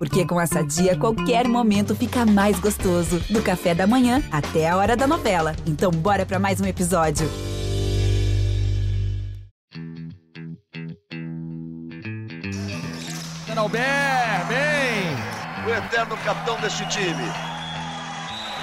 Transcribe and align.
Porque 0.00 0.24
com 0.24 0.40
essa 0.40 0.64
dia, 0.64 0.96
qualquer 0.96 1.46
momento 1.46 1.94
fica 1.94 2.24
mais 2.24 2.58
gostoso. 2.58 3.20
Do 3.28 3.42
café 3.42 3.74
da 3.74 3.86
manhã 3.86 4.22
até 4.32 4.66
a 4.66 4.74
hora 4.78 4.96
da 4.96 5.06
novela. 5.06 5.54
Então, 5.66 5.90
bora 5.90 6.24
para 6.24 6.38
mais 6.38 6.58
um 6.58 6.64
episódio. 6.64 7.28
Albert, 13.54 14.46
bem! 14.48 15.66
O 15.66 15.68
eterno 15.68 16.16
capitão 16.24 16.58
deste 16.60 16.88
time. 16.88 17.26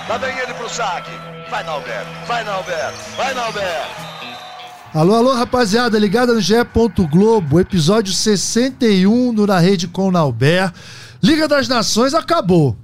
Lá 0.09 0.17
vem 0.17 0.35
ele 0.39 0.55
pro 0.55 0.67
saque. 0.67 1.11
Vai, 1.51 1.63
Nalber, 1.63 2.03
vai, 2.25 2.43
Nalber, 2.43 2.91
vai, 3.15 3.33
Nalber. 3.35 4.06
Alô, 4.97 5.13
alô, 5.13 5.35
rapaziada, 5.35 5.99
ligada 5.99 6.33
no 6.33 6.41
GE. 6.41 6.55
Globo, 7.11 7.59
episódio 7.59 8.11
61 8.11 9.31
do 9.31 9.45
Na 9.45 9.59
Rede 9.59 9.87
com 9.87 10.07
o 10.07 10.11
Nalber. 10.11 10.73
Liga 11.21 11.47
das 11.47 11.67
Nações 11.67 12.15
acabou. 12.15 12.75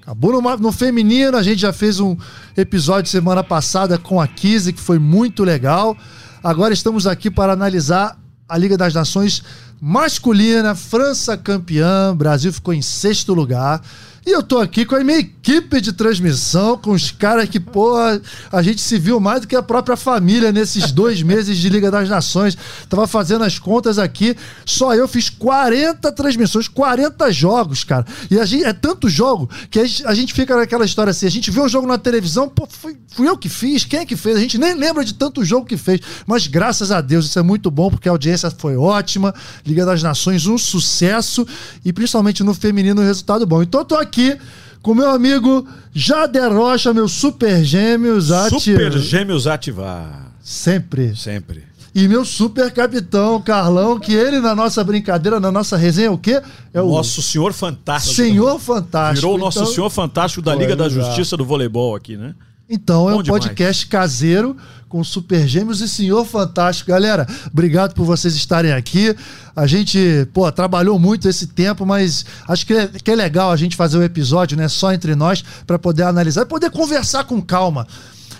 Acabou 0.00 0.40
no, 0.40 0.56
no, 0.56 0.72
feminino, 0.72 1.36
a 1.36 1.42
gente 1.42 1.58
já 1.58 1.70
fez 1.70 2.00
um 2.00 2.16
episódio 2.56 3.10
semana 3.10 3.44
passada 3.44 3.98
com 3.98 4.18
a 4.18 4.26
Kise, 4.26 4.72
que 4.72 4.80
foi 4.80 4.98
muito 4.98 5.44
legal. 5.44 5.94
Agora 6.42 6.72
estamos 6.72 7.06
aqui 7.06 7.30
para 7.30 7.52
analisar 7.52 8.18
a 8.48 8.56
Liga 8.56 8.78
das 8.78 8.94
Nações 8.94 9.42
masculina, 9.78 10.74
França 10.74 11.36
campeã, 11.36 12.16
Brasil 12.16 12.50
ficou 12.50 12.72
em 12.72 12.80
sexto 12.80 13.34
lugar. 13.34 13.82
E 14.28 14.30
eu 14.30 14.42
tô 14.42 14.58
aqui 14.58 14.84
com 14.84 14.94
a 14.94 15.02
minha 15.02 15.20
equipe 15.20 15.80
de 15.80 15.90
transmissão, 15.90 16.76
com 16.76 16.90
os 16.90 17.10
caras 17.10 17.48
que, 17.48 17.58
porra, 17.58 18.20
a 18.52 18.60
gente 18.60 18.78
se 18.82 18.98
viu 18.98 19.18
mais 19.18 19.40
do 19.40 19.46
que 19.46 19.56
a 19.56 19.62
própria 19.62 19.96
família 19.96 20.52
nesses 20.52 20.92
dois 20.92 21.22
meses 21.22 21.56
de 21.56 21.66
Liga 21.70 21.90
das 21.90 22.10
Nações. 22.10 22.54
Tava 22.90 23.06
fazendo 23.06 23.42
as 23.44 23.58
contas 23.58 23.98
aqui, 23.98 24.36
só 24.66 24.94
eu 24.94 25.08
fiz 25.08 25.30
40 25.30 26.12
transmissões, 26.12 26.68
40 26.68 27.32
jogos, 27.32 27.84
cara. 27.84 28.04
E 28.30 28.38
a 28.38 28.44
gente, 28.44 28.64
é 28.64 28.74
tanto 28.74 29.08
jogo 29.08 29.48
que 29.70 29.80
a 29.80 30.12
gente, 30.12 30.34
fica 30.34 30.54
naquela 30.54 30.84
história 30.84 31.10
assim: 31.10 31.24
a 31.24 31.30
gente 31.30 31.50
vê 31.50 31.62
um 31.62 31.68
jogo 31.68 31.86
na 31.86 31.96
televisão, 31.96 32.50
pô, 32.50 32.68
fui, 32.68 32.98
fui 33.14 33.26
eu 33.26 33.38
que 33.38 33.48
fiz, 33.48 33.86
quem 33.86 34.00
é 34.00 34.04
que 34.04 34.14
fez? 34.14 34.36
A 34.36 34.40
gente 34.40 34.58
nem 34.58 34.74
lembra 34.74 35.06
de 35.06 35.14
tanto 35.14 35.42
jogo 35.42 35.64
que 35.64 35.78
fez. 35.78 36.02
Mas 36.26 36.46
graças 36.46 36.90
a 36.90 37.00
Deus, 37.00 37.24
isso 37.24 37.38
é 37.38 37.42
muito 37.42 37.70
bom, 37.70 37.88
porque 37.88 38.10
a 38.10 38.12
audiência 38.12 38.50
foi 38.50 38.76
ótima. 38.76 39.34
Liga 39.64 39.86
das 39.86 40.02
Nações, 40.02 40.46
um 40.46 40.58
sucesso. 40.58 41.46
E 41.82 41.94
principalmente 41.94 42.44
no 42.44 42.52
feminino, 42.52 43.00
um 43.00 43.06
resultado 43.06 43.46
bom. 43.46 43.62
Então 43.62 43.80
eu 43.80 43.86
tô 43.86 43.94
aqui 43.94 44.17
aqui 44.18 44.36
com 44.82 44.94
meu 44.94 45.10
amigo 45.10 45.66
Jader 45.94 46.52
Rocha, 46.52 46.92
meu 46.92 47.08
super 47.08 47.64
gêmeos 47.64 48.32
ativar. 48.32 48.60
Super 48.60 48.98
gêmeos 48.98 49.46
ativar. 49.46 50.32
Sempre. 50.42 51.14
Sempre. 51.16 51.62
E 51.94 52.06
meu 52.06 52.24
super 52.24 52.70
capitão, 52.70 53.40
Carlão, 53.40 53.98
que 53.98 54.12
ele 54.12 54.40
na 54.40 54.54
nossa 54.54 54.84
brincadeira, 54.84 55.40
na 55.40 55.50
nossa 55.50 55.76
resenha, 55.76 56.12
o 56.12 56.18
quê? 56.18 56.40
É 56.72 56.80
o 56.80 56.90
Nosso 56.90 57.22
Senhor 57.22 57.52
Fantástico. 57.52 58.14
Senhor 58.14 58.58
Fantástico. 58.60 59.20
Virou 59.20 59.34
o 59.34 59.38
Nosso 59.38 59.60
então... 59.60 59.72
Senhor 59.72 59.90
Fantástico 59.90 60.42
da 60.42 60.54
Liga 60.54 60.76
da 60.76 60.88
Justiça 60.88 61.36
do 61.36 61.44
Voleibol 61.44 61.96
aqui, 61.96 62.16
né? 62.16 62.34
Então, 62.70 63.04
Bom 63.04 63.10
é 63.10 63.14
um 63.16 63.22
demais. 63.22 63.44
podcast 63.44 63.86
caseiro 63.86 64.56
com 64.88 65.04
Super 65.04 65.46
Gêmeos 65.46 65.80
e 65.80 65.88
Senhor 65.88 66.24
Fantástico. 66.24 66.90
Galera, 66.90 67.26
obrigado 67.52 67.94
por 67.94 68.04
vocês 68.04 68.34
estarem 68.34 68.72
aqui. 68.72 69.14
A 69.54 69.66
gente, 69.66 70.26
pô, 70.32 70.50
trabalhou 70.50 70.98
muito 70.98 71.28
esse 71.28 71.48
tempo, 71.48 71.84
mas 71.84 72.24
acho 72.48 72.66
que 72.66 72.74
é, 72.74 72.86
que 72.86 73.10
é 73.10 73.14
legal 73.14 73.50
a 73.50 73.56
gente 73.56 73.76
fazer 73.76 73.98
o 73.98 74.00
um 74.00 74.04
episódio, 74.04 74.56
né, 74.56 74.68
só 74.68 74.92
entre 74.92 75.14
nós, 75.14 75.44
para 75.66 75.78
poder 75.78 76.04
analisar 76.04 76.42
e 76.42 76.46
poder 76.46 76.70
conversar 76.70 77.24
com 77.24 77.40
calma 77.40 77.86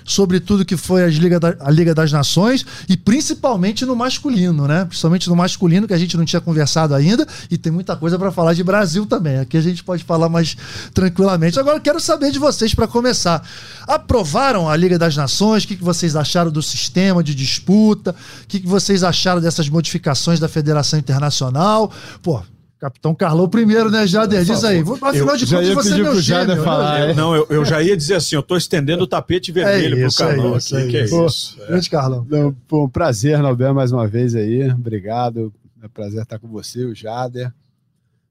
sobre 0.08 0.40
tudo 0.40 0.64
que 0.64 0.76
foi 0.76 1.04
as 1.04 1.14
Liga 1.14 1.38
da, 1.38 1.54
a 1.60 1.70
Liga 1.70 1.94
das 1.94 2.10
Nações 2.10 2.64
e 2.88 2.96
principalmente 2.96 3.84
no 3.84 3.94
masculino, 3.94 4.66
né? 4.66 4.86
Principalmente 4.86 5.28
no 5.28 5.36
masculino, 5.36 5.86
que 5.86 5.92
a 5.92 5.98
gente 5.98 6.16
não 6.16 6.24
tinha 6.24 6.40
conversado 6.40 6.94
ainda 6.94 7.26
e 7.50 7.58
tem 7.58 7.70
muita 7.70 7.94
coisa 7.94 8.18
para 8.18 8.32
falar 8.32 8.54
de 8.54 8.64
Brasil 8.64 9.04
também. 9.04 9.38
Aqui 9.38 9.56
a 9.56 9.60
gente 9.60 9.84
pode 9.84 10.02
falar 10.02 10.28
mais 10.28 10.56
tranquilamente. 10.94 11.60
Agora, 11.60 11.78
quero 11.78 12.00
saber 12.00 12.30
de 12.30 12.38
vocês 12.38 12.74
para 12.74 12.88
começar. 12.88 13.46
Aprovaram 13.86 14.68
a 14.68 14.74
Liga 14.74 14.98
das 14.98 15.14
Nações? 15.14 15.64
O 15.64 15.68
que, 15.68 15.76
que 15.76 15.84
vocês 15.84 16.16
acharam 16.16 16.50
do 16.50 16.62
sistema 16.62 17.22
de 17.22 17.34
disputa? 17.34 18.16
O 18.44 18.46
que, 18.46 18.60
que 18.60 18.66
vocês 18.66 19.04
acharam 19.04 19.40
dessas 19.40 19.68
modificações 19.68 20.40
da 20.40 20.48
Federação 20.48 20.98
Internacional? 20.98 21.92
Pô, 22.22 22.42
Capitão 22.78 23.12
Carlão 23.12 23.48
primeiro, 23.48 23.90
né, 23.90 24.06
Jader? 24.06 24.44
Diz 24.44 24.62
aí. 24.62 24.78
Afinal 24.78 25.36
de 25.36 25.46
contas, 25.46 25.74
você 25.74 25.94
é 25.94 25.96
meu 25.96 26.20
gêmeo. 26.20 26.46
Né, 26.46 26.56
falar, 26.62 27.08
né? 27.08 27.14
Não, 27.14 27.34
eu, 27.34 27.46
eu, 27.50 27.64
já 27.64 27.82
ia 27.82 27.96
dizer 27.96 28.14
assim, 28.14 28.36
eu 28.36 28.42
tô 28.42 28.56
estendendo 28.56 29.02
o 29.02 29.06
tapete 29.06 29.50
vermelho 29.50 29.98
é 29.98 30.06
isso, 30.06 30.16
pro 30.16 30.26
Carlão 30.26 30.54
é 30.54 30.58
isso, 30.58 30.76
aqui. 30.76 30.86
É 30.86 30.90
que 30.90 30.96
é 30.96 31.04
isso. 31.04 31.56
Grande 31.66 31.90
Carlão. 31.90 32.26
Não, 32.30 32.52
pô, 32.68 32.84
um 32.84 32.88
prazer, 32.88 33.38
Nalber, 33.42 33.74
mais 33.74 33.90
uma 33.90 34.06
vez 34.06 34.36
aí. 34.36 34.70
Obrigado. 34.70 35.52
É 35.82 35.86
um 35.86 35.88
prazer 35.88 36.22
estar 36.22 36.38
com 36.38 36.46
você, 36.46 36.84
o 36.84 36.94
Jader. 36.94 37.52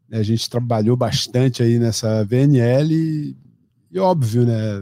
A 0.09 0.23
gente 0.23 0.49
trabalhou 0.49 0.95
bastante 0.95 1.61
aí 1.61 1.77
nessa 1.77 2.23
VNL 2.23 2.93
e, 2.93 3.35
e 3.91 3.99
óbvio, 3.99 4.45
né? 4.45 4.81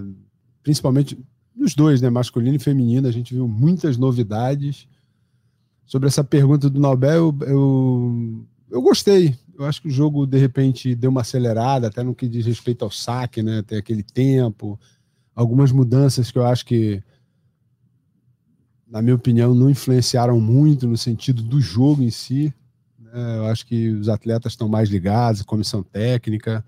Principalmente 0.62 1.18
nos 1.56 1.74
dois, 1.74 2.02
né? 2.02 2.10
Masculino 2.12 2.56
e 2.56 2.60
feminino, 2.60 3.08
a 3.08 3.12
gente 3.12 3.34
viu 3.34 3.48
muitas 3.48 3.98
novidades. 3.98 4.88
Sobre 5.88 6.08
essa 6.08 6.24
pergunta 6.24 6.70
do 6.70 6.80
Nobel, 6.80 7.36
eu, 7.42 7.48
eu, 7.48 8.46
eu 8.70 8.82
gostei 8.82 9.36
eu 9.58 9.66
acho 9.66 9.82
que 9.82 9.88
o 9.88 9.92
jogo, 9.92 10.26
de 10.26 10.38
repente, 10.38 10.94
deu 10.96 11.10
uma 11.10 11.22
acelerada, 11.22 11.88
até 11.88 12.04
no 12.04 12.14
que 12.14 12.28
diz 12.28 12.46
respeito 12.46 12.84
ao 12.84 12.92
saque, 12.92 13.42
né? 13.42 13.62
Tem 13.62 13.78
aquele 13.78 14.04
tempo, 14.04 14.80
algumas 15.34 15.72
mudanças 15.72 16.32
que 16.32 16.38
eu 16.38 16.46
acho 16.46 16.66
que, 16.66 17.02
na 18.88 19.02
minha 19.02 19.16
opinião, 19.16 19.56
não 19.56 19.70
influenciaram 19.70 20.40
muito 20.40 20.88
no 20.88 20.98
sentido 20.98 21.42
do 21.42 21.60
jogo 21.60 22.04
em 22.04 22.10
si. 22.10 22.54
Né? 23.00 23.38
Eu 23.38 23.46
acho 23.46 23.66
que 23.66 23.90
os 23.90 24.10
atletas 24.10 24.54
estão 24.54 24.68
mais 24.68 24.90
ligados, 24.90 25.42
comissão 25.42 25.84
técnica. 25.84 26.64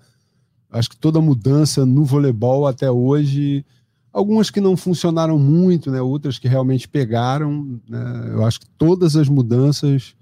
Eu 0.72 0.80
acho 0.80 0.90
que 0.90 0.98
toda 0.98 1.22
mudança 1.22 1.86
no 1.86 2.04
voleibol 2.04 2.68
até 2.68 2.90
hoje, 2.90 3.66
algumas 4.12 4.50
que 4.50 4.62
não 4.62 4.76
funcionaram 4.76 5.38
muito, 5.38 5.92
né? 5.92 6.02
outras 6.02 6.40
que 6.40 6.48
realmente 6.48 6.88
pegaram. 6.88 7.80
Né? 7.88 8.32
Eu 8.32 8.46
acho 8.46 8.60
que 8.62 8.68
todas 8.78 9.16
as 9.16 9.30
mudanças 9.30 10.16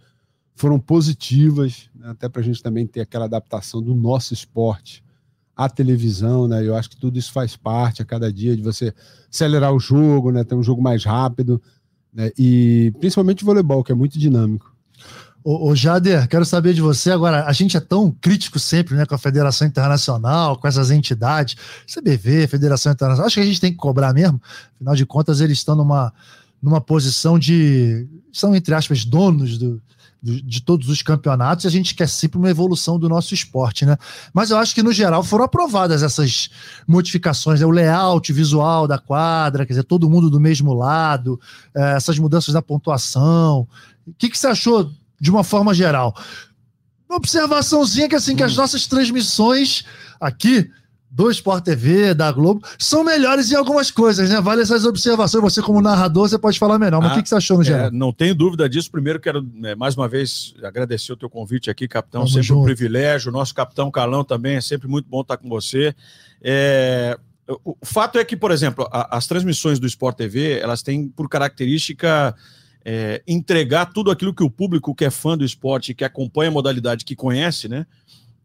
foram 0.56 0.80
positivas, 0.80 1.90
até 2.06 2.30
para 2.30 2.42
a 2.42 2.44
gente 2.44 2.62
também 2.62 2.86
ter 2.86 3.02
aquela 3.02 3.26
adaptação 3.26 3.82
do 3.82 3.96
nosso 3.96 4.34
esporte 4.34 5.04
à 5.56 5.70
televisão, 5.70 6.48
né? 6.48 6.66
Eu 6.66 6.76
acho 6.76 6.90
que 6.90 6.98
tudo 6.98 7.18
isso 7.18 7.32
faz 7.32 7.56
parte 7.56 8.02
a 8.02 8.06
cada 8.06 8.32
dia 8.32 8.56
de 8.56 8.62
você 8.62 8.94
acelerar 9.32 9.74
o 9.74 9.80
jogo, 9.80 10.32
né? 10.32 10.44
Ter 10.44 10.56
um 10.56 10.64
jogo 10.64 10.82
mais 10.82 11.04
rápido, 11.04 11.62
né? 12.14 12.32
E 12.38 12.94
principalmente 13.00 13.44
o 13.44 13.46
voleibol, 13.46 13.84
que 13.84 13.92
é 13.92 13.96
muito 13.96 14.20
dinâmico. 14.20 14.76
Ô, 15.48 15.76
Jader, 15.76 16.28
quero 16.28 16.44
saber 16.44 16.74
de 16.74 16.82
você 16.82 17.12
agora. 17.12 17.46
A 17.46 17.54
gente 17.54 17.78
é 17.78 17.80
tão 17.80 18.10
crítico 18.10 18.58
sempre, 18.58 18.96
né, 18.96 19.06
com 19.06 19.14
a 19.14 19.18
Federação 19.18 19.68
Internacional, 19.68 20.58
com 20.58 20.68
essas 20.68 20.90
entidades, 20.90 21.56
CBV, 21.86 22.48
Federação 22.48 22.92
Internacional. 22.92 23.28
Acho 23.28 23.36
que 23.36 23.42
a 23.42 23.46
gente 23.46 23.62
tem 23.62 23.72
que 23.72 23.78
cobrar 23.78 24.12
mesmo. 24.12 24.42
Afinal 24.74 24.96
de 24.96 25.06
contas, 25.06 25.42
eles 25.42 25.60
estão 25.60 25.76
numa, 25.76 26.12
numa 26.60 26.82
posição 26.82 27.38
de. 27.38 28.08
são, 28.34 28.56
entre 28.56 28.74
aspas, 28.74 29.06
donos 29.06 29.60
do, 29.60 29.80
de 30.26 30.62
todos 30.62 30.90
os 30.90 31.04
campeonatos 31.04 31.66
e 31.66 31.68
a 31.68 31.72
gente 31.72 31.94
quer 31.94 32.10
sempre 32.10 32.40
uma 32.40 32.50
evolução 32.50 32.98
do 32.98 33.08
nosso 33.08 33.34
esporte, 33.34 33.86
né? 33.86 33.96
Mas 34.34 34.50
eu 34.50 34.58
acho 34.58 34.74
que, 34.74 34.82
no 34.82 34.92
geral, 34.92 35.24
foram 35.24 35.46
aprovadas 35.46 36.02
essas 36.02 36.50
modificações, 36.88 37.60
né? 37.60 37.66
o 37.66 37.70
layout 37.70 38.34
visual 38.34 38.88
da 38.88 38.98
quadra, 38.98 39.66
quer 39.66 39.74
dizer, 39.74 39.84
todo 39.84 40.10
mundo 40.10 40.30
do 40.30 40.40
mesmo 40.40 40.74
lado, 40.74 41.40
é, 41.76 41.96
essas 41.96 42.18
mudanças 42.18 42.54
da 42.54 42.62
pontuação. 42.62 43.68
O 44.08 44.14
que, 44.18 44.30
que 44.30 44.38
você 44.38 44.48
achou 44.48 44.92
de 45.22 45.30
uma 45.30 45.44
forma 45.44 45.74
geral? 45.74 46.16
Uma 47.08 47.18
observaçãozinha 47.18 48.10
que, 48.10 48.16
assim, 48.16 48.36
que 48.36 48.44
as 48.44 48.54
hum. 48.54 48.62
nossas 48.62 48.88
transmissões 48.88 49.86
aqui 50.20 50.70
do 51.16 51.32
Sport 51.32 51.64
TV, 51.64 52.14
da 52.14 52.30
Globo, 52.30 52.62
são 52.78 53.02
melhores 53.02 53.50
em 53.50 53.56
algumas 53.56 53.90
coisas, 53.90 54.30
né? 54.30 54.42
Vale 54.42 54.62
essas 54.62 54.84
observações. 54.84 55.42
Você, 55.42 55.62
como 55.62 55.80
narrador, 55.82 56.28
você 56.28 56.38
pode 56.38 56.60
falar 56.60 56.78
melhor. 56.78 57.02
Mas 57.02 57.12
ah, 57.12 57.14
o 57.14 57.16
que, 57.16 57.24
que, 57.24 57.30
você 57.30 57.36
achou 57.36 57.58
no 57.58 57.64
geral? 57.64 57.88
É, 57.88 57.92
não 57.92 58.12
tenho 58.12 58.36
dúvida 58.36 58.68
disso. 58.68 58.92
Primeiro, 58.92 59.18
quero 59.18 59.42
né, 59.42 59.76
mais 59.76 59.96
uma 59.96 60.10
vez 60.10 60.54
agradecer 60.62 61.14
o 61.14 61.16
teu 61.16 61.30
convite 61.30 61.70
aqui, 61.70 61.88
capitão. 61.88 62.20
Vamos 62.20 62.34
sempre 62.34 62.48
junto. 62.48 62.60
um 62.60 62.66
privilégio. 62.66 63.30
O 63.30 63.32
nosso 63.32 63.56
capitão 63.56 63.90
Carlão 63.90 64.26
também 64.26 64.58
é 64.58 64.62
sempre 64.62 64.90
muito 64.90 65.08
bom 65.08 65.22
estar 65.22 65.38
com 65.38 65.48
você. 65.48 65.96
É, 66.42 67.18
o, 67.64 67.78
o 67.80 67.86
fato 67.86 68.20
é 68.20 68.26
que, 68.26 68.36
por 68.36 68.52
exemplo, 68.52 68.86
a, 68.92 69.16
as 69.16 69.26
transmissões 69.26 69.80
do 69.80 69.88
Sport 69.88 70.18
TV, 70.18 70.60
elas 70.60 70.84
têm 70.84 71.08
por 71.08 71.30
característica. 71.30 72.36
É, 72.88 73.24
entregar 73.26 73.88
tudo 73.88 74.12
aquilo 74.12 74.32
que 74.32 74.44
o 74.44 74.50
público 74.50 74.94
que 74.94 75.06
é 75.06 75.10
fã 75.10 75.36
do 75.36 75.44
esporte, 75.44 75.96
que 75.96 76.04
acompanha 76.04 76.50
a 76.50 76.54
modalidade, 76.54 77.04
que 77.04 77.16
conhece, 77.16 77.68
né? 77.68 77.88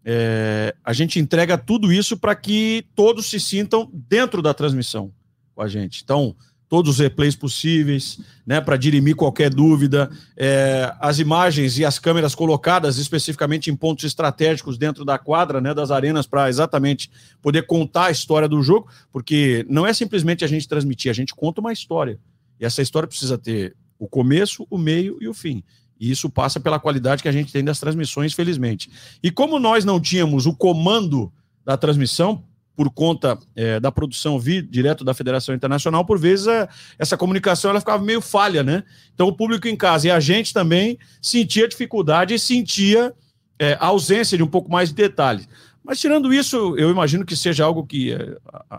É, 0.04 0.74
a 0.84 0.92
gente 0.92 1.18
entrega 1.18 1.58
tudo 1.58 1.92
isso 1.92 2.16
para 2.16 2.34
que 2.34 2.84
todos 2.94 3.28
se 3.28 3.38
sintam 3.38 3.90
dentro 3.92 4.40
da 4.40 4.54
transmissão 4.54 5.12
com 5.54 5.62
a 5.62 5.68
gente. 5.68 6.02
Então, 6.02 6.34
todos 6.70 6.92
os 6.92 6.98
replays 7.00 7.34
possíveis, 7.34 8.20
né, 8.46 8.60
para 8.60 8.76
dirimir 8.76 9.16
qualquer 9.16 9.52
dúvida, 9.52 10.08
é, 10.36 10.94
as 11.00 11.18
imagens 11.18 11.76
e 11.78 11.84
as 11.84 11.98
câmeras 11.98 12.32
colocadas 12.32 12.96
especificamente 12.96 13.68
em 13.68 13.76
pontos 13.76 14.04
estratégicos 14.04 14.78
dentro 14.78 15.04
da 15.04 15.18
quadra, 15.18 15.60
né, 15.60 15.74
das 15.74 15.90
arenas, 15.90 16.28
para 16.28 16.48
exatamente 16.48 17.10
poder 17.42 17.66
contar 17.66 18.06
a 18.06 18.10
história 18.12 18.48
do 18.48 18.62
jogo, 18.62 18.88
porque 19.12 19.66
não 19.68 19.84
é 19.84 19.92
simplesmente 19.92 20.44
a 20.44 20.48
gente 20.48 20.68
transmitir, 20.68 21.10
a 21.10 21.14
gente 21.14 21.34
conta 21.34 21.60
uma 21.60 21.72
história. 21.72 22.20
E 22.60 22.64
essa 22.64 22.80
história 22.80 23.08
precisa 23.08 23.36
ter 23.36 23.74
o 23.98 24.08
começo, 24.08 24.64
o 24.70 24.78
meio 24.78 25.18
e 25.20 25.26
o 25.26 25.34
fim. 25.34 25.64
E 26.00 26.10
isso 26.10 26.30
passa 26.30 26.58
pela 26.58 26.80
qualidade 26.80 27.22
que 27.22 27.28
a 27.28 27.32
gente 27.32 27.52
tem 27.52 27.62
das 27.62 27.78
transmissões, 27.78 28.32
felizmente. 28.32 28.90
E 29.22 29.30
como 29.30 29.58
nós 29.58 29.84
não 29.84 30.00
tínhamos 30.00 30.46
o 30.46 30.54
comando 30.54 31.30
da 31.64 31.76
transmissão, 31.76 32.42
por 32.74 32.88
conta 32.90 33.38
é, 33.54 33.78
da 33.78 33.92
produção 33.92 34.38
vir 34.38 34.62
direto 34.62 35.04
da 35.04 35.12
Federação 35.12 35.54
Internacional, 35.54 36.02
por 36.02 36.18
vezes 36.18 36.48
a, 36.48 36.66
essa 36.98 37.14
comunicação 37.14 37.70
ela 37.70 37.80
ficava 37.80 38.02
meio 38.02 38.22
falha, 38.22 38.62
né? 38.62 38.84
Então 39.12 39.28
o 39.28 39.36
público 39.36 39.68
em 39.68 39.76
casa 39.76 40.08
e 40.08 40.10
a 40.10 40.18
gente 40.18 40.54
também 40.54 40.98
sentia 41.20 41.68
dificuldade 41.68 42.32
e 42.32 42.38
sentia 42.38 43.12
é, 43.58 43.76
a 43.78 43.88
ausência 43.88 44.38
de 44.38 44.42
um 44.42 44.46
pouco 44.46 44.70
mais 44.70 44.88
de 44.88 44.94
detalhes. 44.94 45.46
Mas 45.84 46.00
tirando 46.00 46.32
isso, 46.32 46.74
eu 46.78 46.90
imagino 46.90 47.26
que 47.26 47.36
seja 47.36 47.66
algo 47.66 47.86
que 47.86 48.14
é, 48.14 48.38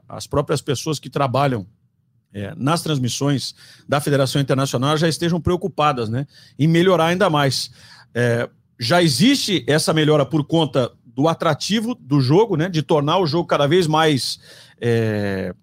as 0.09 0.25
próprias 0.25 0.62
pessoas 0.62 0.97
que 0.97 1.09
trabalham 1.09 1.67
é, 2.33 2.53
nas 2.55 2.81
transmissões 2.81 3.53
da 3.87 3.99
Federação 3.99 4.41
Internacional 4.41 4.97
já 4.97 5.07
estejam 5.07 5.39
preocupadas 5.39 6.09
né, 6.09 6.25
em 6.57 6.67
melhorar 6.67 7.07
ainda 7.07 7.29
mais. 7.29 7.71
É, 8.13 8.49
já 8.79 9.01
existe 9.01 9.63
essa 9.67 9.93
melhora 9.93 10.25
por 10.25 10.43
conta 10.45 10.91
do 11.05 11.27
atrativo 11.27 11.93
do 11.95 12.21
jogo, 12.21 12.55
né, 12.55 12.69
de 12.69 12.81
tornar 12.81 13.19
o 13.19 13.27
jogo 13.27 13.47
cada 13.47 13.67
vez 13.67 13.85
mais 13.85 14.39
é, 14.79 15.53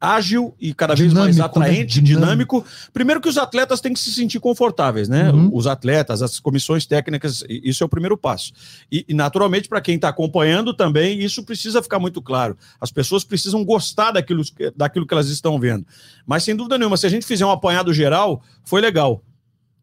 ágil 0.00 0.54
e 0.60 0.74
cada 0.74 0.94
dinâmico, 0.94 1.24
vez 1.24 1.36
mais 1.36 1.40
atraente, 1.40 2.00
né? 2.00 2.06
dinâmico. 2.06 2.64
Primeiro 2.92 3.20
que 3.20 3.28
os 3.28 3.38
atletas 3.38 3.80
têm 3.80 3.92
que 3.92 4.00
se 4.00 4.12
sentir 4.12 4.38
confortáveis, 4.40 5.08
né? 5.08 5.30
Uhum. 5.30 5.50
Os 5.52 5.66
atletas, 5.66 6.22
as 6.22 6.38
comissões 6.38 6.86
técnicas, 6.86 7.42
isso 7.48 7.82
é 7.82 7.86
o 7.86 7.88
primeiro 7.88 8.16
passo. 8.16 8.52
E, 8.90 9.04
e 9.08 9.14
naturalmente, 9.14 9.68
para 9.68 9.80
quem 9.80 9.96
está 9.96 10.08
acompanhando 10.08 10.74
também, 10.74 11.18
isso 11.20 11.42
precisa 11.42 11.82
ficar 11.82 11.98
muito 11.98 12.20
claro. 12.20 12.56
As 12.80 12.90
pessoas 12.90 13.24
precisam 13.24 13.64
gostar 13.64 14.12
daquilo, 14.12 14.42
daquilo 14.76 15.06
que 15.06 15.14
elas 15.14 15.28
estão 15.28 15.58
vendo. 15.58 15.86
Mas, 16.26 16.44
sem 16.44 16.54
dúvida 16.54 16.78
nenhuma, 16.78 16.96
se 16.96 17.06
a 17.06 17.10
gente 17.10 17.26
fizer 17.26 17.46
um 17.46 17.50
apanhado 17.50 17.92
geral, 17.92 18.42
foi 18.64 18.80
legal 18.80 19.22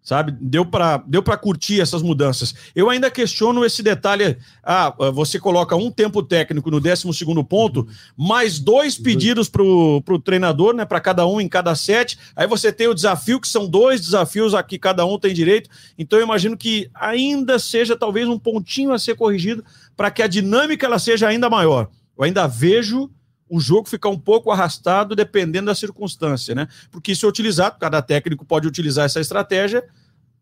sabe? 0.04 0.34
Deu 0.40 0.66
para 0.66 0.98
deu 1.08 1.24
para 1.24 1.38
curtir 1.38 1.80
essas 1.80 2.02
mudanças. 2.02 2.54
Eu 2.76 2.90
ainda 2.90 3.10
questiono 3.10 3.64
esse 3.64 3.82
detalhe. 3.82 4.38
Ah, 4.62 4.94
você 5.14 5.40
coloca 5.40 5.76
um 5.76 5.90
tempo 5.90 6.22
técnico 6.22 6.70
no 6.70 6.80
12 6.80 7.08
ponto, 7.48 7.88
mais 8.18 8.60
dois 8.60 8.98
pedidos 8.98 9.48
para 9.48 9.64
o 9.64 10.22
treinador, 10.24 10.74
né? 10.74 10.86
Para 10.86 11.00
cada 11.00 11.26
um 11.26 11.40
em 11.40 11.48
cada 11.48 11.74
set. 11.76 12.18
Aí 12.36 12.46
você 12.46 12.72
tem 12.72 12.88
o 12.88 12.94
desafio, 12.94 13.40
que 13.40 13.48
são 13.48 13.68
dois 13.68 14.02
desafios 14.02 14.54
aqui, 14.54 14.78
cada 14.78 15.06
um 15.06 15.18
tem 15.18 15.34
direito. 15.34 15.70
Então 15.98 16.20
eu 16.20 16.26
imagino 16.26 16.58
que 16.58 16.90
ainda 16.94 17.58
seja 17.58 17.96
talvez 17.96 18.28
um 18.28 18.38
pontinho 18.38 18.92
a 18.92 19.00
ser 19.00 19.16
corrigido 19.16 19.64
para 19.96 20.12
que 20.12 20.22
a 20.22 20.28
dinâmica 20.28 20.86
ela 20.86 21.00
seja 21.00 21.28
ainda 21.28 21.50
maior. 21.50 21.88
Eu 22.18 22.26
ainda 22.26 22.46
vejo 22.46 23.10
o 23.54 23.60
jogo 23.60 23.88
ficar 23.88 24.10
um 24.10 24.18
pouco 24.18 24.50
arrastado 24.50 25.16
dependendo 25.16 25.68
da 25.68 25.76
circunstância, 25.76 26.56
né? 26.56 26.68
Porque 26.90 27.14
se 27.14 27.24
utilizar, 27.24 27.78
cada 27.78 28.02
técnico 28.02 28.44
pode 28.44 28.68
utilizar 28.68 29.06
essa 29.06 29.20
estratégia. 29.20 29.84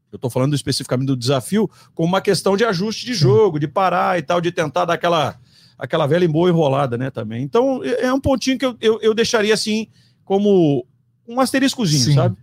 Eu 0.10 0.16
estou 0.16 0.30
falando 0.30 0.56
especificamente 0.56 1.08
do 1.08 1.18
desafio, 1.18 1.70
como 1.94 2.08
uma 2.08 2.22
questão 2.22 2.56
de 2.56 2.64
ajuste 2.64 3.06
de 3.06 3.14
jogo, 3.14 3.60
de 3.60 3.68
parar 3.68 4.18
e 4.18 4.22
tal, 4.22 4.40
de 4.40 4.50
tentar 4.50 4.86
dar 4.86 4.94
aquela, 4.94 5.38
aquela 5.78 6.08
velha 6.08 6.24
e 6.24 6.28
boa 6.28 6.50
enrolada, 6.50 6.98
né? 6.98 7.12
Também. 7.12 7.44
Então, 7.44 7.84
é, 7.84 8.06
é 8.06 8.14
um 8.14 8.20
pontinho 8.20 8.58
que 8.58 8.66
eu, 8.66 8.78
eu, 8.80 9.00
eu 9.02 9.14
deixaria 9.14 9.54
assim, 9.54 9.88
como 10.24 10.86
um 11.28 11.42
asteriscozinho, 11.42 12.06
Sim. 12.06 12.14
sabe? 12.14 12.38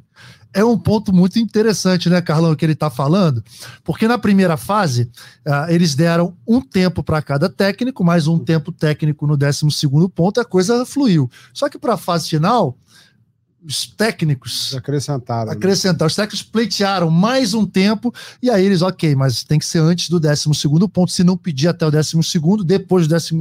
É 0.53 0.65
um 0.65 0.79
ponto 0.79 1.13
muito 1.13 1.39
interessante, 1.39 2.09
né, 2.09 2.21
Carlão, 2.21 2.55
que 2.55 2.65
ele 2.65 2.73
está 2.73 2.91
falando, 2.91 3.45
porque 3.85 4.09
na 4.09 4.19
primeira 4.19 4.57
fase 4.57 5.11
uh, 5.47 5.71
eles 5.71 5.95
deram 5.95 6.35
um 6.47 6.61
tempo 6.61 7.03
para 7.03 7.21
cada 7.21 7.49
técnico, 7.49 8.03
mais 8.05 8.27
um 8.27 8.39
tempo 8.39 8.73
técnico 8.73 9.27
no 9.27 9.37
12 9.37 9.71
segundo 9.71 10.09
ponto, 10.09 10.41
a 10.41 10.45
coisa 10.45 10.85
fluiu. 10.87 11.31
Só 11.53 11.69
que 11.69 11.79
para 11.79 11.95
a 11.95 11.99
fase 11.99 12.29
final, 12.29 12.77
os 13.65 13.87
técnicos 13.87 14.75
acrescentaram. 14.77 15.51
Acrescentaram. 15.51 16.07
Os 16.07 16.15
técnicos 16.15 16.43
pleitearam 16.43 17.11
mais 17.11 17.55
um 17.55 17.67
tempo, 17.67 18.15
e 18.41 18.51
aí 18.51 18.65
eles, 18.65 18.83
ok, 18.83 19.15
mas 19.17 19.43
tem 19.43 19.59
que 19.59 19.67
ser 19.67 19.81
antes 19.81 20.09
do 20.09 20.21
12 20.21 20.49
ponto. 20.93 21.11
Se 21.11 21.25
não 21.25 21.37
pedir 21.37 21.69
até 21.69 21.85
o 21.85 21.91
12, 21.91 22.17
depois 22.65 23.07
do 23.09 23.15
12 23.15 23.35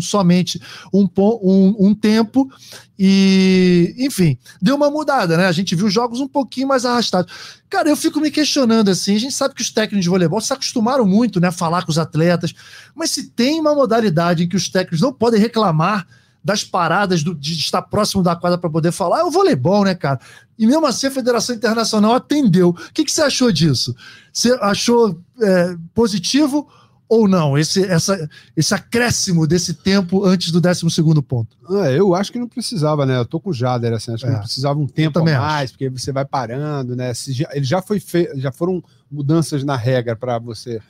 somente 0.00 0.60
um, 0.92 1.08
um, 1.42 1.88
um 1.88 1.94
tempo. 1.94 2.50
E, 2.98 3.96
enfim, 3.98 4.38
deu 4.60 4.76
uma 4.76 4.88
mudada, 4.88 5.36
né? 5.36 5.46
A 5.46 5.52
gente 5.52 5.74
viu 5.74 5.90
jogos 5.90 6.20
um 6.20 6.28
pouquinho 6.28 6.68
mais 6.68 6.84
arrastados. 6.84 7.32
Cara, 7.68 7.88
eu 7.88 7.96
fico 7.96 8.20
me 8.20 8.30
questionando 8.30 8.90
assim. 8.90 9.16
A 9.16 9.18
gente 9.18 9.34
sabe 9.34 9.54
que 9.54 9.62
os 9.62 9.72
técnicos 9.72 10.04
de 10.04 10.10
voleibol 10.10 10.40
se 10.40 10.52
acostumaram 10.52 11.04
muito, 11.04 11.40
né? 11.40 11.48
A 11.48 11.52
falar 11.52 11.84
com 11.84 11.90
os 11.90 11.98
atletas, 11.98 12.54
mas 12.94 13.10
se 13.10 13.30
tem 13.30 13.58
uma 13.58 13.74
modalidade 13.74 14.44
em 14.44 14.48
que 14.48 14.56
os 14.56 14.68
técnicos 14.68 15.00
não 15.00 15.12
podem 15.12 15.40
reclamar 15.40 16.06
das 16.44 16.64
paradas, 16.64 17.22
do, 17.22 17.34
de 17.34 17.52
estar 17.54 17.82
próximo 17.82 18.22
da 18.22 18.34
quadra 18.34 18.58
para 18.58 18.70
poder 18.70 18.92
falar, 18.92 19.20
é 19.20 19.24
o 19.24 19.30
voleibol, 19.30 19.84
né, 19.84 19.94
cara? 19.94 20.18
E 20.58 20.66
mesmo 20.66 20.86
assim 20.86 21.06
a 21.06 21.10
Federação 21.10 21.54
Internacional 21.54 22.14
atendeu. 22.14 22.70
O 22.70 22.92
que, 22.92 23.04
que 23.04 23.12
você 23.12 23.22
achou 23.22 23.52
disso? 23.52 23.94
Você 24.32 24.52
achou 24.60 25.18
é, 25.40 25.76
positivo 25.94 26.68
ou 27.08 27.28
não? 27.28 27.56
Esse, 27.58 27.84
essa, 27.84 28.28
esse 28.56 28.74
acréscimo 28.74 29.46
desse 29.46 29.74
tempo 29.74 30.24
antes 30.24 30.50
do 30.50 30.60
12 30.60 30.86
ponto? 31.22 31.56
É, 31.84 31.98
eu 31.98 32.14
acho 32.14 32.32
que 32.32 32.38
não 32.38 32.48
precisava, 32.48 33.06
né? 33.06 33.18
Eu 33.18 33.26
tô 33.26 33.38
com 33.38 33.50
o 33.50 33.54
Jader, 33.54 33.92
assim, 33.92 34.12
acho 34.12 34.24
que 34.24 34.30
não 34.30 34.38
é. 34.38 34.40
precisava 34.40 34.78
um 34.80 34.86
tempo 34.86 35.18
a 35.20 35.24
mais, 35.24 35.64
acho. 35.64 35.72
porque 35.74 35.90
você 35.90 36.10
vai 36.10 36.24
parando, 36.24 36.96
né? 36.96 37.12
Se 37.14 37.32
já, 37.32 37.48
ele 37.52 37.64
já 37.64 37.80
foi 37.80 38.00
fe... 38.00 38.30
já 38.36 38.50
foram 38.50 38.82
mudanças 39.10 39.62
na 39.62 39.76
regra 39.76 40.16
para 40.16 40.38
você 40.38 40.80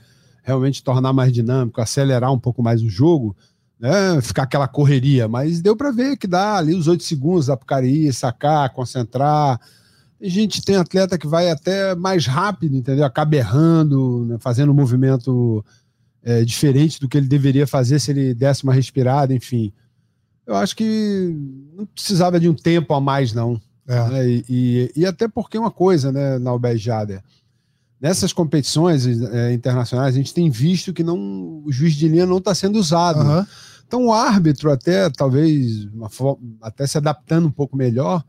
realmente 0.43 0.83
tornar 0.83 1.13
mais 1.13 1.33
dinâmico, 1.33 1.81
acelerar 1.81 2.33
um 2.33 2.39
pouco 2.39 2.63
mais 2.63 2.83
o 2.83 2.89
jogo 2.89 3.37
né, 3.83 4.21
ficar 4.23 4.45
aquela 4.45 4.69
correria, 4.69 5.27
mas 5.27 5.61
deu 5.61 5.77
para 5.77 5.91
ver 5.91 6.17
que 6.17 6.29
dá 6.29 6.55
ali 6.55 6.73
os 6.73 6.87
oito 6.87 7.03
segundos, 7.03 7.47
dá 7.47 7.57
para 7.57 7.85
ir, 7.85 8.13
sacar, 8.13 8.71
concentrar. 8.71 9.61
A 10.23 10.29
gente 10.29 10.63
tem 10.63 10.77
atleta 10.77 11.19
que 11.19 11.27
vai 11.27 11.51
até 11.51 11.93
mais 11.97 12.25
rápido, 12.25 12.77
entendeu? 12.77 13.05
Acaba 13.05 13.35
errando, 13.35 14.25
né, 14.25 14.37
fazendo 14.39 14.71
um 14.71 14.75
movimento 14.75 15.65
é, 16.23 16.45
diferente 16.45 17.01
do 17.01 17.09
que 17.09 17.19
ele 17.19 17.27
deveria 17.27 17.67
fazer 17.67 17.99
se 17.99 18.13
ele 18.13 18.33
desse 18.33 18.63
uma 18.63 18.73
respirada, 18.73 19.35
enfim. 19.35 19.73
Eu 20.47 20.55
acho 20.55 20.77
que 20.77 21.37
não 21.77 21.85
precisava 21.85 22.39
de 22.39 22.49
um 22.49 22.55
tempo 22.55 22.95
a 22.95 23.01
mais, 23.01 23.33
não. 23.33 23.61
É. 23.89 24.09
Né? 24.11 24.29
E, 24.29 24.45
e, 24.49 24.93
e, 25.01 25.07
até 25.07 25.27
porque 25.27 25.59
uma 25.59 25.73
coisa, 25.73 26.13
né, 26.13 26.39
na 26.39 26.53
Jader, 26.77 27.21
nessas 28.01 28.33
competições 28.33 29.07
é, 29.07 29.53
internacionais, 29.53 30.15
a 30.15 30.19
gente 30.19 30.33
tem 30.33 30.49
visto 30.49 30.93
que 30.93 31.03
não, 31.03 31.63
o 31.65 31.73
juiz 31.73 31.95
de 31.95 32.07
linha 32.07 32.27
não 32.27 32.39
está 32.39 32.55
sendo 32.55 32.79
usado. 32.79 33.19
Uhum. 33.19 33.45
Então 33.93 34.07
o 34.07 34.13
árbitro 34.15 34.73
até 34.73 35.11
talvez 35.11 35.87
até 36.63 36.87
se 36.87 36.97
adaptando 36.97 37.47
um 37.47 37.51
pouco 37.51 37.77
melhor, 37.77 38.25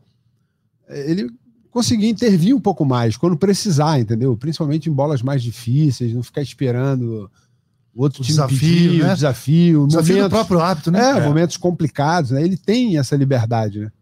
ele 0.86 1.30
conseguir 1.70 2.06
intervir 2.10 2.54
um 2.54 2.60
pouco 2.60 2.84
mais 2.84 3.16
quando 3.16 3.34
precisar, 3.34 3.98
entendeu? 3.98 4.36
Principalmente 4.36 4.90
em 4.90 4.92
bolas 4.92 5.22
mais 5.22 5.42
difíceis, 5.42 6.12
não 6.12 6.22
ficar 6.22 6.42
esperando 6.42 7.30
o 7.94 8.02
outro 8.02 8.20
o 8.20 8.24
time 8.26 8.36
desafio, 8.36 8.58
pedir, 8.58 9.04
né? 9.04 9.14
desafio, 9.14 9.86
desafio 9.86 10.16
momentos, 10.16 10.28
do 10.28 10.30
próprio 10.30 10.60
árbitro, 10.60 10.92
né? 10.92 11.00
É, 11.02 11.16
é, 11.16 11.26
momentos 11.26 11.56
complicados, 11.56 12.32
né? 12.32 12.42
Ele 12.42 12.58
tem 12.58 12.98
essa 12.98 13.16
liberdade, 13.16 13.80
né? 13.80 13.92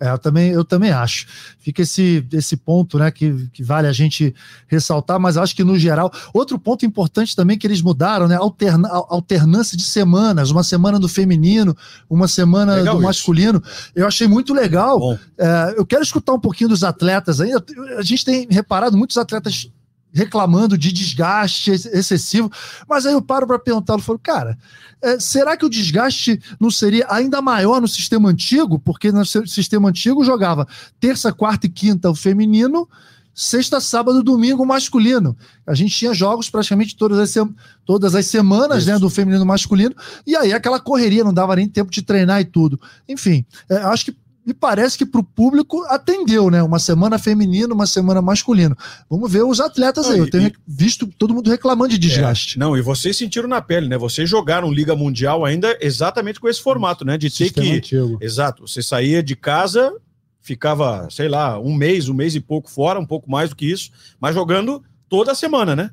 É, 0.00 0.10
eu 0.10 0.18
também, 0.18 0.50
eu 0.50 0.64
também 0.64 0.90
acho. 0.90 1.26
Fica 1.58 1.82
esse, 1.82 2.26
esse 2.32 2.56
ponto, 2.56 2.98
né, 2.98 3.10
que, 3.10 3.48
que 3.52 3.62
vale 3.62 3.86
a 3.86 3.92
gente 3.92 4.34
ressaltar, 4.66 5.20
mas 5.20 5.36
acho 5.36 5.54
que 5.54 5.62
no 5.62 5.78
geral. 5.78 6.12
Outro 6.32 6.58
ponto 6.58 6.86
importante 6.86 7.36
também 7.36 7.58
que 7.58 7.66
eles 7.66 7.82
mudaram, 7.82 8.26
né? 8.26 8.36
Alterna, 8.36 8.88
alternância 8.88 9.76
de 9.76 9.84
semanas, 9.84 10.50
uma 10.50 10.62
semana 10.62 10.98
do 10.98 11.08
feminino, 11.08 11.76
uma 12.08 12.28
semana 12.28 12.76
legal 12.76 12.96
do 12.96 13.02
masculino. 13.02 13.62
Eu 13.94 14.06
achei 14.06 14.26
muito 14.26 14.54
legal. 14.54 15.18
É, 15.38 15.74
eu 15.76 15.84
quero 15.84 16.02
escutar 16.02 16.32
um 16.32 16.40
pouquinho 16.40 16.70
dos 16.70 16.84
atletas 16.84 17.40
aí. 17.40 17.52
A 17.98 18.02
gente 18.02 18.24
tem 18.24 18.46
reparado 18.50 18.96
muitos 18.96 19.16
atletas 19.16 19.70
reclamando 20.12 20.76
de 20.76 20.92
desgaste 20.92 21.70
excessivo, 21.70 22.50
mas 22.88 23.06
aí 23.06 23.12
eu 23.12 23.22
paro 23.22 23.46
para 23.46 23.58
perguntar, 23.58 23.94
eu 23.94 23.98
falo, 24.00 24.18
cara, 24.18 24.58
é, 25.02 25.18
será 25.18 25.56
que 25.56 25.64
o 25.64 25.70
desgaste 25.70 26.40
não 26.58 26.70
seria 26.70 27.06
ainda 27.08 27.40
maior 27.40 27.80
no 27.80 27.88
sistema 27.88 28.28
antigo? 28.28 28.78
Porque 28.78 29.10
no 29.10 29.24
sistema 29.24 29.88
antigo 29.88 30.24
jogava 30.24 30.66
terça, 30.98 31.32
quarta 31.32 31.66
e 31.66 31.70
quinta 31.70 32.10
o 32.10 32.14
feminino, 32.14 32.88
sexta, 33.34 33.80
sábado, 33.80 34.22
domingo 34.22 34.62
o 34.62 34.66
masculino. 34.66 35.36
A 35.66 35.74
gente 35.74 35.96
tinha 35.96 36.12
jogos 36.12 36.50
praticamente 36.50 36.96
todas 36.96 37.18
as, 37.18 37.46
todas 37.84 38.14
as 38.14 38.26
semanas 38.26 38.86
né, 38.86 38.98
do 38.98 39.08
feminino 39.08 39.46
masculino, 39.46 39.94
e 40.26 40.36
aí 40.36 40.52
aquela 40.52 40.78
correria, 40.78 41.24
não 41.24 41.32
dava 41.32 41.56
nem 41.56 41.68
tempo 41.68 41.90
de 41.90 42.02
treinar 42.02 42.40
e 42.40 42.44
tudo. 42.44 42.78
Enfim, 43.08 43.44
é, 43.68 43.76
acho 43.76 44.06
que 44.06 44.16
me 44.50 44.54
parece 44.54 44.98
que 44.98 45.06
para 45.06 45.20
o 45.20 45.24
público 45.24 45.84
atendeu, 45.88 46.50
né? 46.50 46.60
Uma 46.60 46.80
semana 46.80 47.18
feminino, 47.18 47.72
uma 47.72 47.86
semana 47.86 48.20
masculino. 48.20 48.76
Vamos 49.08 49.30
ver 49.30 49.44
os 49.44 49.60
atletas 49.60 50.06
não, 50.06 50.12
aí. 50.12 50.18
Eu 50.18 50.28
tenho 50.28 50.48
e, 50.48 50.54
visto 50.66 51.06
todo 51.06 51.32
mundo 51.32 51.48
reclamando 51.48 51.90
de 51.90 51.98
desgaste. 51.98 52.56
É, 52.56 52.58
não, 52.58 52.76
e 52.76 52.82
vocês 52.82 53.16
sentiram 53.16 53.48
na 53.48 53.62
pele, 53.62 53.88
né? 53.88 53.96
Vocês 53.96 54.28
jogaram 54.28 54.72
Liga 54.72 54.96
Mundial 54.96 55.44
ainda 55.44 55.78
exatamente 55.80 56.40
com 56.40 56.48
esse 56.48 56.60
formato, 56.60 57.04
né? 57.04 57.16
De 57.16 57.30
ter 57.30 57.52
que. 57.52 57.76
Antigo. 57.76 58.18
Exato. 58.20 58.66
Você 58.66 58.82
saía 58.82 59.22
de 59.22 59.36
casa, 59.36 59.92
ficava, 60.40 61.06
sei 61.10 61.28
lá, 61.28 61.58
um 61.60 61.72
mês, 61.72 62.08
um 62.08 62.14
mês 62.14 62.34
e 62.34 62.40
pouco 62.40 62.68
fora, 62.68 62.98
um 62.98 63.06
pouco 63.06 63.30
mais 63.30 63.50
do 63.50 63.56
que 63.56 63.70
isso, 63.70 63.90
mas 64.20 64.34
jogando 64.34 64.82
toda 65.08 65.32
semana, 65.32 65.76
né? 65.76 65.92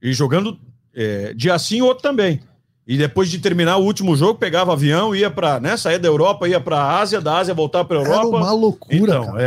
E 0.00 0.12
jogando 0.12 0.56
é, 0.94 1.34
dia 1.34 1.58
sim, 1.58 1.82
outro 1.82 2.02
também. 2.02 2.40
E 2.92 2.98
depois 2.98 3.30
de 3.30 3.38
terminar 3.38 3.78
o 3.78 3.84
último 3.84 4.14
jogo, 4.14 4.38
pegava 4.38 4.74
avião, 4.74 5.16
ia 5.16 5.30
para, 5.30 5.58
né, 5.58 5.78
saía 5.78 5.98
da 5.98 6.08
Europa, 6.08 6.46
ia 6.46 6.60
para 6.60 6.76
a 6.76 7.00
Ásia, 7.00 7.22
da 7.22 7.38
Ásia 7.38 7.54
voltar 7.54 7.86
para 7.86 7.96
a 7.96 8.00
Europa. 8.02 8.36
Era 8.36 8.44
uma 8.44 8.52
loucura, 8.52 8.94
então, 8.94 9.26
cara. 9.28 9.42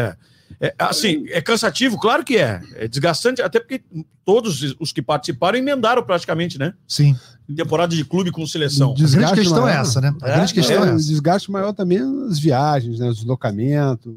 É. 0.60 0.68
É, 0.68 0.74
assim, 0.80 1.26
é 1.30 1.40
cansativo, 1.42 2.00
claro 2.00 2.26
que 2.26 2.38
é. 2.38 2.60
É 2.74 2.88
desgastante, 2.88 3.44
até 3.44 3.60
porque 3.60 3.84
todos 4.24 4.76
os 4.80 4.92
que 4.92 5.00
participaram 5.00 5.60
emendaram 5.60 6.02
praticamente, 6.02 6.58
né? 6.58 6.74
Sim. 6.88 7.16
Temporada 7.56 7.96
de 7.96 8.04
clube 8.04 8.32
com 8.32 8.48
seleção. 8.48 8.96
A 8.98 9.10
grande 9.12 9.34
questão 9.36 9.62
maior, 9.62 9.78
é 9.78 9.82
essa, 9.82 10.02
né? 10.02 10.16
A 10.24 10.28
é, 10.28 10.36
grande 10.38 10.54
questão 10.56 10.78
é, 10.78 10.80
é, 10.80 10.84
essa. 10.86 10.94
O 10.96 10.98
desgaste 10.98 11.52
maior 11.52 11.72
também 11.72 12.00
as 12.28 12.40
viagens, 12.40 13.00
né? 13.00 13.10
Os 13.10 13.18
deslocamentos, 13.18 14.12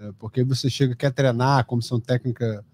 né? 0.00 0.10
porque 0.18 0.42
você 0.42 0.68
chega, 0.68 0.96
quer 0.96 1.12
treinar, 1.12 1.60
a 1.60 1.64
comissão 1.64 2.00
técnica, 2.00 2.64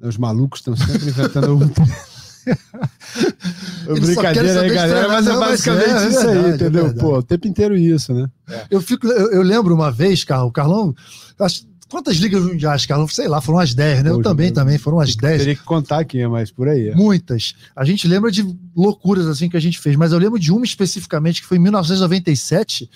né? 0.00 0.08
os 0.08 0.16
malucos 0.16 0.58
estão 0.58 0.74
sempre 0.76 1.10
inventando 1.10 1.58
um. 1.58 1.60
Brincadeira 4.00 4.62
aí, 4.62 4.70
galera, 4.70 5.08
mas 5.08 5.26
é 5.26 5.38
basicamente 5.38 5.90
é, 5.90 6.08
isso 6.08 6.28
aí, 6.28 6.44
é 6.44 6.48
entendeu? 6.54 6.94
Pô, 6.94 7.18
o 7.18 7.22
tempo 7.22 7.46
inteiro 7.46 7.76
isso, 7.76 8.12
né? 8.12 8.28
Eu, 8.70 8.80
fico, 8.80 9.06
eu, 9.06 9.32
eu 9.32 9.42
lembro 9.42 9.74
uma 9.74 9.90
vez, 9.90 10.24
Carl, 10.24 10.48
o 10.48 10.52
Carlão, 10.52 10.94
acho, 11.38 11.64
Quantas 11.92 12.16
ligas 12.16 12.42
mundiais, 12.42 12.86
Carlos? 12.86 13.14
Sei 13.14 13.28
lá, 13.28 13.38
foram 13.42 13.58
umas 13.58 13.74
10, 13.74 14.02
né? 14.02 14.08
Eu 14.08 14.22
também, 14.22 14.50
também, 14.50 14.78
foram 14.78 14.96
umas 14.96 15.14
10. 15.14 15.38
Teria 15.40 15.54
que 15.54 15.62
contar 15.62 15.98
aqui, 15.98 16.26
mas 16.26 16.50
por 16.50 16.66
aí. 16.66 16.88
É. 16.88 16.94
Muitas. 16.94 17.54
A 17.76 17.84
gente 17.84 18.08
lembra 18.08 18.30
de 18.30 18.42
loucuras 18.74 19.26
assim 19.26 19.46
que 19.46 19.58
a 19.58 19.60
gente 19.60 19.78
fez, 19.78 19.94
mas 19.94 20.10
eu 20.10 20.18
lembro 20.18 20.38
de 20.38 20.50
uma 20.50 20.64
especificamente 20.64 21.42
que 21.42 21.46
foi 21.46 21.58
em 21.58 21.60
1997. 21.60 22.88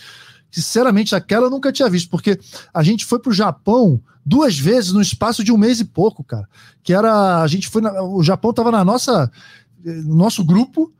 Sinceramente, 0.50 1.14
aquela 1.14 1.46
eu 1.46 1.50
nunca 1.50 1.72
tinha 1.72 1.88
visto, 1.88 2.08
porque 2.08 2.38
a 2.72 2.82
gente 2.82 3.04
foi 3.04 3.18
para 3.18 3.30
o 3.30 3.34
Japão 3.34 4.00
duas 4.24 4.58
vezes 4.58 4.92
no 4.92 5.00
espaço 5.00 5.44
de 5.44 5.52
um 5.52 5.56
mês 5.56 5.80
e 5.80 5.84
pouco, 5.84 6.24
cara. 6.24 6.48
Que 6.82 6.92
era. 6.92 7.42
A 7.42 7.46
gente 7.46 7.68
foi. 7.68 7.82
Na, 7.82 8.02
o 8.02 8.22
Japão 8.22 8.50
estava 8.50 8.70
na 8.70 8.84
nossa. 8.84 9.30
No 9.84 10.16
nosso 10.16 10.44
grupo, 10.44 10.92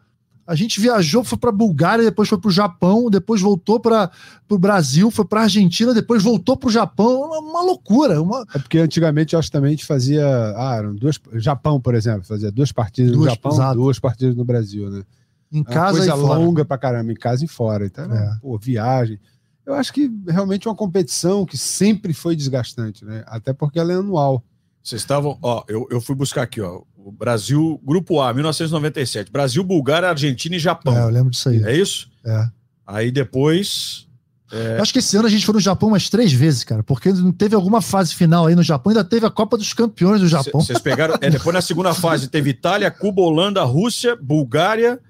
a 0.47 0.55
gente 0.55 0.81
viajou, 0.81 1.25
foi 1.25 1.37
para 1.37 1.51
Bulgária, 1.51 2.05
depois 2.05 2.29
foi 2.29 2.39
para 2.39 2.49
o 2.49 2.53
Japão, 2.53 3.11
depois 3.11 3.41
voltou 3.41 3.81
para 3.81 4.11
o 4.49 4.59
Brasil, 4.59 5.11
foi 5.11 5.25
para 5.25 5.43
Argentina, 5.43 5.93
depois 5.93 6.23
voltou 6.23 6.57
para 6.57 6.69
o 6.69 6.73
Japão. 6.73 7.23
Uma, 7.23 7.39
uma, 7.41 7.63
loucura. 7.63 8.23
Uma... 8.23 8.47
É 8.55 8.59
porque 8.59 8.79
antigamente 8.79 9.35
eu 9.35 9.41
acho 9.41 9.51
também 9.51 9.69
a 9.69 9.73
gente 9.73 9.85
fazia. 9.85 10.25
Ah, 10.57 10.77
eram 10.79 10.95
duas. 10.95 11.19
Japão, 11.35 11.81
por 11.81 11.95
exemplo, 11.95 12.23
fazia 12.23 12.53
duas 12.53 12.71
partidas 12.71 13.11
duas, 13.11 13.25
no 13.25 13.31
Japão, 13.31 13.53
exato. 13.53 13.75
duas 13.75 13.99
partidas 13.99 14.37
no 14.37 14.45
Brasil, 14.45 14.89
né? 14.89 15.03
Em 15.51 15.65
casa 15.65 15.99
coisa 15.99 16.13
e 16.13 16.17
longa 16.17 16.65
para 16.65 16.79
caramba, 16.79 17.11
em 17.11 17.17
casa 17.17 17.45
e 17.45 17.49
fora. 17.49 17.87
Então, 17.87 18.05
é. 18.05 18.37
pô, 18.41 18.57
viagem. 18.57 19.19
Eu 19.67 19.75
acho 19.75 19.93
que 19.93 20.09
realmente 20.29 20.69
é 20.69 20.71
uma 20.71 20.77
competição 20.77 21.45
que 21.45 21.59
sempre 21.59 22.15
foi 22.15 22.37
desgastante, 22.37 23.05
né? 23.05 23.25
Até 23.27 23.53
porque 23.53 23.81
ela 23.81 23.93
é 23.93 23.97
anual. 23.97 24.45
Vocês 24.83 25.03
estavam, 25.03 25.37
ó, 25.43 25.65
eu, 25.67 25.89
eu 25.91 26.01
fui 26.01 26.15
buscar 26.15 26.43
aqui, 26.43 26.61
ó. 26.61 26.83
O 26.97 27.11
Brasil, 27.11 27.81
Grupo 27.85 28.21
A, 28.21 28.33
1997. 28.33 29.33
Brasil, 29.33 29.65
Bulgária, 29.65 30.09
Argentina 30.09 30.55
e 30.55 30.61
Japão. 30.61 30.97
É, 30.97 31.03
eu 31.03 31.09
lembro 31.09 31.31
disso 31.31 31.49
aí. 31.49 31.63
É 31.65 31.77
isso? 31.77 32.09
É. 32.25 32.49
Aí 32.87 33.11
depois. 33.11 34.07
É... 34.53 34.79
Acho 34.81 34.93
que 34.93 35.01
esse 35.01 35.17
ano 35.17 35.27
a 35.27 35.31
gente 35.31 35.45
foi 35.45 35.55
no 35.55 35.61
Japão 35.61 35.89
umas 35.89 36.09
três 36.09 36.33
vezes, 36.33 36.63
cara, 36.63 36.85
porque 36.85 37.13
não 37.13 37.33
teve 37.33 37.57
alguma 37.57 37.83
fase 37.83 38.15
final 38.15 38.47
aí 38.47 38.55
no 38.55 38.63
Japão, 38.63 38.91
ainda 38.91 39.03
teve 39.03 39.27
a 39.27 39.31
Copa 39.31 39.57
dos 39.57 39.73
Campeões 39.73 40.21
do 40.21 40.29
Japão. 40.29 40.61
Vocês 40.61 40.79
pegaram. 40.79 41.17
É, 41.21 41.29
depois 41.29 41.53
na 41.53 41.61
segunda 41.61 41.93
fase 41.95 42.29
teve 42.29 42.51
Itália, 42.51 42.89
Cuba, 42.89 43.23
Holanda, 43.23 43.65
Rússia, 43.65 44.15
Bulgária. 44.15 45.01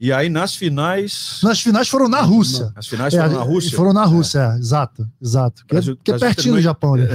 E 0.00 0.12
aí 0.12 0.28
nas 0.28 0.54
finais. 0.54 1.40
Nas 1.42 1.60
finais 1.60 1.88
foram 1.88 2.08
na 2.08 2.20
Rússia. 2.20 2.72
As 2.76 2.86
finais 2.86 3.12
foram 3.12 3.26
é, 3.26 3.34
na 3.34 3.42
Rússia? 3.42 3.76
Foram 3.76 3.92
na 3.92 4.04
Rússia, 4.04 4.54
é. 4.54 4.58
exato, 4.58 5.10
exato. 5.20 5.66
Que, 5.66 5.74
Brasil, 5.74 5.98
que 6.02 6.12
é 6.12 6.18
pertinho 6.18 6.54
terminou... 6.54 6.58
do 6.58 6.62
Japão 6.62 6.94
ali. 6.94 7.08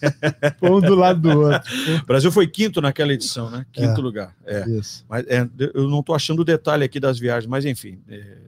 um 0.62 0.80
do 0.80 0.94
lado 0.94 1.20
do 1.20 1.40
outro. 1.40 1.70
O 2.02 2.06
Brasil 2.06 2.32
foi 2.32 2.46
quinto 2.46 2.80
naquela 2.80 3.12
edição, 3.12 3.50
né? 3.50 3.66
Quinto 3.70 4.00
é. 4.00 4.02
lugar. 4.02 4.34
É. 4.46 4.66
Isso. 4.70 5.04
Mas 5.06 5.26
é, 5.28 5.46
eu 5.74 5.88
não 5.88 6.00
estou 6.00 6.14
achando 6.14 6.40
o 6.40 6.44
detalhe 6.44 6.82
aqui 6.82 6.98
das 6.98 7.18
viagens, 7.18 7.46
mas 7.48 7.66
enfim. 7.66 8.00
É, 8.08 8.38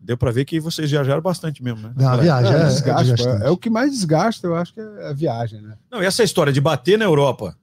deu 0.00 0.16
para 0.16 0.30
ver 0.30 0.44
que 0.44 0.60
vocês 0.60 0.88
viajaram 0.88 1.22
bastante 1.22 1.62
mesmo, 1.62 1.80
né? 1.80 1.92
Não, 1.96 2.08
a 2.08 2.16
viagem 2.16 2.54
é, 2.54 2.64
desgaste, 2.66 3.28
é, 3.42 3.50
o 3.50 3.56
que 3.56 3.70
mais 3.70 3.90
desgasta, 3.90 4.46
eu 4.46 4.54
acho 4.54 4.74
que 4.74 4.80
é 4.80 5.08
a 5.08 5.12
viagem, 5.12 5.60
né? 5.60 5.76
Não, 5.90 6.02
e 6.02 6.06
essa 6.06 6.22
história 6.22 6.52
de 6.52 6.60
bater 6.60 6.98
na 6.98 7.04
Europa, 7.04 7.56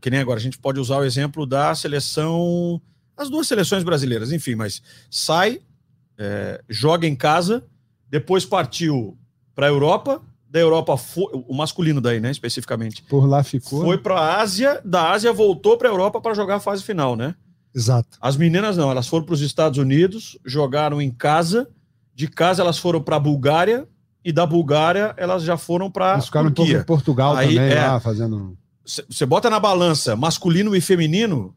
que 0.00 0.10
nem 0.10 0.20
agora, 0.20 0.38
a 0.38 0.42
gente 0.42 0.58
pode 0.58 0.78
usar 0.80 0.98
o 0.98 1.04
exemplo 1.04 1.44
da 1.44 1.74
seleção 1.74 2.80
as 3.16 3.30
duas 3.30 3.48
seleções 3.48 3.82
brasileiras, 3.82 4.32
enfim, 4.32 4.54
mas 4.54 4.82
sai, 5.10 5.60
é, 6.18 6.60
joga 6.68 7.06
em 7.06 7.16
casa, 7.16 7.64
depois 8.08 8.44
partiu 8.44 9.16
para 9.54 9.66
a 9.66 9.70
Europa, 9.70 10.20
da 10.48 10.60
Europa 10.60 10.96
foi, 10.96 11.26
o 11.48 11.54
masculino 11.54 12.00
daí, 12.00 12.20
né, 12.20 12.30
especificamente. 12.30 13.02
Por 13.04 13.26
lá 13.26 13.42
ficou. 13.42 13.82
Foi 13.82 13.98
para 13.98 14.14
a 14.18 14.40
Ásia, 14.40 14.80
da 14.84 15.10
Ásia 15.10 15.32
voltou 15.32 15.76
para 15.76 15.88
a 15.88 15.92
Europa 15.92 16.20
para 16.20 16.34
jogar 16.34 16.56
a 16.56 16.60
fase 16.60 16.82
final, 16.82 17.16
né? 17.16 17.34
Exato. 17.74 18.16
As 18.20 18.36
meninas 18.36 18.76
não, 18.76 18.90
elas 18.90 19.06
foram 19.06 19.26
para 19.26 19.34
os 19.34 19.42
Estados 19.42 19.78
Unidos, 19.78 20.38
jogaram 20.44 21.00
em 21.02 21.10
casa, 21.10 21.68
de 22.14 22.26
casa 22.26 22.62
elas 22.62 22.78
foram 22.78 23.02
para 23.02 23.16
a 23.16 23.20
Bulgária 23.20 23.86
e 24.24 24.32
da 24.32 24.46
Bulgária 24.46 25.14
elas 25.18 25.42
já 25.42 25.58
foram 25.58 25.90
para 25.90 26.14
Eles 26.14 26.24
ficaram 26.26 26.50
Turquia. 26.50 26.78
em 26.78 26.84
Portugal 26.84 27.36
Aí, 27.36 27.54
também 27.54 27.72
é, 27.72 27.86
lá 27.86 28.00
fazendo. 28.00 28.56
Você 28.84 29.26
bota 29.26 29.50
na 29.50 29.60
balança 29.60 30.16
masculino 30.16 30.74
e 30.74 30.80
feminino, 30.80 31.54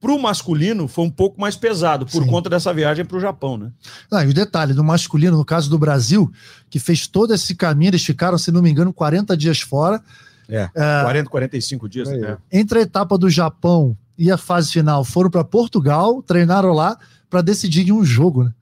para 0.00 0.12
o 0.12 0.20
masculino 0.20 0.86
foi 0.86 1.04
um 1.04 1.10
pouco 1.10 1.40
mais 1.40 1.56
pesado 1.56 2.06
por 2.06 2.22
Sim. 2.22 2.28
conta 2.28 2.48
dessa 2.48 2.72
viagem 2.72 3.04
para 3.04 3.16
o 3.16 3.20
Japão, 3.20 3.56
né? 3.56 3.72
Ah, 4.10 4.24
e 4.24 4.28
o 4.28 4.34
detalhe 4.34 4.72
do 4.72 4.84
masculino, 4.84 5.36
no 5.36 5.44
caso 5.44 5.68
do 5.68 5.78
Brasil, 5.78 6.30
que 6.70 6.78
fez 6.78 7.06
todo 7.06 7.34
esse 7.34 7.54
caminho, 7.54 7.90
eles 7.90 8.04
ficaram, 8.04 8.38
se 8.38 8.52
não 8.52 8.62
me 8.62 8.70
engano, 8.70 8.92
40 8.92 9.36
dias 9.36 9.60
fora. 9.60 10.00
É, 10.48 10.68
é 10.74 11.02
40, 11.02 11.30
45 11.30 11.88
dias. 11.88 12.08
É. 12.08 12.36
Entre 12.52 12.78
a 12.78 12.82
etapa 12.82 13.18
do 13.18 13.28
Japão 13.28 13.96
e 14.16 14.30
a 14.30 14.36
fase 14.36 14.72
final, 14.72 15.04
foram 15.04 15.30
para 15.30 15.44
Portugal, 15.44 16.22
treinaram 16.22 16.72
lá 16.72 16.96
para 17.28 17.42
decidir 17.42 17.88
em 17.88 17.92
um 17.92 18.04
jogo, 18.04 18.44
né? 18.44 18.52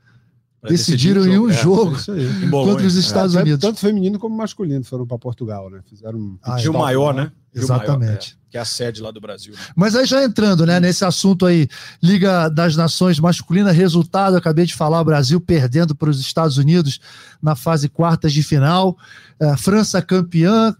Decidiram 0.68 1.26
em 1.26 1.38
um 1.38 1.50
jogo 1.50 1.96
é, 1.96 2.50
contra 2.50 2.86
os 2.86 2.94
Estados 2.94 3.34
é, 3.34 3.40
Unidos. 3.40 3.60
Tanto 3.60 3.78
feminino 3.80 4.18
como 4.18 4.36
masculino 4.36 4.84
foram 4.84 5.06
para 5.06 5.18
Portugal, 5.18 5.70
né? 5.70 5.80
Fizeram 5.88 6.18
um 6.18 6.38
ah, 6.42 6.56
Rio 6.56 6.72
Maior, 6.72 7.14
né? 7.14 7.32
Exatamente. 7.54 7.98
Maior, 7.98 8.18
é, 8.18 8.50
que 8.50 8.58
é 8.58 8.60
a 8.60 8.64
sede 8.64 9.00
lá 9.00 9.10
do 9.10 9.20
Brasil. 9.20 9.54
Né? 9.54 9.58
Mas 9.74 9.96
aí 9.96 10.04
já 10.04 10.22
entrando, 10.22 10.66
né, 10.66 10.78
nesse 10.78 11.04
assunto 11.04 11.46
aí, 11.46 11.68
Liga 12.02 12.48
das 12.48 12.76
Nações 12.76 13.18
masculina, 13.18 13.72
resultado, 13.72 14.36
acabei 14.36 14.66
de 14.66 14.74
falar, 14.74 15.00
o 15.00 15.04
Brasil 15.04 15.40
perdendo 15.40 15.94
para 15.94 16.10
os 16.10 16.20
Estados 16.20 16.58
Unidos 16.58 17.00
na 17.40 17.56
fase 17.56 17.88
quartas 17.88 18.32
de 18.32 18.42
final, 18.42 18.96
é, 19.40 19.56
França 19.56 20.02
campeã, 20.02 20.76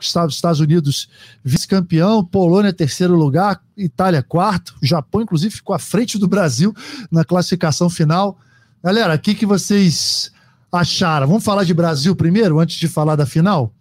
Estados 0.00 0.60
Unidos 0.60 1.08
vice-campeão, 1.44 2.24
Polônia 2.24 2.72
terceiro 2.72 3.16
lugar, 3.16 3.60
Itália 3.76 4.22
quarto, 4.22 4.74
Japão 4.80 5.22
inclusive 5.22 5.54
ficou 5.54 5.74
à 5.74 5.78
frente 5.78 6.18
do 6.18 6.28
Brasil 6.28 6.72
na 7.10 7.24
classificação 7.24 7.90
final. 7.90 8.38
Galera, 8.82 9.14
o 9.14 9.18
que, 9.18 9.34
que 9.34 9.46
vocês 9.46 10.32
acharam? 10.70 11.28
Vamos 11.28 11.44
falar 11.44 11.64
de 11.64 11.72
Brasil 11.72 12.16
primeiro, 12.16 12.58
antes 12.58 12.76
de 12.76 12.88
falar 12.88 13.14
da 13.14 13.26
final? 13.26 13.72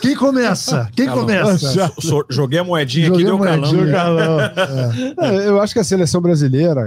Quem 0.00 0.14
começa? 0.14 0.88
Quem 0.94 1.06
Calão. 1.06 1.22
começa? 1.22 1.92
joguei 2.30 2.60
a 2.60 2.64
moedinha 2.64 3.06
joguei 3.06 3.26
aqui, 3.26 3.30
deu 3.30 3.38
moedinha, 3.38 3.90
calão. 3.90 4.40
É. 4.40 5.44
É, 5.44 5.48
eu 5.48 5.60
acho 5.60 5.72
que 5.72 5.80
a 5.80 5.84
seleção 5.84 6.20
brasileira, 6.20 6.80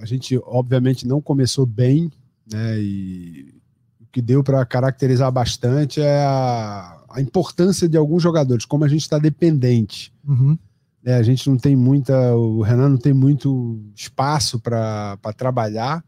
a 0.00 0.06
gente 0.06 0.40
obviamente 0.44 1.06
não 1.06 1.20
começou 1.20 1.66
bem, 1.66 2.10
né? 2.50 2.78
E 2.78 3.54
o 4.00 4.06
que 4.10 4.22
deu 4.22 4.42
para 4.42 4.64
caracterizar 4.64 5.30
bastante 5.30 6.00
é 6.00 6.22
a, 6.24 6.98
a, 7.10 7.20
importância 7.20 7.88
de 7.88 7.96
alguns 7.96 8.22
jogadores, 8.22 8.64
como 8.64 8.84
a 8.84 8.88
gente 8.88 9.02
está 9.02 9.18
dependente. 9.18 10.12
Uhum. 10.26 10.56
É, 11.04 11.14
a 11.14 11.22
gente 11.22 11.48
não 11.50 11.58
tem 11.58 11.76
muita. 11.76 12.34
O 12.34 12.62
Renan 12.62 12.88
não 12.88 12.96
tem 12.96 13.12
muito 13.12 13.78
espaço 13.94 14.58
para 14.58 15.18
trabalhar. 15.36 16.02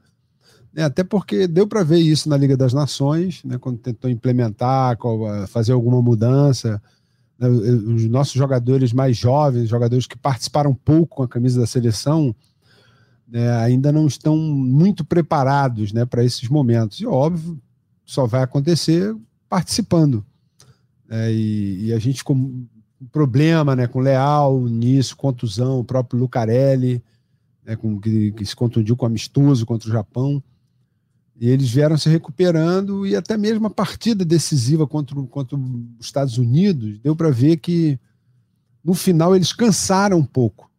Né, 0.73 0.85
até 0.85 1.05
porque 1.05 1.47
deu 1.47 1.67
para 1.67 1.83
ver 1.83 1.99
isso 1.99 2.29
na 2.29 2.37
Liga 2.37 2.57
das 2.57 2.73
Nações, 2.73 3.43
né, 3.45 3.59
quando 3.59 3.79
tentou 3.79 4.11
implementar, 4.11 4.97
fazer 5.49 5.73
alguma 5.73 6.00
mudança. 6.00 6.83
Né, 7.38 7.49
os 7.49 8.07
nossos 8.09 8.35
jogadores 8.35 8.93
mais 8.93 9.17
jovens, 9.17 9.69
jogadores 9.69 10.07
que 10.07 10.17
participaram 10.17 10.75
pouco 10.75 11.17
com 11.17 11.23
a 11.23 11.29
camisa 11.29 11.61
da 11.61 11.67
seleção, 11.67 12.35
né, 13.29 13.50
ainda 13.59 13.93
não 13.93 14.07
estão 14.07 14.37
muito 14.37 15.05
preparados 15.05 15.93
né, 15.93 16.07
para 16.07 16.25
esses 16.25 16.49
momentos. 16.49 17.00
E 17.00 17.07
óbvio, 17.07 17.61
só 18.05 18.26
vai 18.26 18.43
acontecer 18.43 19.15
participando. 19.49 20.25
É, 21.09 21.33
e, 21.33 21.87
e, 21.87 21.93
a 21.93 21.99
gente 21.99 22.25
ficou 23.00 23.07
problema 23.07 23.76
né, 23.76 23.87
com 23.87 24.00
Leal 24.00 24.61
nisso, 24.69 25.17
contusão, 25.17 25.81
o 25.81 25.85
próprio 25.85 26.19
Lucarelli, 26.19 27.03
né, 27.65 27.76
com, 27.76 28.00
que, 28.00 28.33
que, 28.33 28.45
se 28.45 28.55
contundiu 28.55 28.97
com 28.97 29.07
amistoso 29.07 29.67
contra 29.67 29.88
o 29.88 29.93
Japão. 29.93 30.43
E 31.38 31.50
eles 31.50 31.69
vieram 31.69 31.99
se 31.99 32.09
recuperando, 32.09 33.07
e 33.07 33.15
até 33.15 33.37
mesmo 33.37 33.67
a 33.67 33.71
partida 33.71 34.25
decisiva 34.25 34.87
contra, 34.87 35.15
contra 35.25 35.57
os 35.57 36.07
Estados 36.07 36.38
Unidos, 36.38 36.99
deu 37.00 37.15
para 37.15 37.31
ver 37.31 37.59
que 37.59 37.99
no 38.83 38.95
final 38.95 39.37
eles 39.37 39.53
cansaram 39.53 40.17
um 40.19 40.25
pouco, 40.25 40.71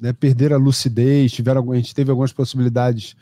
né, 0.00 0.12
perderam 0.12 0.56
a 0.56 0.58
lucidez, 0.58 1.30
tiveram, 1.30 1.70
a 1.70 1.76
gente 1.76 1.94
teve 1.94 2.10
algumas 2.10 2.32
possibilidades 2.32 3.14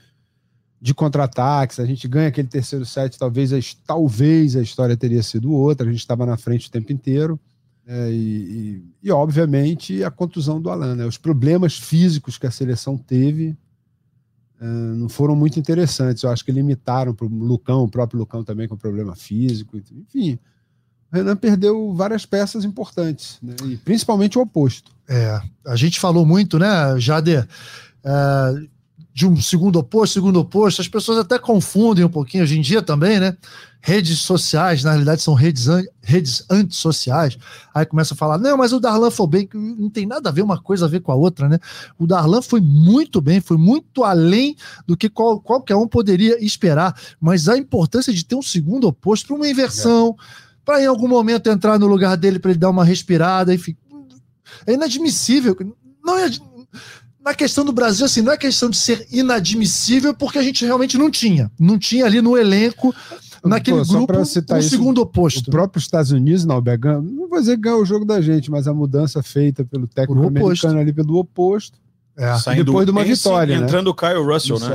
de 0.81 0.95
contra-ataques, 0.95 1.81
a 1.81 1.85
gente 1.85 2.07
ganha 2.07 2.29
aquele 2.29 2.49
terceiro 2.49 2.87
set, 2.87 3.19
talvez 3.19 3.77
talvez 3.85 4.57
a 4.57 4.63
história 4.63 4.97
teria 4.97 5.23
sido 5.23 5.53
outra, 5.53 5.87
a 5.87 5.91
gente 5.91 6.01
estava 6.01 6.25
na 6.25 6.37
frente 6.37 6.69
o 6.69 6.71
tempo 6.71 6.93
inteiro. 6.93 7.39
É, 7.91 8.11
e, 8.11 8.13
e, 8.15 8.85
e, 9.05 9.11
obviamente, 9.11 10.05
a 10.05 10.11
contusão 10.11 10.61
do 10.61 10.69
Alan. 10.69 10.95
Né? 10.95 11.07
Os 11.07 11.17
problemas 11.17 11.79
físicos 11.79 12.37
que 12.37 12.47
a 12.47 12.51
seleção 12.51 12.99
teve 12.99 13.57
uh, 14.61 14.95
não 14.95 15.09
foram 15.09 15.35
muito 15.35 15.59
interessantes. 15.59 16.23
Eu 16.23 16.31
acho 16.31 16.45
que 16.45 16.53
limitaram 16.53 17.15
para 17.15 17.25
o 17.25 17.31
Lucão, 17.31 17.85
o 17.85 17.89
próprio 17.89 18.21
Lucão 18.21 18.45
também 18.45 18.69
com 18.69 18.77
problema 18.77 19.17
físico. 19.17 19.79
Enfim, 19.79 20.39
o 21.11 21.17
Renan 21.17 21.35
perdeu 21.35 21.95
várias 21.95 22.27
peças 22.27 22.63
importantes, 22.63 23.39
né? 23.43 23.57
e 23.65 23.79
principalmente 23.79 24.37
o 24.37 24.43
oposto. 24.43 24.93
É, 25.09 25.41
a 25.67 25.75
gente 25.75 25.99
falou 25.99 26.27
muito, 26.27 26.59
né, 26.59 27.01
Jader, 27.01 27.49
é, 28.05 28.69
de 29.19 29.27
um 29.27 29.35
segundo 29.43 29.81
oposto, 29.81 30.15
segundo 30.15 30.39
oposto, 30.39 30.81
as 30.81 30.87
pessoas 30.87 31.19
até 31.19 31.41
confundem 31.41 32.05
um 32.05 32.09
pouquinho 32.09 32.45
hoje 32.45 32.57
em 32.57 32.61
dia 32.61 32.81
também, 32.81 33.19
né? 33.19 33.37
Redes 33.81 34.21
sociais, 34.21 34.85
na 34.85 34.93
realidade, 34.93 35.23
são 35.23 35.35
redes, 35.35 35.67
an 35.67 35.83
redes 36.01 36.45
antissociais. 36.49 37.37
Aí 37.75 37.85
começa 37.85 38.15
a 38.15 38.17
falar, 38.17 38.39
não, 38.39 38.57
mas 38.57 38.73
o 38.73 38.79
Darlan 38.79 39.11
foi 39.11 39.27
bem, 39.27 39.49
não 39.53 39.91
tem 39.91 40.07
nada 40.07 40.29
a 40.29 40.33
ver 40.33 40.43
uma 40.43 40.63
coisa 40.63 40.85
a 40.85 40.89
ver 40.89 41.01
com 41.01 41.11
a 41.11 41.17
outra, 41.17 41.49
né? 41.49 41.59
O 41.99 42.07
Darlan 42.07 42.41
foi 42.41 42.61
muito 42.61 43.21
bem, 43.21 43.41
foi 43.41 43.57
muito 43.57 44.05
além 44.05 44.55
do 44.87 44.97
que 44.97 45.09
qual, 45.09 45.41
qualquer 45.41 45.75
um 45.75 45.89
poderia 45.89 46.39
esperar. 46.41 46.97
Mas 47.21 47.49
a 47.49 47.59
importância 47.59 48.13
de 48.13 48.25
ter 48.25 48.37
um 48.37 48.43
segundo 48.43 48.87
oposto 48.87 49.27
para 49.27 49.35
uma 49.37 49.49
inversão, 49.49 50.15
para 50.65 50.81
em 50.81 50.87
algum 50.87 51.09
momento 51.09 51.51
entrar 51.51 51.77
no 51.77 51.89
lugar 51.89 52.17
dele 52.17 52.39
para 52.39 52.53
ele 52.53 52.61
dar 52.61 52.71
uma 52.71 52.85
respirada, 52.85 53.53
enfim. 53.53 53.77
É 54.65 54.75
inadmissível. 54.75 55.57
Não 56.05 56.17
é 56.17 56.31
na 57.29 57.35
questão 57.35 57.63
do 57.65 57.73
Brasil, 57.73 58.07
assim, 58.07 58.23
não 58.23 58.33
é 58.33 58.39
questão 58.39 58.71
de 58.71 58.77
ser 58.79 59.07
inadmissível, 59.13 60.15
porque 60.15 60.39
a 60.39 60.43
gente 60.43 60.65
realmente 60.65 60.97
não 60.97 61.11
tinha. 61.11 61.53
Não 61.59 61.79
tinha 61.79 62.07
ali 62.07 62.23
no 62.23 62.39
elenco, 62.39 62.95
naquele 63.45 63.85
Pô, 63.85 63.85
grupo, 63.85 64.19
um 64.19 64.23
isso, 64.23 64.71
segundo 64.71 65.03
oposto. 65.03 65.49
O 65.49 65.51
próprio 65.51 65.79
Estados 65.79 66.11
Unidos, 66.11 66.47
não, 66.47 66.61
Began, 66.61 67.03
não 67.03 67.29
vou 67.29 67.39
dizer 67.39 67.57
que 67.57 67.63
ganhou 67.63 67.83
o 67.83 67.85
jogo 67.85 68.07
da 68.07 68.21
gente, 68.23 68.51
mas 68.51 68.67
a 68.67 68.73
mudança 68.73 69.23
feita 69.23 69.63
pelo 69.63 69.87
técnico 69.87 70.27
americano 70.27 70.79
ali 70.79 70.93
pelo 70.93 71.17
oposto. 71.19 71.79
É, 72.19 72.37
Saindo, 72.37 72.65
depois 72.65 72.85
de 72.85 72.91
uma 72.91 73.05
vitória. 73.05 73.57
Né? 73.57 73.65
Entrando 73.65 73.87
o 73.87 73.95
Kyle 73.95 74.19
Russell, 74.19 74.59
né? 74.59 74.67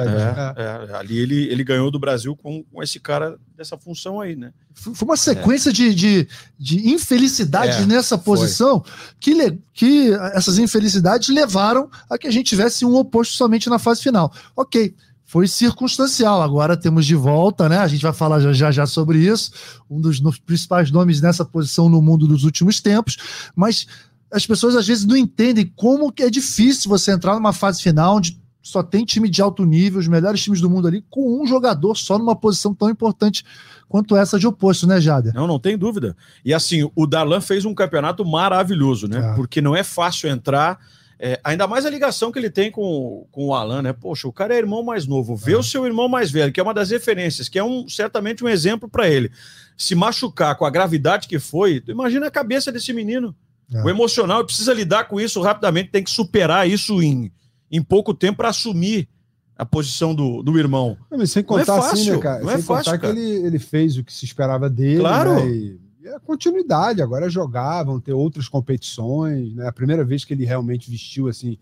É, 0.55 0.61
é, 0.61 0.91
é, 0.91 0.95
ali 0.95 1.17
ele, 1.17 1.43
ele 1.51 1.61
ganhou 1.61 1.91
do 1.91 1.99
Brasil 1.99 2.37
com, 2.37 2.63
com 2.63 2.81
esse 2.81 3.01
cara 3.01 3.37
dessa 3.53 3.77
função 3.77 4.21
aí, 4.21 4.33
né? 4.33 4.53
Foi 4.73 4.93
uma 5.01 5.17
sequência 5.17 5.73
de, 5.73 5.93
de, 5.93 6.27
de 6.57 6.89
infelicidades 6.89 7.79
é, 7.79 7.85
nessa 7.85 8.17
posição 8.17 8.81
que, 9.19 9.59
que 9.73 10.13
essas 10.33 10.57
infelicidades 10.57 11.27
levaram 11.27 11.89
a 12.09 12.17
que 12.17 12.27
a 12.27 12.31
gente 12.31 12.47
tivesse 12.47 12.85
um 12.85 12.95
oposto 12.95 13.33
somente 13.33 13.69
na 13.69 13.77
fase 13.77 14.01
final. 14.01 14.33
Ok, 14.55 14.95
foi 15.25 15.45
circunstancial. 15.45 16.41
Agora 16.41 16.77
temos 16.77 17.05
de 17.05 17.15
volta, 17.15 17.67
né? 17.67 17.79
A 17.79 17.87
gente 17.89 18.03
vai 18.03 18.13
falar 18.13 18.39
já 18.39 18.71
já 18.71 18.85
sobre 18.85 19.17
isso. 19.17 19.51
Um 19.89 19.99
dos 19.99 20.21
principais 20.39 20.91
nomes 20.91 21.19
nessa 21.19 21.43
posição 21.43 21.89
no 21.89 22.01
mundo 22.01 22.25
dos 22.25 22.45
últimos 22.45 22.79
tempos, 22.79 23.17
mas 23.53 23.85
as 24.33 24.47
pessoas 24.47 24.75
às 24.75 24.87
vezes 24.87 25.05
não 25.05 25.15
entendem 25.15 25.71
como 25.75 26.11
que 26.11 26.23
é 26.23 26.29
difícil 26.29 26.89
você 26.89 27.11
entrar 27.11 27.35
numa 27.35 27.53
fase 27.53 27.81
final 27.81 28.17
onde 28.17 28.41
só 28.63 28.81
tem 28.81 29.03
time 29.03 29.29
de 29.29 29.41
alto 29.41 29.65
nível, 29.65 29.99
os 29.99 30.07
melhores 30.07 30.41
times 30.41 30.61
do 30.61 30.69
mundo 30.69 30.87
ali, 30.87 31.03
com 31.09 31.41
um 31.41 31.45
jogador 31.45 31.95
só 31.95 32.17
numa 32.17 32.35
posição 32.35 32.73
tão 32.73 32.89
importante 32.89 33.43
quanto 33.89 34.15
essa 34.15 34.39
de 34.39 34.47
oposto, 34.47 34.87
né, 34.87 35.01
Jader? 35.01 35.33
Não, 35.33 35.45
não 35.45 35.59
tem 35.59 35.77
dúvida. 35.77 36.15
E 36.43 36.53
assim, 36.53 36.89
o 36.95 37.05
Darlan 37.05 37.41
fez 37.41 37.65
um 37.65 37.75
campeonato 37.75 38.25
maravilhoso, 38.25 39.07
né? 39.07 39.31
É. 39.31 39.35
Porque 39.35 39.61
não 39.61 39.75
é 39.75 39.83
fácil 39.83 40.29
entrar. 40.29 40.79
É, 41.19 41.39
ainda 41.43 41.67
mais 41.67 41.85
a 41.85 41.89
ligação 41.89 42.31
que 42.31 42.39
ele 42.39 42.49
tem 42.49 42.71
com, 42.71 43.27
com 43.31 43.47
o 43.47 43.53
Alan, 43.53 43.81
né? 43.81 43.93
Poxa, 43.93 44.27
o 44.27 44.33
cara 44.33 44.55
é 44.55 44.57
irmão 44.57 44.81
mais 44.81 45.05
novo, 45.05 45.35
vê 45.35 45.53
é. 45.53 45.57
o 45.57 45.63
seu 45.63 45.85
irmão 45.85 46.07
mais 46.07 46.31
velho, 46.31 46.51
que 46.51 46.59
é 46.59 46.63
uma 46.63 46.73
das 46.73 46.89
referências, 46.89 47.49
que 47.49 47.59
é 47.59 47.63
um 47.63 47.87
certamente 47.87 48.43
um 48.43 48.49
exemplo 48.49 48.89
para 48.89 49.09
ele. 49.09 49.29
Se 49.77 49.93
machucar 49.93 50.57
com 50.57 50.65
a 50.65 50.69
gravidade 50.69 51.27
que 51.27 51.37
foi, 51.37 51.83
imagina 51.87 52.27
a 52.27 52.31
cabeça 52.31 52.71
desse 52.71 52.93
menino. 52.93 53.35
É. 53.71 53.83
O 53.83 53.89
emocional 53.89 54.43
precisa 54.45 54.73
lidar 54.73 55.05
com 55.07 55.19
isso 55.19 55.41
rapidamente, 55.41 55.91
tem 55.91 56.03
que 56.03 56.11
superar 56.11 56.67
isso 56.67 57.01
em, 57.01 57.31
em 57.71 57.81
pouco 57.81 58.13
tempo 58.13 58.37
para 58.37 58.49
assumir 58.49 59.07
a 59.55 59.65
posição 59.65 60.13
do, 60.13 60.41
do 60.41 60.57
irmão. 60.57 60.97
Não, 61.09 61.25
sem 61.25 61.43
contar 61.43 61.77
não 61.77 61.77
é 61.77 61.81
fácil, 61.81 62.01
assim, 62.01 62.11
né, 62.11 62.17
cara? 62.17 62.39
Não 62.41 62.49
sem 62.49 62.59
é 62.59 62.61
fácil, 62.61 62.99
cara. 62.99 62.99
que 62.99 63.19
ele, 63.19 63.45
ele 63.45 63.59
fez 63.59 63.97
o 63.97 64.03
que 64.03 64.13
se 64.13 64.25
esperava 64.25 64.69
dele. 64.69 64.99
Claro. 64.99 65.35
Né? 65.35 65.49
E, 65.49 65.79
e 66.01 66.07
a 66.09 66.19
continuidade, 66.19 67.01
agora 67.01 67.27
é 67.27 67.29
jogar, 67.29 67.83
vão 67.83 67.99
ter 67.99 68.13
outras 68.13 68.47
competições. 68.49 69.53
Né? 69.53 69.67
A 69.67 69.71
primeira 69.71 70.03
vez 70.03 70.25
que 70.25 70.33
ele 70.33 70.45
realmente 70.45 70.89
vestiu 70.89 71.27
assim 71.27 71.57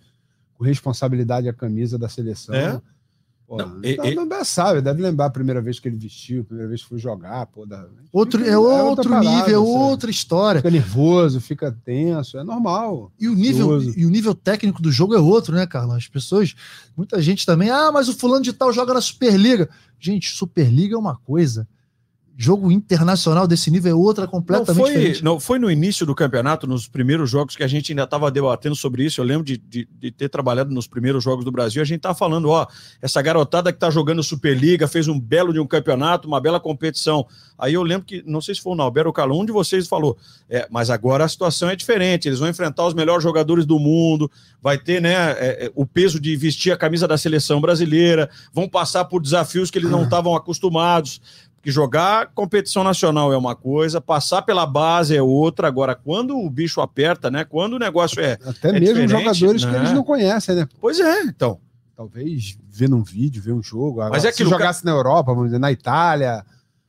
com 0.54 0.64
responsabilidade 0.64 1.50
a 1.50 1.54
camisa 1.54 1.98
da 1.98 2.08
seleção. 2.08 2.56
É. 2.56 2.82
Pô, 3.52 3.58
não, 3.58 3.82
não, 4.16 4.26
não 4.26 4.46
sabe, 4.46 4.80
deve 4.80 5.02
lembrar 5.02 5.26
a 5.26 5.30
primeira 5.30 5.62
vez 5.62 5.78
que 5.78 5.90
ele 5.90 5.98
vestiu, 5.98 6.40
a 6.40 6.46
primeira 6.46 6.70
vez 6.70 6.84
que 6.84 6.88
foi 6.88 6.98
jogar, 6.98 7.46
pô, 7.48 7.66
da... 7.66 7.86
outro, 8.10 8.42
é, 8.46 8.52
é 8.52 8.58
outro 8.58 9.10
parada, 9.10 9.30
nível, 9.30 9.54
é 9.56 9.58
outra 9.58 10.10
história. 10.10 10.62
Fica 10.62 10.72
nervoso, 10.72 11.42
fica 11.42 11.70
tenso, 11.84 12.38
é 12.38 12.46
normal. 12.46 13.12
E 13.20 13.28
o 13.28 13.36
nível, 13.36 13.82
e 13.82 14.06
o 14.06 14.10
nível 14.10 14.34
técnico 14.34 14.82
do 14.82 14.90
jogo 14.90 15.14
é 15.16 15.20
outro, 15.20 15.54
né, 15.54 15.68
Carlos? 15.68 15.98
As 15.98 16.08
pessoas, 16.08 16.56
muita 16.96 17.22
gente 17.22 17.46
também, 17.46 17.70
ah, 17.70 17.92
mas 17.92 18.08
o 18.08 18.14
fulano 18.14 18.42
de 18.42 18.54
tal 18.54 18.72
joga 18.72 18.94
na 18.94 19.02
Superliga. 19.02 19.70
Gente, 20.00 20.34
Superliga 20.34 20.96
é 20.96 20.98
uma 20.98 21.18
coisa 21.18 21.68
jogo 22.42 22.72
internacional 22.72 23.48
desse 23.48 23.70
nível 23.70 23.92
é 23.92 23.96
outra 23.96 24.28
completamente 24.28 24.78
não 24.78 24.84
foi, 24.84 24.94
diferente. 24.94 25.24
Não 25.24 25.40
foi 25.40 25.60
no 25.60 25.70
início 25.70 26.06
do 26.06 26.16
campeonato, 26.16 26.66
nos 26.66 26.88
primeiros 26.88 27.30
jogos 27.30 27.56
que 27.56 27.64
a 27.64 27.68
gente 27.68 27.92
ainda 27.92 28.04
estava 28.04 28.32
debatendo 28.32 28.76
sobre 28.76 29.06
isso. 29.06 29.22
Eu 29.22 29.26
lembro 29.26 29.44
de, 29.44 29.58
de, 29.58 29.88
de, 30.00 30.12
ter 30.12 30.28
trabalhado 30.28 30.74
nos 30.74 30.88
primeiros 30.88 31.24
jogos 31.24 31.46
do 31.46 31.52
Brasil. 31.52 31.82
A 31.82 31.86
gente 31.86 31.98
estava 31.98 32.16
falando, 32.16 32.50
ó, 32.50 32.66
essa 33.00 33.22
garotada 33.22 33.72
que 33.72 33.78
está 33.78 33.92
jogando 33.92 34.24
Superliga 34.24 34.88
fez 34.88 35.08
um 35.08 35.20
belo 35.20 35.54
de 35.54 35.60
um 35.60 35.68
campeonato, 35.68 36.28
uma 36.28 36.42
bela 36.42 36.60
competição. 36.60 37.28
Aí 37.60 37.76
eu 37.76 37.84
lembro 37.84 38.08
que, 38.08 38.24
não 38.26 38.42
sei 38.42 38.56
se 38.56 38.62
foi 38.62 38.74
o 38.74 38.76
Nalber 38.76 39.06
ou 39.06 39.14
Calum, 39.14 39.42
um 39.42 39.46
de 39.46 39.52
vocês 39.52 39.88
falou, 39.88 40.18
é, 40.50 40.68
mas 40.72 40.90
agora 40.90 41.24
a 41.24 41.28
situação 41.28 41.70
é 41.70 41.76
diferente. 41.76 42.28
Eles 42.28 42.40
vão 42.40 42.50
enfrentar 42.50 42.88
os 42.88 42.96
melhores 42.96 43.24
jogadores 43.24 43.68
do 43.68 43.78
mundo, 43.78 44.32
vai 44.60 44.80
ter 44.80 45.00
né, 45.00 45.14
é, 45.14 45.66
é 45.66 45.72
o 45.76 45.86
peso 45.86 46.20
de 46.20 46.36
vestir 46.36 46.72
a 46.72 46.78
camisa 46.78 47.08
da 47.08 47.20
seleção 47.20 47.62
brasileira, 47.62 48.30
vão 48.52 48.68
passar 48.68 49.06
por 49.06 49.22
desafios 49.22 49.70
que 49.70 49.78
eles 49.78 49.92
não 49.92 50.06
estavam 50.06 50.36
acostumados 50.36 51.22
que 51.62 51.72
jogar 51.72 52.32
competição 52.34 52.84
nacional 52.84 53.32
é 53.32 53.38
uma 53.38 53.56
coisa, 53.56 54.02
passar 54.02 54.42
pela 54.42 54.66
base 54.66 55.16
é 55.16 55.22
outra. 55.22 55.68
Agora, 55.68 55.96
quando 55.96 56.38
o 56.38 56.50
bicho 56.50 56.82
aperta, 56.82 57.30
né? 57.30 57.44
Quando 57.44 57.74
o 57.74 57.80
negócio 57.80 58.20
é. 58.20 58.38
Até 58.44 58.70
é 58.70 58.80
mesmo 58.80 59.08
jogadores 59.08 59.64
né? 59.64 59.72
que 59.72 59.78
eles 59.78 59.92
não 59.94 60.04
conhecem, 60.04 60.56
né? 60.56 60.68
Pois 60.80 61.00
é, 61.00 61.22
então. 61.24 61.60
Talvez 61.96 62.58
ver 62.68 62.92
um 62.92 63.04
vídeo, 63.04 63.44
ver 63.44 63.54
um 63.54 63.62
jogo. 63.62 64.02
Agora, 64.02 64.10
Mas 64.10 64.26
é 64.26 64.32
que 64.32 64.38
se 64.38 64.46
jogasse 64.46 64.84
na 64.84 64.92
Europa, 64.92 65.34
vamos 65.34 65.50
dizer, 65.50 65.60
na 65.60 65.72
Itália, 65.72 66.44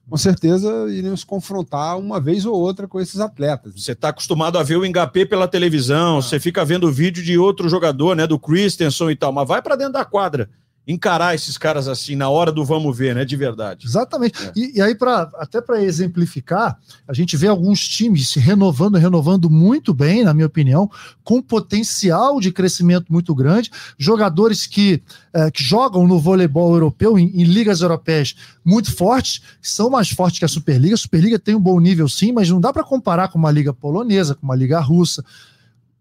com 0.08 0.16
certeza 0.16 0.70
iriam 0.88 1.14
se 1.14 1.26
confrontar 1.26 1.98
uma 1.98 2.18
vez 2.18 2.46
ou 2.46 2.54
outra 2.54 2.88
com 2.88 2.98
esses 2.98 3.20
atletas. 3.20 3.74
Você 3.76 3.92
está 3.92 4.08
acostumado 4.08 4.58
a 4.58 4.62
ver 4.62 4.76
o 4.76 4.86
Engapé 4.86 5.26
pela 5.26 5.46
televisão, 5.46 6.16
ah. 6.16 6.22
você 6.22 6.40
fica 6.40 6.64
vendo 6.64 6.90
vídeo 6.90 7.22
de 7.22 7.36
outro 7.36 7.68
jogador, 7.68 8.16
né? 8.16 8.26
Do 8.26 8.38
Christensen 8.38 9.10
e 9.10 9.16
tal, 9.16 9.32
mas 9.32 9.46
vai 9.46 9.60
para 9.60 9.76
dentro 9.76 9.92
da 9.92 10.04
quadra 10.04 10.48
encarar 10.86 11.34
esses 11.34 11.56
caras 11.56 11.86
assim 11.86 12.16
na 12.16 12.28
hora 12.28 12.50
do 12.50 12.64
vamos 12.64 12.96
ver, 12.96 13.14
né? 13.14 13.24
De 13.24 13.36
verdade. 13.36 13.86
Exatamente. 13.86 14.42
É. 14.42 14.52
E, 14.56 14.78
e, 14.78 14.82
aí, 14.82 14.94
para 14.94 15.30
até 15.36 15.60
para 15.60 15.82
exemplificar, 15.82 16.78
a 17.06 17.12
gente 17.12 17.36
vê 17.36 17.46
alguns 17.46 17.86
times 17.88 18.28
se 18.28 18.40
renovando, 18.40 18.96
renovando 18.96 19.48
muito 19.48 19.94
bem, 19.94 20.24
na 20.24 20.34
minha 20.34 20.46
opinião, 20.46 20.90
com 21.22 21.40
potencial 21.40 22.40
de 22.40 22.50
crescimento 22.50 23.12
muito 23.12 23.34
grande, 23.34 23.70
jogadores 23.96 24.66
que, 24.66 25.02
é, 25.32 25.50
que 25.50 25.62
jogam 25.62 26.06
no 26.06 26.18
voleibol 26.18 26.72
europeu, 26.74 27.18
em, 27.18 27.28
em, 27.28 27.44
ligas 27.44 27.80
europeias 27.80 28.34
muito 28.64 28.94
fortes, 28.94 29.42
são 29.60 29.90
mais 29.90 30.10
fortes 30.10 30.38
que 30.38 30.44
a 30.44 30.48
Superliga. 30.48 30.94
A 30.94 30.98
Superliga 30.98 31.38
tem 31.38 31.54
um 31.54 31.60
bom 31.60 31.78
nível, 31.78 32.08
sim, 32.08 32.32
mas 32.32 32.48
não 32.50 32.60
dá 32.60 32.72
para 32.72 32.84
comparar 32.84 33.28
com 33.28 33.38
uma 33.38 33.50
liga 33.50 33.72
polonesa, 33.72 34.34
com 34.34 34.44
uma 34.44 34.56
liga 34.56 34.80
russa. 34.80 35.24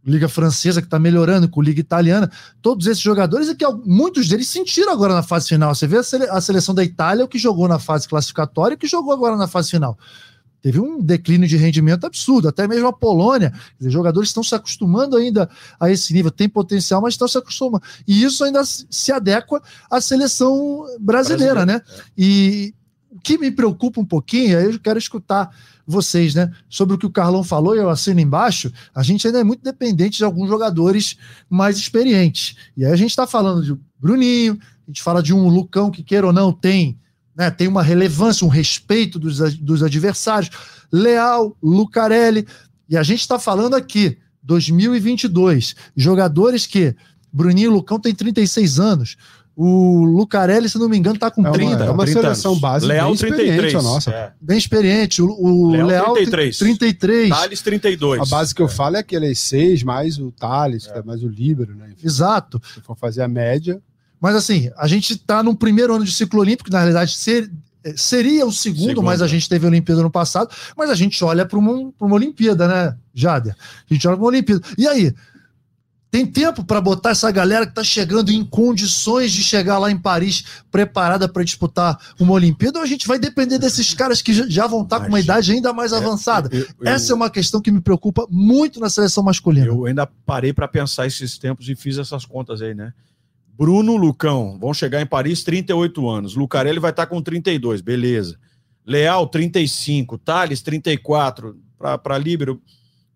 Liga 0.06 0.28
Francesa, 0.28 0.82
que 0.82 0.88
está 0.88 0.98
melhorando, 0.98 1.48
com 1.48 1.62
Liga 1.62 1.80
Italiana, 1.80 2.32
todos 2.62 2.88
esses 2.88 3.02
jogadores, 3.02 3.50
e 3.50 3.56
que 3.56 3.66
muitos 3.86 4.28
deles 4.28 4.48
sentiram 4.48 4.92
agora 4.92 5.14
na 5.14 5.24
fase 5.24 5.48
final. 5.48 5.74
Você 5.74 5.88
vê 5.88 5.98
a, 5.98 6.04
sele 6.04 6.26
a 6.26 6.42
seleção 6.42 6.74
da 6.74 6.84
Itália, 6.84 7.24
o 7.26 7.28
que 7.28 7.38
jogou 7.38 7.68
na 7.68 7.80
fase 7.80 8.08
classificatória 8.08 8.74
e 8.74 8.78
o 8.78 8.80
que 8.80 8.88
jogou 8.88 9.14
agora 9.14 9.36
na 9.36 9.48
fase 9.48 9.70
final. 9.70 9.98
Teve 10.62 10.80
um 10.80 11.02
declínio 11.02 11.48
de 11.48 11.58
rendimento 11.58 12.06
absurdo, 12.06 12.48
até 12.48 12.68
mesmo 12.68 12.88
a 12.88 12.94
Polônia. 12.94 13.52
Dizer, 13.80 13.90
jogadores 13.90 14.30
estão 14.30 14.44
se 14.44 14.54
acostumando 14.54 15.18
ainda 15.18 15.50
a 15.80 15.90
esse 15.90 16.14
nível, 16.14 16.30
tem 16.30 16.48
potencial, 16.48 17.02
mas 17.02 17.16
estão 17.16 17.28
se 17.28 17.38
acostumando. 17.38 17.84
E 18.08 18.24
isso 18.24 18.44
ainda 18.44 18.62
se 18.64 19.12
adequa 19.12 19.62
à 19.90 20.00
seleção 20.00 20.86
brasileira, 21.00 21.66
né? 21.66 21.82
E 22.16 22.76
o 22.76 22.81
que 23.24 23.38
me 23.38 23.52
preocupa 23.52 24.00
um 24.00 24.06
pouquinho, 24.06 24.60
eu 24.60 24.80
quero 24.80 24.98
escutar 25.00 25.50
vocês, 25.86 26.36
né? 26.36 26.52
Sobre 26.70 26.96
o 26.96 26.98
que 26.98 27.06
o 27.06 27.12
Carlão 27.12 27.44
falou, 27.44 27.76
eu 27.76 27.90
assino 27.90 28.20
embaixo, 28.20 28.72
a 28.94 29.04
gente 29.04 29.28
ainda 29.28 29.40
é 29.40 29.44
muito 29.44 29.64
dependente 29.64 30.18
de 30.18 30.24
alguns 30.24 30.48
jogadores 30.48 31.18
mais 31.50 31.78
experientes. 31.78 32.56
E 32.76 32.86
aí 32.86 32.92
a 32.92 32.96
gente 32.96 33.10
está 33.10 33.28
falando 33.28 33.64
de 33.64 33.78
Bruninho, 34.00 34.58
a 34.88 34.92
gente 34.92 35.02
fala 35.02 35.22
de 35.22 35.34
um 35.34 35.48
Lucão 35.48 35.92
que, 35.92 36.04
queira 36.04 36.28
ou 36.28 36.34
não, 36.34 36.52
tem, 36.52 37.00
né, 37.36 37.52
tem 37.52 37.68
uma 37.68 37.84
relevância, 37.84 38.46
um 38.46 38.50
respeito 38.50 39.20
dos, 39.20 39.38
dos 39.58 39.84
adversários, 39.84 40.50
Leal, 40.92 41.56
Lucarelli, 41.62 42.48
e 42.90 42.98
a 42.98 43.04
gente 43.04 43.22
está 43.22 43.40
falando 43.40 43.76
aqui, 43.76 44.18
2022, 44.44 45.76
jogadores 45.96 46.66
que 46.66 46.96
Bruninho 47.32 47.72
e 47.72 47.74
Lucão 47.74 48.00
têm 48.00 48.14
36 48.14 48.80
anos, 48.80 49.16
o 49.64 50.04
Lucarelli, 50.06 50.68
se 50.68 50.80
não 50.80 50.90
me 50.90 50.98
engano, 50.98 51.18
está 51.18 51.30
com 51.30 51.46
é 51.46 51.52
30. 51.52 51.84
é 51.84 51.90
uma 51.92 52.04
30 52.04 52.22
seleção 52.22 52.58
básica 52.58 52.92
Leal, 52.92 53.10
bem 53.10 53.18
33. 53.18 53.76
a 53.76 53.82
nossa. 53.84 54.10
É. 54.10 54.32
Bem 54.42 54.58
experiente. 54.58 55.22
O, 55.22 55.28
o 55.30 55.72
Leal, 55.72 55.88
Leal 55.88 56.14
33. 56.14 56.58
33. 56.58 57.30
Thales 57.30 57.62
32. 57.62 58.22
A 58.22 58.26
base 58.26 58.56
que 58.56 58.62
eu 58.62 58.68
falo 58.68 58.96
é 58.96 59.00
aquele 59.02 59.36
6 59.36 59.84
mais 59.84 60.18
o 60.18 60.32
Thales, 60.32 60.88
é. 60.88 61.04
mais 61.04 61.22
o 61.22 61.28
Líbero, 61.28 61.76
né? 61.76 61.90
Enfim, 61.92 62.08
Exato. 62.08 62.60
Se 62.74 62.82
for 62.82 62.98
fazer 62.98 63.22
a 63.22 63.28
média. 63.28 63.80
Mas 64.20 64.36
assim, 64.36 64.72
a 64.76 64.88
gente 64.88 65.14
está 65.14 65.44
no 65.44 65.56
primeiro 65.56 65.94
ano 65.94 66.06
de 66.06 66.12
ciclo 66.12 66.40
olímpico, 66.40 66.72
na 66.72 66.80
realidade, 66.80 67.14
ser 67.14 67.52
é, 67.84 67.94
seria 67.96 68.46
o 68.46 68.52
segundo, 68.52 68.80
segundo, 68.80 69.04
mas 69.04 69.22
a 69.22 69.28
gente 69.28 69.48
teve 69.48 69.66
a 69.66 69.70
Olimpíada 69.70 70.02
no 70.02 70.10
passado, 70.10 70.50
mas 70.76 70.90
a 70.90 70.96
gente 70.96 71.24
olha 71.24 71.46
para 71.46 71.58
uma, 71.60 71.92
uma 72.00 72.16
Olimpíada, 72.16 72.68
né, 72.68 72.96
Jader? 73.14 73.56
A 73.90 73.94
gente 73.94 74.08
olha 74.08 74.18
para 74.18 74.24
uma 74.24 74.30
Olimpíada. 74.30 74.62
E 74.78 74.88
aí? 74.88 75.14
Tem 76.12 76.26
tempo 76.26 76.66
para 76.66 76.82
botar 76.82 77.12
essa 77.12 77.32
galera 77.32 77.66
que 77.66 77.72
está 77.72 77.86
chegando 77.86 78.34
em 78.34 78.44
condições 78.44 79.32
de 79.32 79.42
chegar 79.42 79.80
lá 79.80 79.90
em 79.90 79.98
Paris 79.98 80.44
preparada 80.70 81.26
para 81.30 81.42
disputar 81.42 81.98
uma 82.20 82.34
Olimpíada 82.34 82.80
ou 82.80 82.84
a 82.84 82.88
gente 82.88 83.08
vai 83.08 83.18
depender 83.18 83.58
desses 83.58 83.94
caras 83.94 84.22
que 84.22 84.34
já 84.34 84.68
vão 84.68 84.84
estar 84.84 85.00
tá 85.00 85.06
com 85.06 85.08
uma 85.08 85.22
idade 85.22 85.54
ainda 85.54 85.72
mais 85.72 85.94
é, 85.94 85.96
avançada? 85.96 86.50
Eu, 86.52 86.60
eu, 86.60 86.68
essa 86.82 87.14
é 87.14 87.16
uma 87.16 87.30
questão 87.30 87.62
que 87.62 87.72
me 87.72 87.80
preocupa 87.80 88.28
muito 88.30 88.78
na 88.78 88.90
seleção 88.90 89.24
masculina. 89.24 89.66
Eu 89.66 89.86
ainda 89.86 90.06
parei 90.06 90.52
para 90.52 90.68
pensar 90.68 91.08
esses 91.08 91.38
tempos 91.38 91.70
e 91.70 91.76
fiz 91.78 91.98
essas 91.98 92.26
contas 92.26 92.62
aí, 92.62 92.76
né? 92.76 92.92
Bruno 93.58 93.96
Lucão 93.96 94.58
vão 94.60 94.74
chegar 94.74 95.02
em 95.02 95.06
Paris 95.06 95.46
38 95.46 96.10
anos. 96.10 96.36
Lucarelli 96.36 96.80
vai 96.80 96.92
estar 96.92 97.06
com 97.06 97.22
32, 97.22 97.80
beleza. 97.80 98.38
Leal 98.86 99.28
35, 99.28 100.18
Thales 100.18 100.62
34 100.62 101.58
para 102.04 102.18
Líbero. 102.18 102.62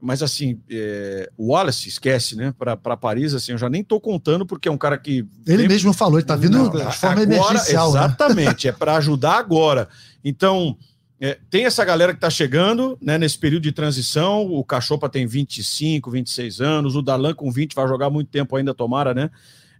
Mas 0.01 0.21
assim, 0.21 0.59
é, 0.69 1.29
o 1.37 1.47
Wallace 1.51 1.87
esquece, 1.87 2.35
né? 2.35 2.53
Para 2.57 2.97
Paris, 2.97 3.33
assim, 3.33 3.53
eu 3.53 3.57
já 3.57 3.69
nem 3.69 3.83
tô 3.83 3.99
contando 3.99 4.45
porque 4.45 4.67
é 4.67 4.71
um 4.71 4.77
cara 4.77 4.97
que. 4.97 5.25
Ele 5.47 5.57
vem... 5.57 5.67
mesmo 5.67 5.93
falou, 5.93 6.19
ele 6.19 6.27
tá 6.27 6.35
vindo 6.35 6.57
Não, 6.57 6.69
de 6.69 6.77
forma 6.97 7.21
agora, 7.21 7.23
emergencial. 7.23 7.93
Né? 7.93 7.99
Exatamente, 7.99 8.67
né? 8.67 8.69
é 8.69 8.73
para 8.73 8.95
ajudar 8.97 9.37
agora. 9.37 9.87
Então, 10.23 10.77
é, 11.19 11.39
tem 11.49 11.65
essa 11.65 11.83
galera 11.83 12.13
que 12.13 12.17
está 12.17 12.29
chegando 12.29 12.97
né, 13.01 13.17
nesse 13.17 13.37
período 13.37 13.63
de 13.63 13.71
transição. 13.71 14.45
O 14.45 14.63
Cachopa 14.63 15.09
tem 15.09 15.25
25, 15.25 16.11
26 16.11 16.61
anos, 16.61 16.95
o 16.95 17.01
Dalan 17.01 17.33
com 17.33 17.51
20 17.51 17.73
vai 17.73 17.87
jogar 17.87 18.09
muito 18.09 18.29
tempo 18.29 18.55
ainda, 18.55 18.73
tomara, 18.73 19.13
né? 19.13 19.31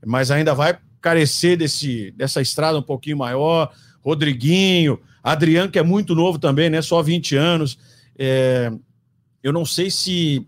mas 0.06 0.32
ainda 0.32 0.54
vai 0.54 0.78
carecer 1.02 1.58
desse, 1.58 2.12
dessa 2.12 2.42
estrada 2.42 2.78
um 2.78 2.84
pouquinho 2.84 3.18
maior. 3.18 3.72
Rodriguinho, 4.02 5.00
Adriano, 5.24 5.72
que 5.72 5.80
é 5.80 5.84
muito 5.84 6.14
novo 6.14 6.38
também, 6.38 6.70
né? 6.70 6.82
Só 6.82 7.02
20 7.02 7.36
anos. 7.36 7.78
É, 8.18 8.72
eu 9.46 9.54
não 9.54 9.64
sei 9.64 9.92
se 9.92 10.48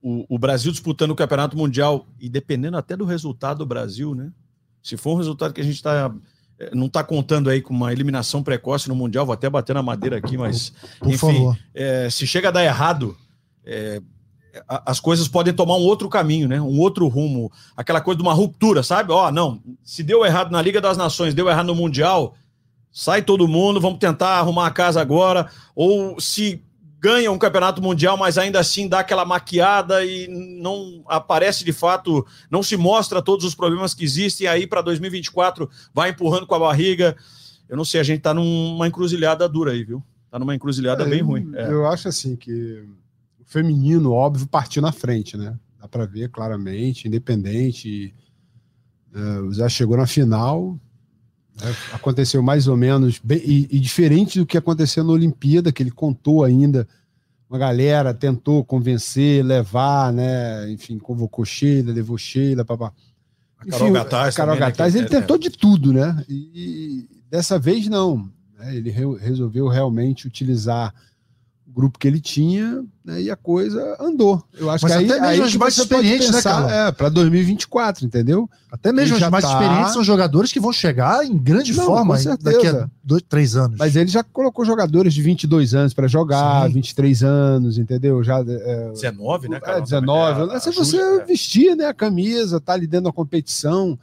o, 0.00 0.24
o, 0.34 0.38
Brasil 0.38 0.72
disputando 0.72 1.10
o 1.10 1.14
Campeonato 1.14 1.54
Mundial, 1.54 2.06
e 2.18 2.26
dependendo 2.26 2.78
até 2.78 2.96
do 2.96 3.04
resultado 3.04 3.58
do 3.58 3.66
Brasil, 3.66 4.14
né? 4.14 4.32
Se 4.82 4.96
for 4.96 5.12
um 5.12 5.18
resultado 5.18 5.52
que 5.52 5.60
a 5.60 5.64
gente 5.64 5.74
está 5.74 6.10
é, 6.58 6.74
não 6.74 6.86
está 6.86 7.04
contando 7.04 7.50
aí 7.50 7.60
com 7.60 7.74
uma 7.74 7.92
eliminação 7.92 8.42
precoce 8.42 8.88
no 8.88 8.94
Mundial, 8.94 9.26
vou 9.26 9.34
até 9.34 9.50
bater 9.50 9.74
na 9.74 9.82
madeira 9.82 10.16
aqui, 10.16 10.38
mas 10.38 10.72
Por 10.98 11.12
enfim, 11.12 11.54
é, 11.74 12.08
se 12.08 12.26
chega 12.26 12.48
a 12.48 12.50
dar 12.50 12.64
errado, 12.64 13.14
é, 13.62 14.00
as 14.86 14.98
coisas 14.98 15.28
podem 15.28 15.52
tomar 15.52 15.76
um 15.76 15.84
outro 15.84 16.08
caminho, 16.08 16.48
né? 16.48 16.58
Um 16.58 16.80
outro 16.80 17.06
rumo, 17.08 17.52
aquela 17.76 18.00
coisa 18.00 18.16
de 18.16 18.22
uma 18.22 18.32
ruptura, 18.32 18.82
sabe? 18.82 19.12
Ó, 19.12 19.28
oh, 19.28 19.30
não, 19.30 19.62
se 19.84 20.02
deu 20.02 20.24
errado 20.24 20.50
na 20.50 20.62
Liga 20.62 20.80
das 20.80 20.96
Nações, 20.96 21.34
deu 21.34 21.46
errado 21.46 21.66
no 21.66 21.74
Mundial, 21.74 22.34
sai 22.90 23.20
todo 23.20 23.46
mundo, 23.46 23.82
vamos 23.82 23.98
tentar 23.98 24.38
arrumar 24.38 24.66
a 24.66 24.70
casa 24.70 24.98
agora, 24.98 25.50
ou 25.76 26.18
se 26.18 26.64
ganha 27.00 27.30
um 27.30 27.38
campeonato 27.38 27.80
mundial, 27.80 28.16
mas 28.16 28.36
ainda 28.36 28.58
assim 28.58 28.88
dá 28.88 29.00
aquela 29.00 29.24
maquiada 29.24 30.04
e 30.04 30.26
não 30.60 31.02
aparece 31.06 31.64
de 31.64 31.72
fato, 31.72 32.26
não 32.50 32.62
se 32.62 32.76
mostra 32.76 33.22
todos 33.22 33.44
os 33.44 33.54
problemas 33.54 33.94
que 33.94 34.04
existem, 34.04 34.46
e 34.46 34.48
aí 34.48 34.66
para 34.66 34.82
2024 34.82 35.70
vai 35.94 36.10
empurrando 36.10 36.46
com 36.46 36.54
a 36.54 36.58
barriga. 36.58 37.16
Eu 37.68 37.76
não 37.76 37.84
sei, 37.84 38.00
a 38.00 38.04
gente 38.04 38.20
tá 38.20 38.34
numa 38.34 38.88
encruzilhada 38.88 39.48
dura 39.48 39.72
aí, 39.72 39.84
viu? 39.84 40.02
Tá 40.30 40.38
numa 40.38 40.54
encruzilhada 40.54 41.04
é, 41.04 41.08
bem 41.08 41.22
ruim. 41.22 41.52
É. 41.54 41.70
Eu 41.70 41.86
acho 41.86 42.08
assim 42.08 42.34
que 42.34 42.84
feminino, 43.46 44.12
óbvio, 44.12 44.46
partiu 44.46 44.82
na 44.82 44.92
frente, 44.92 45.36
né? 45.36 45.56
Dá 45.80 45.88
para 45.88 46.04
ver 46.04 46.30
claramente, 46.30 47.06
independente. 47.06 48.14
Uh, 49.14 49.52
já 49.52 49.68
chegou 49.68 49.96
na 49.96 50.06
final, 50.06 50.72
né? 50.72 50.80
Aconteceu 51.92 52.42
mais 52.42 52.68
ou 52.68 52.76
menos 52.76 53.20
bem, 53.22 53.40
e, 53.44 53.68
e, 53.70 53.80
diferente 53.80 54.38
do 54.38 54.46
que 54.46 54.56
aconteceu 54.56 55.02
na 55.02 55.12
Olimpíada, 55.12 55.72
que 55.72 55.82
ele 55.82 55.90
contou 55.90 56.44
ainda. 56.44 56.86
Uma 57.48 57.58
galera 57.58 58.12
tentou 58.12 58.62
convencer, 58.62 59.42
levar, 59.42 60.12
né? 60.12 60.70
Enfim, 60.70 60.98
convocou 60.98 61.44
Sheila, 61.44 61.92
levou 61.92 62.18
Sheila, 62.18 62.64
papá. 62.64 62.92
A 63.58 63.66
Carol 63.66 63.92
Gataz, 63.92 64.36
Carol 64.36 64.54
também, 64.54 64.68
Gataz 64.68 64.94
né, 64.94 65.00
ele 65.00 65.06
é, 65.06 65.10
tentou 65.10 65.36
é. 65.36 65.38
de 65.38 65.50
tudo, 65.50 65.92
né? 65.92 66.24
E, 66.28 66.50
e 66.54 67.08
dessa 67.30 67.58
vez 67.58 67.88
não. 67.88 68.30
Né? 68.58 68.76
Ele 68.76 68.90
re, 68.90 69.16
resolveu 69.18 69.66
realmente 69.66 70.26
utilizar 70.26 70.94
grupo 71.78 71.96
que 71.96 72.08
ele 72.08 72.20
tinha, 72.20 72.84
né, 73.04 73.22
e 73.22 73.30
a 73.30 73.36
coisa 73.36 73.96
andou. 74.00 74.42
Eu 74.58 74.68
acho 74.68 74.84
Mas 74.84 74.96
que 74.96 75.04
até 75.04 75.14
aí, 75.14 75.20
mesmo 75.20 75.44
aí 75.44 75.48
os 75.48 75.54
mais 75.54 75.78
experientes, 75.78 76.28
né, 76.28 76.42
cara? 76.42 76.88
É, 76.88 76.90
para 76.90 77.08
2024, 77.08 78.04
entendeu? 78.04 78.50
Até 78.68 78.92
mesmo 78.92 79.14
os 79.14 79.22
mais 79.28 79.44
tá... 79.44 79.52
experientes 79.52 79.92
são 79.92 80.02
jogadores 80.02 80.52
que 80.52 80.58
vão 80.58 80.72
chegar 80.72 81.24
em 81.24 81.38
grande 81.38 81.72
Não, 81.76 81.84
forma 81.84 82.18
daqui 82.40 82.66
a 82.66 82.90
dois, 83.04 83.22
três 83.28 83.54
anos. 83.54 83.78
Mas 83.78 83.94
ele 83.94 84.10
já 84.10 84.24
colocou 84.24 84.64
jogadores 84.64 85.14
de 85.14 85.22
22 85.22 85.72
anos 85.72 85.94
para 85.94 86.08
jogar, 86.08 86.66
Sim. 86.66 86.74
23 86.74 87.22
anos, 87.22 87.78
entendeu? 87.78 88.24
Já, 88.24 88.40
é, 88.40 88.90
19, 88.90 89.48
né? 89.48 89.60
Cara? 89.60 89.78
É, 89.78 89.80
19. 89.80 90.56
É, 90.56 90.58
se 90.58 90.72
você 90.72 90.96
é. 90.96 91.24
vestir 91.24 91.76
né, 91.76 91.86
a 91.86 91.94
camisa, 91.94 92.60
tá 92.60 92.72
ali 92.72 92.88
dentro 92.88 93.04
da 93.04 93.12
competição, 93.12 93.96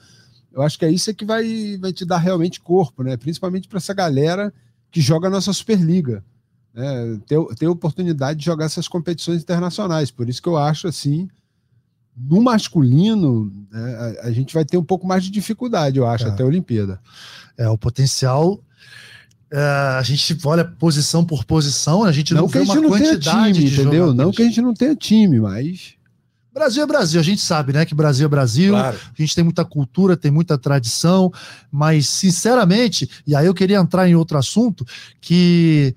eu 0.53 0.61
acho 0.61 0.79
que 0.79 0.85
é 0.85 0.91
isso 0.91 1.13
que 1.13 1.25
vai, 1.25 1.77
vai 1.77 1.91
te 1.91 2.05
dar 2.05 2.19
realmente 2.19 2.61
corpo, 2.61 3.03
né? 3.03 3.17
Principalmente 3.17 3.67
para 3.67 3.79
essa 3.79 3.93
galera 3.93 4.53
que 4.89 5.01
joga 5.01 5.27
a 5.27 5.31
nossa 5.31 5.51
Superliga 5.51 6.23
né, 6.75 7.19
ter, 7.25 7.39
ter 7.55 7.67
oportunidade 7.67 8.39
de 8.39 8.45
jogar 8.45 8.65
essas 8.65 8.87
competições 8.87 9.41
internacionais. 9.41 10.11
Por 10.11 10.27
isso 10.27 10.41
que 10.41 10.49
eu 10.49 10.57
acho 10.57 10.87
assim, 10.87 11.29
no 12.15 12.41
masculino, 12.41 13.51
né, 13.71 14.17
a, 14.21 14.27
a, 14.27 14.31
gente 14.31 14.53
vai 14.53 14.65
ter 14.65 14.77
um 14.77 14.83
pouco 14.83 15.07
mais 15.07 15.23
de 15.23 15.31
dificuldade, 15.31 15.97
eu 15.97 16.05
acho, 16.05 16.25
é. 16.25 16.29
até 16.29 16.43
a 16.43 16.45
Olimpíada. 16.45 16.99
É, 17.57 17.69
o 17.69 17.77
potencial. 17.77 18.59
É, 19.49 19.59
a 19.97 20.01
gente 20.03 20.35
olha 20.43 20.65
posição 20.65 21.23
por 21.23 21.45
posição, 21.45 22.03
a 22.03 22.11
gente 22.11 22.33
não, 22.33 22.41
não 22.41 22.47
vê 22.47 22.59
uma 22.59 22.75
não 22.75 22.89
quantidade 22.89 23.53
time, 23.53 23.67
entendeu? 23.67 24.07
Jogadores. 24.07 24.17
Não 24.17 24.31
que 24.31 24.41
a 24.41 24.45
gente 24.45 24.61
não 24.61 24.73
tenha 24.73 24.95
time, 24.95 25.39
mas 25.39 25.93
Brasil 26.55 26.83
é 26.83 26.87
Brasil, 26.87 27.19
a 27.19 27.23
gente 27.23 27.41
sabe, 27.41 27.71
né? 27.71 27.85
Que 27.85 27.93
Brasil 27.93 28.25
é 28.25 28.29
Brasil, 28.29 28.73
claro. 28.73 28.97
a 28.97 29.21
gente 29.21 29.35
tem 29.35 29.43
muita 29.43 29.63
cultura, 29.63 30.17
tem 30.17 30.31
muita 30.31 30.57
tradição, 30.57 31.31
mas 31.69 32.07
sinceramente, 32.07 33.09
e 33.27 33.35
aí 33.35 33.45
eu 33.45 33.53
queria 33.53 33.77
entrar 33.77 34.09
em 34.09 34.15
outro 34.15 34.37
assunto, 34.37 34.85
que 35.21 35.95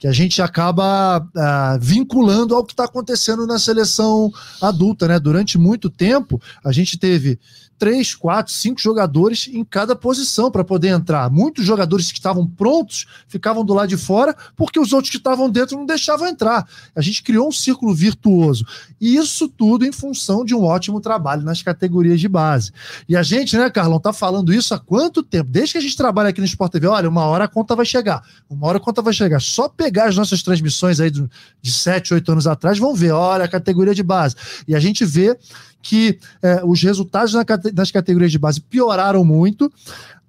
que 0.00 0.08
a 0.08 0.12
gente 0.12 0.40
acaba 0.40 1.28
ah, 1.36 1.78
vinculando 1.78 2.56
ao 2.56 2.64
que 2.64 2.72
está 2.72 2.84
acontecendo 2.84 3.46
na 3.46 3.58
seleção 3.58 4.32
adulta, 4.58 5.06
né? 5.06 5.20
Durante 5.20 5.58
muito 5.58 5.90
tempo, 5.90 6.40
a 6.64 6.72
gente 6.72 6.98
teve 6.98 7.38
três, 7.80 8.14
quatro, 8.14 8.52
cinco 8.52 8.78
jogadores 8.78 9.48
em 9.50 9.64
cada 9.64 9.96
posição 9.96 10.50
para 10.50 10.62
poder 10.62 10.88
entrar. 10.88 11.30
Muitos 11.30 11.64
jogadores 11.64 12.12
que 12.12 12.18
estavam 12.18 12.46
prontos 12.46 13.06
ficavam 13.26 13.64
do 13.64 13.72
lado 13.72 13.88
de 13.88 13.96
fora 13.96 14.36
porque 14.54 14.78
os 14.78 14.92
outros 14.92 15.10
que 15.10 15.16
estavam 15.16 15.48
dentro 15.48 15.78
não 15.78 15.86
deixavam 15.86 16.28
entrar. 16.28 16.68
A 16.94 17.00
gente 17.00 17.22
criou 17.22 17.48
um 17.48 17.52
círculo 17.52 17.94
virtuoso. 17.94 18.66
E 19.00 19.16
isso 19.16 19.48
tudo 19.48 19.86
em 19.86 19.92
função 19.92 20.44
de 20.44 20.54
um 20.54 20.62
ótimo 20.62 21.00
trabalho 21.00 21.42
nas 21.42 21.62
categorias 21.62 22.20
de 22.20 22.28
base. 22.28 22.70
E 23.08 23.16
a 23.16 23.22
gente, 23.22 23.56
né, 23.56 23.70
Carlão, 23.70 23.98
tá 23.98 24.12
falando 24.12 24.52
isso 24.52 24.74
há 24.74 24.78
quanto 24.78 25.22
tempo? 25.22 25.48
Desde 25.50 25.72
que 25.72 25.78
a 25.78 25.80
gente 25.80 25.96
trabalha 25.96 26.28
aqui 26.28 26.40
no 26.40 26.46
Sport 26.46 26.72
TV, 26.72 26.86
olha, 26.86 27.08
uma 27.08 27.24
hora 27.24 27.44
a 27.44 27.48
conta 27.48 27.74
vai 27.74 27.86
chegar. 27.86 28.22
Uma 28.50 28.66
hora 28.66 28.76
a 28.76 28.80
conta 28.80 29.00
vai 29.00 29.14
chegar. 29.14 29.40
Só 29.40 29.70
pegar 29.70 30.04
as 30.04 30.16
nossas 30.16 30.42
transmissões 30.42 31.00
aí 31.00 31.10
de 31.10 31.72
sete, 31.72 32.12
oito 32.12 32.30
anos 32.30 32.46
atrás, 32.46 32.78
vão 32.78 32.94
ver, 32.94 33.12
olha, 33.12 33.46
a 33.46 33.48
categoria 33.48 33.94
de 33.94 34.02
base. 34.02 34.36
E 34.68 34.74
a 34.74 34.80
gente 34.80 35.02
vê 35.02 35.34
que 35.82 36.18
é, 36.42 36.62
os 36.64 36.82
resultados 36.82 37.34
na, 37.34 37.44
nas 37.74 37.90
categorias 37.90 38.32
de 38.32 38.38
base 38.38 38.60
pioraram 38.60 39.24
muito. 39.24 39.72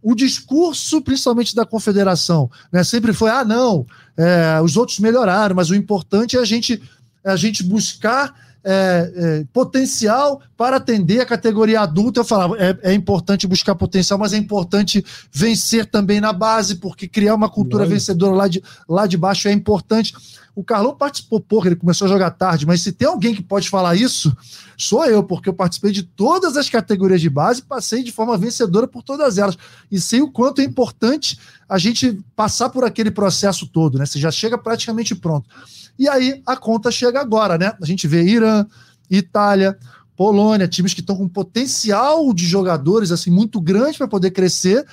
O 0.01 0.15
discurso, 0.15 1.01
principalmente 1.01 1.55
da 1.55 1.65
confederação, 1.65 2.49
né, 2.71 2.83
sempre 2.83 3.13
foi: 3.13 3.29
ah, 3.29 3.45
não, 3.45 3.85
é, 4.17 4.59
os 4.61 4.75
outros 4.77 4.99
melhoraram, 4.99 5.55
mas 5.55 5.69
o 5.69 5.75
importante 5.75 6.37
é 6.37 6.39
a 6.39 6.45
gente, 6.45 6.81
é 7.23 7.31
a 7.31 7.35
gente 7.35 7.63
buscar 7.63 8.33
é, 8.63 9.11
é, 9.15 9.45
potencial 9.51 10.41
para 10.55 10.77
atender 10.77 11.19
a 11.19 11.25
categoria 11.25 11.81
adulta. 11.81 12.19
Eu 12.19 12.25
falava, 12.25 12.55
é, 12.57 12.77
é, 12.83 12.93
importante 12.93 13.47
buscar 13.47 13.75
potencial, 13.75 14.19
mas 14.19 14.33
é 14.33 14.37
importante 14.37 15.03
vencer 15.31 15.85
também 15.85 16.21
na 16.21 16.31
base, 16.31 16.75
porque 16.75 17.07
criar 17.07 17.35
uma 17.35 17.49
cultura 17.49 17.85
vencedora 17.85 18.35
lá 18.35 18.47
de, 18.47 18.63
lá 18.87 19.07
de 19.07 19.17
baixo 19.17 19.47
é 19.47 19.51
importante. 19.51 20.13
O 20.53 20.63
Carlão 20.63 20.95
participou 20.95 21.39
pouco, 21.39 21.67
ele 21.67 21.77
começou 21.77 22.05
a 22.05 22.09
jogar 22.09 22.29
tarde, 22.31 22.65
mas 22.65 22.81
se 22.81 22.91
tem 22.91 23.07
alguém 23.07 23.33
que 23.33 23.41
pode 23.41 23.69
falar 23.69 23.95
isso, 23.95 24.35
sou 24.77 25.05
eu, 25.05 25.23
porque 25.23 25.47
eu 25.47 25.53
participei 25.53 25.91
de 25.91 26.03
todas 26.03 26.57
as 26.57 26.69
categorias 26.69 27.21
de 27.21 27.29
base, 27.29 27.61
passei 27.61 28.03
de 28.03 28.11
forma 28.11 28.37
vencedora 28.37 28.85
por 28.85 29.01
todas 29.01 29.37
elas. 29.37 29.57
E 29.89 29.99
sei 29.99 30.21
o 30.21 30.29
quanto 30.29 30.59
é 30.59 30.65
importante 30.65 31.39
a 31.69 31.77
gente 31.77 32.19
passar 32.35 32.69
por 32.69 32.83
aquele 32.83 33.09
processo 33.09 33.65
todo, 33.65 33.97
né? 33.97 34.05
Você 34.05 34.19
já 34.19 34.29
chega 34.29 34.57
praticamente 34.57 35.15
pronto. 35.15 35.49
E 35.97 36.07
aí 36.07 36.41
a 36.45 36.55
conta 36.55 36.91
chega 36.91 37.19
agora, 37.19 37.57
né? 37.57 37.73
A 37.81 37.85
gente 37.85 38.07
vê 38.07 38.23
Irã, 38.23 38.65
Itália, 39.09 39.77
Polônia, 40.15 40.67
times 40.67 40.93
que 40.93 41.01
estão 41.01 41.15
com 41.15 41.27
potencial 41.27 42.33
de 42.33 42.45
jogadores 42.45 43.11
assim 43.11 43.31
muito 43.31 43.59
grande 43.59 43.97
para 43.97 44.07
poder 44.07 44.31
crescer. 44.31 44.85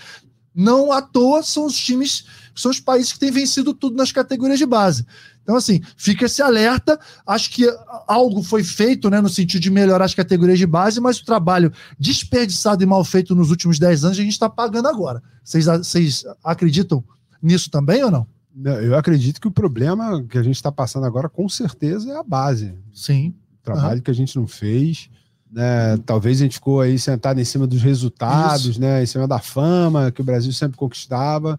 Não 0.55 0.91
à 0.91 1.01
toa 1.01 1.43
são 1.43 1.67
os 1.67 1.77
times, 1.77 2.25
são 2.55 2.71
os 2.71 2.81
países 2.81 3.13
que 3.13 3.19
têm 3.19 3.31
vencido 3.31 3.73
tudo 3.73 3.97
nas 3.97 4.11
categorias 4.11 4.59
de 4.59 4.67
base. 4.67 5.07
Então, 5.49 5.57
assim, 5.57 5.81
fica 5.97 6.27
esse 6.27 6.43
alerta. 6.43 6.99
Acho 7.27 7.51
que 7.51 7.65
algo 8.07 8.43
foi 8.43 8.63
feito 8.63 9.09
né, 9.09 9.21
no 9.21 9.29
sentido 9.31 9.63
de 9.63 9.71
melhorar 9.71 10.05
as 10.05 10.15
categorias 10.15 10.59
de 10.59 10.67
base, 10.67 11.01
mas 11.01 11.19
o 11.19 11.25
trabalho 11.25 11.73
desperdiçado 11.99 12.83
e 12.83 12.87
mal 12.87 13.03
feito 13.05 13.35
nos 13.35 13.51
últimos 13.51 13.79
10 13.79 14.05
anos 14.05 14.19
a 14.19 14.23
gente 14.23 14.33
está 14.33 14.51
pagando 14.51 14.89
agora. 14.89 15.23
Vocês, 15.43 16.25
acreditam 16.45 17.03
nisso 17.43 17.71
também 17.71 18.05
ou 18.05 18.11
não? 18.11 18.27
Eu 18.65 18.97
acredito 18.97 19.41
que 19.41 19.49
o 19.49 19.53
problema 19.53 20.25
que 20.25 20.39
a 20.39 20.43
gente 20.43 20.57
está 20.57 20.73
passando 20.73 21.07
agora, 21.07 21.29
com 21.29 21.49
certeza, 21.49 22.11
é 22.11 22.17
a 22.17 22.23
base. 22.23 22.75
Sim. 22.93 23.35
O 23.61 23.65
trabalho 23.65 23.97
uhum. 23.97 24.03
que 24.03 24.11
a 24.11 24.15
gente 24.15 24.37
não 24.37 24.47
fez. 24.47 25.09
Né? 25.51 25.97
Talvez 26.05 26.41
a 26.41 26.45
gente 26.45 26.55
ficou 26.55 26.81
aí 26.81 26.99
sentado 26.99 27.41
em 27.41 27.45
cima 27.45 27.67
dos 27.67 27.83
resultados, 27.83 28.77
né? 28.77 29.03
em 29.03 29.07
cima 29.07 29.29
da 29.29 29.39
fama 29.39 30.11
que 30.11 30.21
o 30.21 30.25
Brasil 30.25 30.53
sempre 30.53 30.77
conquistava. 30.77 31.59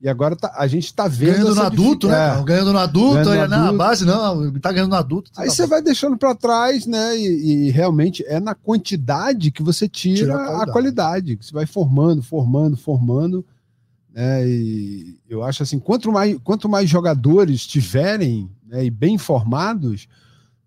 E 0.00 0.08
agora 0.08 0.36
tá, 0.36 0.54
a 0.56 0.66
gente 0.68 0.84
está 0.84 1.08
vendo. 1.08 1.32
Ganhando 1.32 1.54
no 1.56 1.62
adulto, 1.62 2.08
né? 2.08 2.38
É. 2.38 2.42
Ganhando 2.44 2.72
no 2.72 2.78
adulto, 2.78 3.14
ganhando 3.14 3.48
no 3.48 3.56
adulto. 3.56 3.72
na 3.72 3.72
base, 3.72 4.04
não, 4.04 4.52
tá 4.60 4.70
ganhando 4.70 4.90
no 4.90 4.96
adulto. 4.96 5.30
Aí 5.36 5.48
tá 5.48 5.54
você 5.54 5.66
vai 5.66 5.82
deixando 5.82 6.16
para 6.16 6.36
trás, 6.36 6.86
né? 6.86 7.18
E, 7.18 7.66
e, 7.66 7.70
realmente 7.70 8.24
é 8.28 8.38
na 8.38 8.54
quantidade 8.54 9.50
que 9.50 9.60
você 9.60 9.88
tira, 9.88 10.16
tira 10.16 10.34
a, 10.34 10.36
qualidade. 10.36 10.70
a, 10.70 10.72
qualidade. 10.72 11.36
que 11.36 11.46
você 11.46 11.52
vai 11.52 11.66
formando, 11.66 12.22
formando, 12.22 12.76
formando. 12.76 13.44
Né? 14.18 14.48
E 14.48 15.20
eu 15.28 15.44
acho 15.44 15.62
assim: 15.62 15.78
quanto 15.78 16.10
mais, 16.10 16.36
quanto 16.42 16.68
mais 16.68 16.90
jogadores 16.90 17.64
tiverem 17.64 18.50
né, 18.66 18.84
e 18.84 18.90
bem 18.90 19.16
formados, 19.16 20.08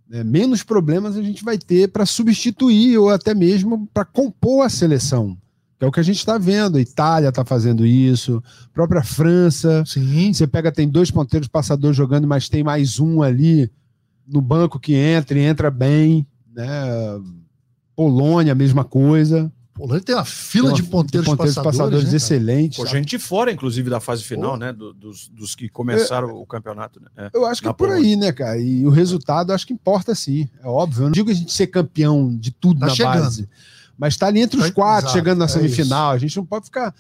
né, 0.08 0.24
menos 0.24 0.64
problemas 0.64 1.18
a 1.18 1.22
gente 1.22 1.44
vai 1.44 1.58
ter 1.58 1.90
para 1.90 2.06
substituir 2.06 2.98
ou 2.98 3.10
até 3.10 3.36
mesmo 3.36 3.90
para 3.94 4.06
compor 4.06 4.66
a 4.66 4.70
seleção. 4.70 5.38
Que 5.78 5.84
é 5.84 5.88
o 5.88 5.92
que 5.92 6.00
a 6.00 6.04
gente 6.04 6.20
está 6.20 6.38
vendo. 6.38 6.78
A 6.78 6.82
Itália 6.82 7.28
está 7.28 7.44
fazendo 7.44 7.86
isso, 7.86 8.42
a 8.68 8.70
própria 8.70 9.04
França. 9.04 9.84
Sim. 9.86 10.32
Você 10.32 10.48
pega, 10.48 10.72
tem 10.72 10.88
dois 10.88 11.12
ponteiros 11.12 11.50
passadores 11.50 11.98
jogando, 11.98 12.26
mas 12.26 12.48
tem 12.48 12.64
mais 12.64 13.02
um 13.02 13.22
ali 13.22 13.70
no 14.26 14.40
banco 14.40 14.80
que 14.80 14.94
entra 14.94 15.38
e 15.38 15.42
entra 15.42 15.70
bem. 15.70 16.26
Né? 16.56 16.70
Polônia, 17.98 18.56
mesma 18.56 18.86
coisa. 18.86 19.52
Polônia 19.82 20.04
tem 20.04 20.16
uma 20.16 20.26
fila 20.26 20.70
tem 20.70 20.72
uma, 20.72 20.76
de 20.76 20.84
ponteiros, 20.84 21.26
de 21.26 21.32
ponteiros 21.32 21.56
passadores, 21.56 21.78
passadores 21.78 22.10
né, 22.12 22.18
excelentes. 22.18 22.78
Pô, 22.78 22.86
gente 22.86 23.18
fora, 23.18 23.52
inclusive, 23.52 23.90
da 23.90 24.00
fase 24.00 24.24
final, 24.24 24.52
Pô. 24.52 24.58
né? 24.58 24.74
Do, 24.74 24.94
dos, 24.94 25.28
dos 25.30 25.56
que 25.56 25.68
começaram 25.70 26.30
é, 26.30 26.34
o 26.34 26.46
campeonato. 26.46 27.00
Né? 27.02 27.08
É, 27.18 27.30
eu 27.34 27.46
acho 27.46 27.62
que 27.62 27.68
é 27.68 27.74
por 27.74 27.90
aí, 27.90 28.16
né, 28.16 28.32
cara? 28.32 28.60
E 28.60 28.86
o 28.86 28.90
resultado 28.90 29.52
acho 29.54 29.66
que 29.66 29.74
importa 29.74 30.14
sim. 30.14 30.48
É 30.64 30.68
óbvio. 30.68 31.02
Eu 31.02 31.06
não 31.06 31.12
digo 31.12 31.30
a 31.30 31.34
gente 31.34 31.52
ser 31.52 31.68
campeão 31.68 32.36
de 32.36 32.52
tudo 32.52 32.80
tá 32.80 32.88
na 32.88 32.94
chegando. 32.94 33.22
base 33.22 33.50
mas 34.02 34.16
está 34.16 34.26
ali 34.26 34.42
entre 34.42 34.60
os 34.60 34.72
quatro, 34.72 35.06
Exato, 35.06 35.14
chegando 35.14 35.38
na 35.38 35.46
é 35.46 35.48
semifinal. 35.48 36.14
É 36.14 36.16
a 36.16 36.18
gente 36.18 36.36
não 36.36 36.44
pode 36.44 36.66
ficar. 36.66 36.92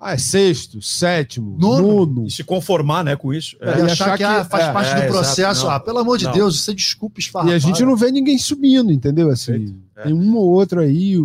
Ah, 0.00 0.14
é 0.14 0.16
sexto, 0.16 0.80
sétimo, 0.80 1.54
nono. 1.58 2.06
nono. 2.06 2.26
E 2.26 2.30
se 2.30 2.42
conformar 2.42 3.04
né, 3.04 3.14
com 3.14 3.30
isso. 3.30 3.58
É. 3.60 3.66
E, 3.66 3.82
achar, 3.82 3.92
achar 3.92 4.16
que, 4.16 4.24
ah, 4.24 4.42
faz 4.42 4.64
é, 4.64 4.72
parte 4.72 4.94
do 4.94 5.02
é, 5.02 5.06
processo. 5.06 5.68
Ah, 5.68 5.78
pelo 5.78 5.98
amor 5.98 6.16
de 6.16 6.24
não. 6.24 6.32
Deus, 6.32 6.54
isso 6.54 6.70
é 6.70 6.74
desculpa 6.74 7.20
esfarrapar. 7.20 7.52
E 7.52 7.56
a 7.56 7.58
gente 7.58 7.82
não 7.84 7.94
vê 7.94 8.10
ninguém 8.10 8.38
subindo, 8.38 8.90
entendeu? 8.90 9.30
Assim, 9.30 9.76
tem 10.02 10.14
um 10.14 10.34
ou 10.34 10.48
outro 10.48 10.80
aí. 10.80 11.18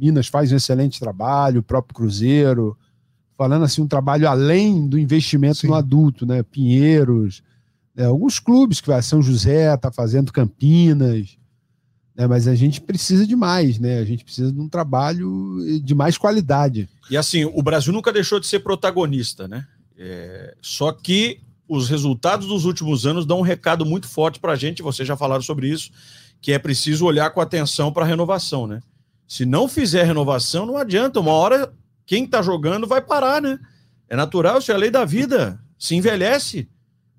Minas 0.00 0.28
faz 0.28 0.50
um 0.50 0.56
excelente 0.56 0.98
trabalho, 0.98 1.60
o 1.60 1.62
próprio 1.62 1.94
Cruzeiro. 1.94 2.76
Falando 3.36 3.64
assim, 3.64 3.82
um 3.82 3.88
trabalho 3.88 4.28
além 4.28 4.86
do 4.86 4.98
investimento 4.98 5.58
Sim. 5.58 5.68
no 5.68 5.74
adulto, 5.74 6.24
né? 6.24 6.42
Pinheiros, 6.42 7.42
né? 7.94 8.06
alguns 8.06 8.38
clubes 8.38 8.80
que 8.80 8.88
vai, 8.88 9.02
São 9.02 9.22
José 9.22 9.74
está 9.74 9.90
fazendo 9.92 10.32
Campinas. 10.32 11.36
É, 12.16 12.26
mas 12.26 12.46
a 12.48 12.54
gente 12.54 12.80
precisa 12.80 13.26
de 13.26 13.34
mais, 13.36 13.78
né? 13.78 13.98
A 13.98 14.04
gente 14.04 14.24
precisa 14.24 14.52
de 14.52 14.60
um 14.60 14.68
trabalho 14.68 15.58
de 15.82 15.94
mais 15.94 16.18
qualidade. 16.18 16.88
E 17.10 17.16
assim, 17.16 17.44
o 17.44 17.62
Brasil 17.62 17.92
nunca 17.92 18.12
deixou 18.12 18.38
de 18.40 18.46
ser 18.46 18.60
protagonista, 18.60 19.48
né? 19.48 19.66
É, 19.96 20.54
só 20.60 20.92
que 20.92 21.40
os 21.68 21.88
resultados 21.88 22.48
dos 22.48 22.64
últimos 22.64 23.06
anos 23.06 23.24
dão 23.24 23.38
um 23.38 23.42
recado 23.42 23.86
muito 23.86 24.08
forte 24.08 24.40
para 24.40 24.52
a 24.52 24.56
gente, 24.56 24.82
vocês 24.82 25.06
já 25.06 25.16
falaram 25.16 25.42
sobre 25.42 25.68
isso, 25.68 25.90
que 26.40 26.52
é 26.52 26.58
preciso 26.58 27.06
olhar 27.06 27.30
com 27.30 27.40
atenção 27.40 27.92
para 27.92 28.04
a 28.04 28.08
renovação, 28.08 28.66
né? 28.66 28.80
Se 29.30 29.46
não 29.46 29.68
fizer 29.68 30.02
renovação, 30.02 30.66
não 30.66 30.76
adianta. 30.76 31.20
Uma 31.20 31.30
hora, 31.30 31.72
quem 32.04 32.24
está 32.24 32.42
jogando 32.42 32.84
vai 32.84 33.00
parar, 33.00 33.40
né? 33.40 33.60
É 34.08 34.16
natural, 34.16 34.58
isso 34.58 34.72
é 34.72 34.74
a 34.74 34.78
lei 34.78 34.90
da 34.90 35.04
vida. 35.04 35.60
Se 35.78 35.94
envelhece 35.94 36.68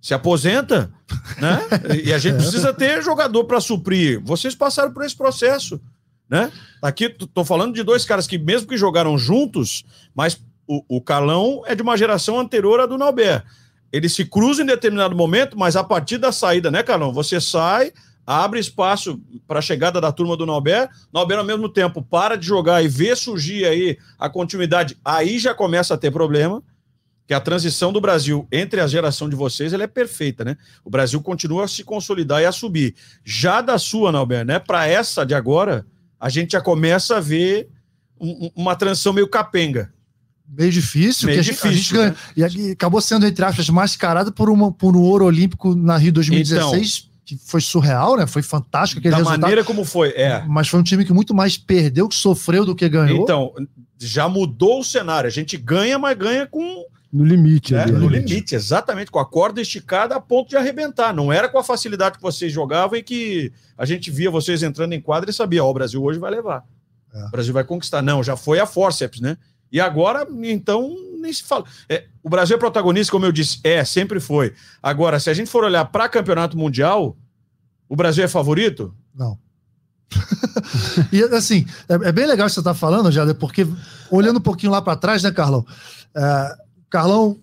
se 0.02 0.16
aposenta, 0.16 0.92
né? 1.40 1.60
E 2.04 2.12
a 2.12 2.18
gente 2.18 2.38
precisa 2.38 2.74
ter 2.74 3.04
jogador 3.04 3.44
para 3.44 3.62
suprir. 3.62 4.20
Vocês 4.24 4.56
passaram 4.56 4.92
por 4.92 5.06
esse 5.06 5.16
processo, 5.16 5.80
né? 6.28 6.52
Aqui 6.82 7.08
tô 7.10 7.46
falando 7.46 7.76
de 7.76 7.84
dois 7.84 8.04
caras 8.04 8.26
que 8.26 8.40
mesmo 8.40 8.68
que 8.68 8.76
jogaram 8.76 9.16
juntos, 9.18 9.84
mas 10.16 10.42
o, 10.68 10.84
o 10.98 11.02
Carlão 11.02 11.62
é 11.68 11.76
de 11.76 11.84
uma 11.84 11.96
geração 11.96 12.40
anterior 12.40 12.80
à 12.80 12.88
do 12.88 12.98
Nauber. 12.98 13.44
Eles 13.94 14.16
se 14.16 14.26
cruzam 14.26 14.64
em 14.64 14.68
determinado 14.68 15.16
momento, 15.16 15.58
mas 15.58 15.76
a 15.76 15.84
partir 15.84 16.18
da 16.18 16.32
saída, 16.32 16.72
né, 16.72 16.82
Carlão? 16.82 17.14
Você 17.14 17.40
sai, 17.40 17.94
abre 18.32 18.60
espaço 18.60 19.20
para 19.46 19.60
a 19.60 19.62
chegada 19.62 20.00
da 20.00 20.12
turma 20.12 20.38
do 20.38 20.46
Nauber. 20.46 20.90
Nauber, 21.12 21.38
ao 21.38 21.44
mesmo 21.44 21.68
tempo, 21.68 22.02
para 22.02 22.38
de 22.38 22.46
jogar 22.46 22.82
e 22.82 22.88
vê 22.88 23.16
surgir 23.16 23.66
aí 23.66 23.98
a 24.18 24.30
continuidade. 24.30 24.98
Aí 25.04 25.38
já 25.38 25.54
começa 25.54 25.94
a 25.94 25.98
ter 25.98 26.12
problema 26.12 26.64
que 27.28 27.34
a 27.34 27.42
transição 27.42 27.92
do 27.92 28.00
Brasil 28.00 28.48
entre 28.52 28.80
a 28.80 28.88
geração 28.88 29.30
de 29.30 29.36
vocês 29.36 29.74
ela 29.74 29.84
é 29.84 29.88
perfeita, 29.88 30.46
né? 30.46 30.58
O 30.84 30.90
Brasil 30.90 31.22
continua 31.22 31.66
a 31.66 31.68
se 31.68 31.84
consolidar 31.84 32.42
e 32.42 32.46
a 32.46 32.52
subir. 32.52 32.96
Já 33.24 33.62
da 33.62 33.78
sua, 33.78 34.12
Nalber, 34.12 34.46
né? 34.46 34.60
Para 34.60 34.88
essa 34.88 35.26
de 35.26 35.34
agora, 35.34 35.86
a 36.20 36.30
gente 36.30 36.54
já 36.54 36.62
começa 36.62 37.18
a 37.18 37.20
ver 37.20 37.70
um, 38.20 38.50
uma 38.56 38.76
transição 38.76 39.12
meio 39.12 39.28
capenga. 39.28 39.94
Meio 40.48 40.72
difícil, 40.72 41.28
meio 41.28 41.40
que 41.40 41.52
difícil, 41.52 42.02
a 42.02 42.08
gente, 42.08 42.18
né? 42.38 42.50
e 42.66 42.72
acabou 42.72 43.00
sendo, 43.00 43.26
entre 43.26 43.44
aspas, 43.44 43.70
mascarado 43.70 44.34
por, 44.34 44.50
uma, 44.50 44.72
por 44.72 44.98
um 44.98 45.02
ouro 45.02 45.26
olímpico 45.26 45.74
na 45.74 45.96
Rio 45.96 46.12
2016. 46.12 46.98
Então, 47.00 47.11
que 47.38 47.50
foi 47.50 47.62
surreal, 47.62 48.18
né? 48.18 48.28
Foi 48.28 48.42
fantástico 48.42 49.00
aquele 49.00 49.12
da 49.12 49.18
resultado. 49.18 49.42
maneira 49.42 49.64
como 49.64 49.86
foi, 49.86 50.10
é. 50.10 50.44
Mas 50.48 50.68
foi 50.68 50.80
um 50.80 50.84
time 50.84 51.06
que 51.06 51.14
muito 51.14 51.34
mais 51.34 51.58
perdeu 51.58 52.08
que 52.08 52.16
sofreu 52.16 52.66
do 52.66 52.76
que 52.76 52.88
ganhou. 52.90 53.24
Então, 53.24 53.54
já 53.98 54.28
mudou 54.28 54.80
o 54.80 54.84
cenário. 54.84 55.28
A 55.28 55.32
gente 55.32 55.58
ganha, 55.58 55.98
mas 55.98 56.18
ganha 56.18 56.46
com 56.46 56.86
no 57.12 57.26
limite. 57.26 57.76
É, 57.76 57.86
no 57.88 58.08
limite, 58.08 58.56
exatamente, 58.56 59.12
com 59.12 59.20
a 59.20 59.26
corda 59.26 59.62
esticada 59.62 60.16
a 60.16 60.22
ponto 60.22 60.50
de 60.50 60.56
arrebentar. 60.56 61.14
Não 61.14 61.32
era 61.32 61.50
com 61.50 61.58
a 61.58 61.64
facilidade 61.64 62.16
que 62.16 62.22
vocês 62.22 62.54
jogavam 62.54 62.98
e 62.98 63.04
que 63.04 63.52
a 63.78 63.86
gente 63.86 64.10
via 64.10 64.32
vocês 64.32 64.64
entrando 64.64 64.94
em 64.94 65.02
quadra 65.02 65.30
e 65.30 65.34
sabia, 65.34 65.64
ó, 65.64 65.70
o 65.70 65.74
Brasil 65.74 66.02
hoje 66.02 66.20
vai 66.20 66.32
levar. 66.32 66.64
É. 67.14 67.26
O 67.26 67.32
Brasil 67.32 67.54
vai 67.54 67.66
conquistar. 67.66 68.02
Não, 68.02 68.24
já 68.24 68.38
foi 68.38 68.60
a 68.60 68.66
forceps, 68.66 69.20
né? 69.20 69.38
E 69.70 69.80
agora, 69.80 70.26
então, 70.44 70.96
nem 71.22 71.32
se 71.32 71.44
fala. 71.44 71.66
É, 71.88 72.06
o 72.24 72.30
Brasil 72.30 72.56
é 72.56 72.60
protagonista, 72.60 73.12
como 73.12 73.26
eu 73.26 73.32
disse, 73.32 73.60
é, 73.64 73.86
sempre 73.86 74.20
foi. 74.20 74.54
Agora, 74.82 75.20
se 75.20 75.30
a 75.30 75.34
gente 75.34 75.50
for 75.50 75.64
olhar 75.64 75.86
para 75.86 76.10
campeonato 76.10 76.58
mundial, 76.58 77.16
o 77.88 77.96
Brasil 77.96 78.24
é 78.24 78.28
favorito? 78.28 78.94
Não. 79.14 79.38
e 81.12 81.24
assim, 81.24 81.66
é, 81.88 82.10
é, 82.10 82.12
bem 82.12 82.26
legal 82.26 82.48
que 82.48 82.54
você 82.54 82.60
está 82.60 82.74
falando, 82.74 83.12
Jader, 83.12 83.36
porque 83.36 83.66
olhando 84.10 84.38
um 84.38 84.42
pouquinho 84.42 84.72
lá 84.72 84.82
para 84.82 84.98
trás, 84.98 85.24
né, 85.24 85.32
Carlão? 85.32 85.66
É, 86.16 86.58
Carlão 86.90 87.40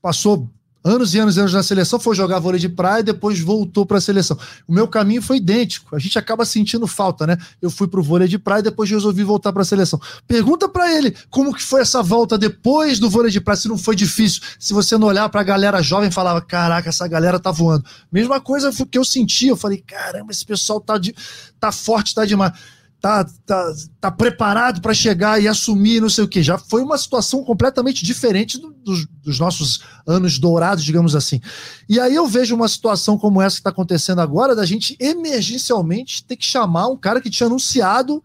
passou 0.00 0.48
anos 0.82 1.14
e 1.14 1.18
anos 1.18 1.36
e 1.36 1.40
anos 1.40 1.52
na 1.52 1.62
seleção, 1.62 1.98
foi 1.98 2.14
jogar 2.14 2.38
vôlei 2.38 2.60
de 2.60 2.68
praia 2.68 3.00
e 3.00 3.04
depois 3.04 3.40
voltou 3.40 3.84
para 3.84 3.98
a 3.98 4.00
seleção. 4.00 4.38
O 4.66 4.72
meu 4.72 4.86
caminho 4.88 5.20
foi 5.20 5.38
idêntico. 5.38 5.94
A 5.94 5.98
gente 5.98 6.18
acaba 6.18 6.44
sentindo 6.44 6.86
falta, 6.86 7.26
né? 7.26 7.36
Eu 7.60 7.70
fui 7.70 7.88
para 7.88 8.00
o 8.00 8.02
vôlei 8.02 8.28
de 8.28 8.38
praia 8.38 8.60
e 8.60 8.64
depois 8.64 8.90
resolvi 8.90 9.22
voltar 9.22 9.52
para 9.52 9.62
a 9.62 9.64
seleção. 9.64 10.00
Pergunta 10.26 10.68
para 10.68 10.92
ele 10.92 11.14
como 11.30 11.54
que 11.54 11.62
foi 11.62 11.80
essa 11.80 12.02
volta 12.02 12.38
depois 12.38 12.98
do 12.98 13.10
vôlei 13.10 13.30
de 13.30 13.40
praia, 13.40 13.56
se 13.56 13.68
não 13.68 13.78
foi 13.78 13.96
difícil. 13.96 14.42
Se 14.58 14.72
você 14.72 14.96
não 14.96 15.08
olhar 15.08 15.28
para 15.28 15.40
a 15.40 15.44
galera 15.44 15.82
jovem 15.82 16.10
falava, 16.10 16.40
caraca, 16.40 16.88
essa 16.88 17.06
galera 17.06 17.38
tá 17.38 17.50
voando. 17.50 17.84
Mesma 18.10 18.40
coisa 18.40 18.70
que 18.86 18.98
eu 18.98 19.04
senti, 19.04 19.48
eu 19.48 19.56
falei, 19.56 19.82
caramba, 19.86 20.32
esse 20.32 20.44
pessoal 20.44 20.80
tá, 20.80 20.96
de, 20.98 21.14
tá 21.58 21.72
forte, 21.72 22.14
tá 22.14 22.24
demais 22.24 22.52
tá, 23.00 23.24
tá, 23.46 23.72
tá 24.00 24.10
preparado 24.10 24.80
para 24.80 24.92
chegar 24.92 25.40
e 25.40 25.46
assumir, 25.46 26.00
não 26.00 26.10
sei 26.10 26.24
o 26.24 26.28
que. 26.28 26.42
Já 26.42 26.58
foi 26.58 26.82
uma 26.82 26.98
situação 26.98 27.44
completamente 27.44 28.04
diferente 28.04 28.58
do, 28.58 28.72
dos, 28.72 29.06
dos, 29.22 29.38
nossos 29.38 29.82
anos 30.06 30.38
dourados, 30.38 30.84
digamos 30.84 31.14
assim. 31.14 31.40
E 31.88 32.00
aí 32.00 32.14
eu 32.14 32.26
vejo 32.26 32.54
uma 32.54 32.68
situação 32.68 33.16
como 33.16 33.40
essa 33.40 33.56
que 33.56 33.60
está 33.60 33.70
acontecendo 33.70 34.20
agora, 34.20 34.54
da 34.54 34.66
gente 34.66 34.96
emergencialmente 34.98 36.24
ter 36.24 36.36
que 36.36 36.44
chamar 36.44 36.88
um 36.88 36.96
cara 36.96 37.20
que 37.20 37.30
tinha 37.30 37.46
anunciado 37.46 38.22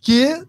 que 0.00 0.44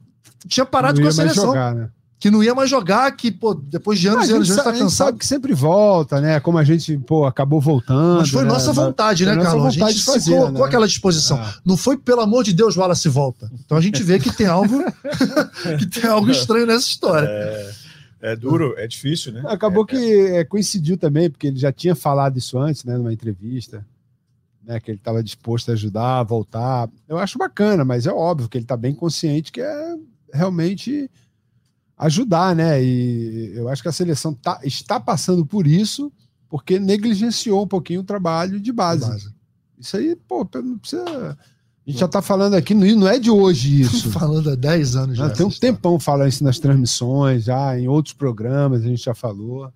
tinha 0.47 0.65
parado 0.65 1.01
com 1.01 1.07
a 1.07 1.11
seleção. 1.11 1.45
Jogar, 1.45 1.73
né? 1.73 1.89
Que 2.25 2.31
não 2.31 2.43
ia 2.43 2.55
mais 2.55 2.71
jogar, 2.71 3.15
que, 3.15 3.29
pô, 3.31 3.53
depois 3.53 3.99
de 3.99 4.07
anos 4.07 4.27
e 4.27 4.33
anos, 4.33 4.47
já 4.47 4.55
está 4.55 4.71
cansado. 4.71 4.89
sabe 4.89 5.19
que 5.19 5.27
sempre 5.27 5.53
volta, 5.53 6.19
né? 6.19 6.39
Como 6.39 6.57
a 6.57 6.63
gente, 6.63 6.97
pô, 6.97 7.23
acabou 7.23 7.61
voltando. 7.61 8.17
Mas 8.17 8.31
foi 8.31 8.41
né? 8.41 8.49
nossa 8.49 8.73
vontade, 8.73 9.27
né, 9.27 9.35
Carlos? 9.35 9.67
A 9.67 9.69
gente 9.69 10.03
fazer, 10.03 10.19
se 10.21 10.31
colocou 10.31 10.61
né? 10.61 10.65
aquela 10.65 10.87
disposição. 10.87 11.37
É. 11.37 11.53
Não 11.63 11.77
foi, 11.77 11.95
pelo 11.97 12.21
amor 12.21 12.43
de 12.43 12.51
Deus, 12.51 12.75
Wallace 12.75 13.07
volta. 13.09 13.47
Então 13.63 13.77
a 13.77 13.81
gente 13.81 14.01
vê 14.01 14.17
que 14.17 14.35
tem 14.35 14.47
algo, 14.47 14.83
que 15.77 15.85
tem 15.85 16.09
algo 16.09 16.31
estranho 16.31 16.65
nessa 16.65 16.87
história. 16.87 17.27
É, 17.27 17.71
é 18.31 18.35
duro, 18.35 18.73
é 18.75 18.87
difícil, 18.87 19.31
né? 19.31 19.43
Acabou 19.45 19.83
é, 19.83 19.85
que 19.85 19.95
é. 19.95 20.37
É, 20.37 20.43
coincidiu 20.43 20.97
também, 20.97 21.29
porque 21.29 21.45
ele 21.45 21.59
já 21.59 21.71
tinha 21.71 21.93
falado 21.93 22.39
isso 22.39 22.57
antes, 22.57 22.83
né, 22.85 22.97
numa 22.97 23.13
entrevista. 23.13 23.85
Né, 24.63 24.79
que 24.79 24.89
ele 24.89 24.97
estava 24.97 25.21
disposto 25.21 25.69
a 25.69 25.73
ajudar, 25.75 26.21
a 26.21 26.23
voltar. 26.23 26.89
Eu 27.07 27.19
acho 27.19 27.37
bacana, 27.37 27.85
mas 27.85 28.07
é 28.07 28.11
óbvio 28.11 28.49
que 28.49 28.57
ele 28.57 28.65
está 28.65 28.75
bem 28.75 28.95
consciente 28.95 29.51
que 29.51 29.61
é 29.61 29.95
realmente 30.33 31.07
ajudar, 31.97 32.55
né? 32.55 32.83
E 32.83 33.53
eu 33.55 33.69
acho 33.69 33.81
que 33.81 33.87
a 33.87 33.93
seleção 33.93 34.33
tá, 34.33 34.59
está 34.63 34.99
passando 34.99 35.45
por 35.45 35.65
isso 35.65 36.11
porque 36.49 36.79
negligenciou 36.79 37.63
um 37.63 37.67
pouquinho 37.67 38.01
o 38.01 38.03
trabalho 38.03 38.59
de 38.59 38.71
base. 38.71 39.05
base. 39.05 39.33
Isso 39.77 39.97
aí, 39.97 40.15
pô, 40.15 40.47
não 40.55 40.77
precisa. 40.77 41.03
A 41.03 41.89
gente 41.89 41.99
já 41.99 42.05
está 42.05 42.21
falando 42.21 42.55
aqui, 42.55 42.73
não 42.73 43.07
é 43.07 43.19
de 43.19 43.29
hoje 43.29 43.81
isso. 43.81 44.09
falando 44.09 44.49
há 44.49 44.55
10 44.55 44.95
anos 44.95 45.17
já. 45.17 45.29
Tem 45.29 45.45
um 45.45 45.49
tempão 45.49 45.99
falando 45.99 46.29
isso 46.29 46.43
nas 46.43 46.57
transmissões, 46.57 47.43
já 47.43 47.77
em 47.77 47.87
outros 47.87 48.13
programas 48.13 48.83
a 48.83 48.87
gente 48.87 49.03
já 49.03 49.13
falou. 49.13 49.71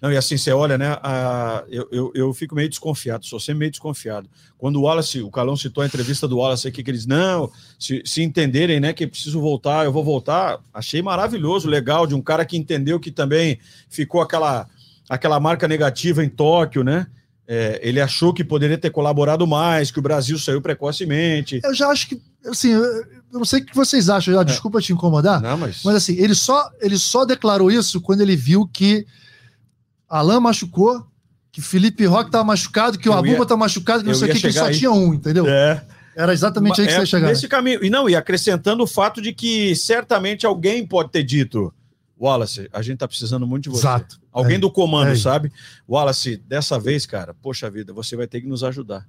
Não, 0.00 0.12
e 0.12 0.16
assim, 0.16 0.36
você 0.36 0.52
olha, 0.52 0.76
né? 0.76 0.98
A, 1.02 1.64
eu, 1.68 1.88
eu, 1.90 2.12
eu, 2.14 2.34
fico 2.34 2.54
meio 2.54 2.68
desconfiado, 2.68 3.24
sou 3.24 3.40
sempre 3.40 3.60
meio 3.60 3.70
desconfiado. 3.70 4.28
Quando 4.58 4.76
o 4.76 4.82
Wallace, 4.82 5.22
o 5.22 5.30
Calão 5.30 5.56
citou 5.56 5.82
a 5.82 5.86
entrevista 5.86 6.28
do 6.28 6.38
Wallace 6.38 6.68
aqui, 6.68 6.82
que 6.82 6.90
eles, 6.90 7.06
não, 7.06 7.50
se, 7.78 8.02
se 8.04 8.22
entenderem, 8.22 8.78
né, 8.78 8.92
que 8.92 9.06
preciso 9.06 9.40
voltar, 9.40 9.84
eu 9.84 9.92
vou 9.92 10.04
voltar. 10.04 10.58
Achei 10.72 11.00
maravilhoso, 11.00 11.68
legal, 11.68 12.06
de 12.06 12.14
um 12.14 12.22
cara 12.22 12.44
que 12.44 12.56
entendeu 12.56 13.00
que 13.00 13.10
também 13.10 13.58
ficou 13.88 14.20
aquela, 14.20 14.66
aquela 15.08 15.40
marca 15.40 15.66
negativa 15.66 16.24
em 16.24 16.28
Tóquio, 16.28 16.84
né? 16.84 17.06
É, 17.48 17.78
ele 17.80 18.00
achou 18.00 18.34
que 18.34 18.42
poderia 18.42 18.76
ter 18.76 18.90
colaborado 18.90 19.46
mais, 19.46 19.92
que 19.92 20.00
o 20.00 20.02
Brasil 20.02 20.36
saiu 20.36 20.60
precocemente. 20.60 21.60
Eu 21.62 21.72
já 21.72 21.88
acho 21.88 22.08
que, 22.08 22.20
assim, 22.44 22.72
eu 22.72 22.82
não 23.32 23.44
sei 23.44 23.60
o 23.60 23.64
que 23.64 23.74
vocês 23.74 24.10
acham, 24.10 24.34
já, 24.34 24.40
é. 24.40 24.44
desculpa 24.44 24.80
te 24.80 24.92
incomodar, 24.92 25.40
não, 25.40 25.56
mas... 25.56 25.82
mas 25.84 25.94
assim, 25.94 26.16
ele 26.16 26.34
só, 26.34 26.68
ele 26.80 26.98
só 26.98 27.24
declarou 27.24 27.70
isso 27.70 28.00
quando 28.00 28.20
ele 28.20 28.34
viu 28.34 28.66
que 28.66 29.06
Alain 30.08 30.40
machucou, 30.40 31.06
que 31.50 31.60
Felipe 31.60 32.04
Roque 32.04 32.28
estava 32.28 32.44
machucado, 32.44 32.98
que 32.98 33.08
o 33.08 33.12
Abuba 33.12 33.42
está 33.42 33.56
machucado, 33.56 34.02
que 34.02 34.08
não 34.08 34.14
sei 34.14 34.30
o 34.30 34.32
que, 34.32 34.40
que 34.40 34.52
só 34.52 34.66
aí. 34.66 34.76
tinha 34.76 34.90
um, 34.90 35.14
entendeu? 35.14 35.46
É. 35.48 35.84
Era 36.16 36.32
exatamente 36.32 36.80
aí 36.80 36.86
que 36.86 36.92
é, 36.92 36.96
você 36.96 37.00
ia 37.02 37.06
chegar. 37.06 37.28
Nesse 37.28 37.46
caminho. 37.46 37.84
E 37.84 37.90
não, 37.90 38.08
e 38.08 38.16
acrescentando 38.16 38.82
o 38.82 38.86
fato 38.86 39.20
de 39.20 39.32
que 39.32 39.76
certamente 39.76 40.46
alguém 40.46 40.86
pode 40.86 41.10
ter 41.10 41.22
dito. 41.22 41.72
Wallace, 42.18 42.68
a 42.72 42.80
gente 42.80 42.98
tá 42.98 43.06
precisando 43.06 43.46
muito 43.46 43.64
de 43.64 43.70
você. 43.70 43.86
Exato. 43.86 44.18
Alguém 44.32 44.56
é, 44.56 44.58
do 44.58 44.70
comando, 44.70 45.10
é. 45.10 45.16
sabe? 45.16 45.52
Wallace, 45.86 46.38
dessa 46.38 46.78
vez, 46.78 47.04
cara, 47.04 47.34
poxa 47.34 47.70
vida, 47.70 47.92
você 47.92 48.16
vai 48.16 48.26
ter 48.26 48.40
que 48.40 48.46
nos 48.46 48.64
ajudar. 48.64 49.06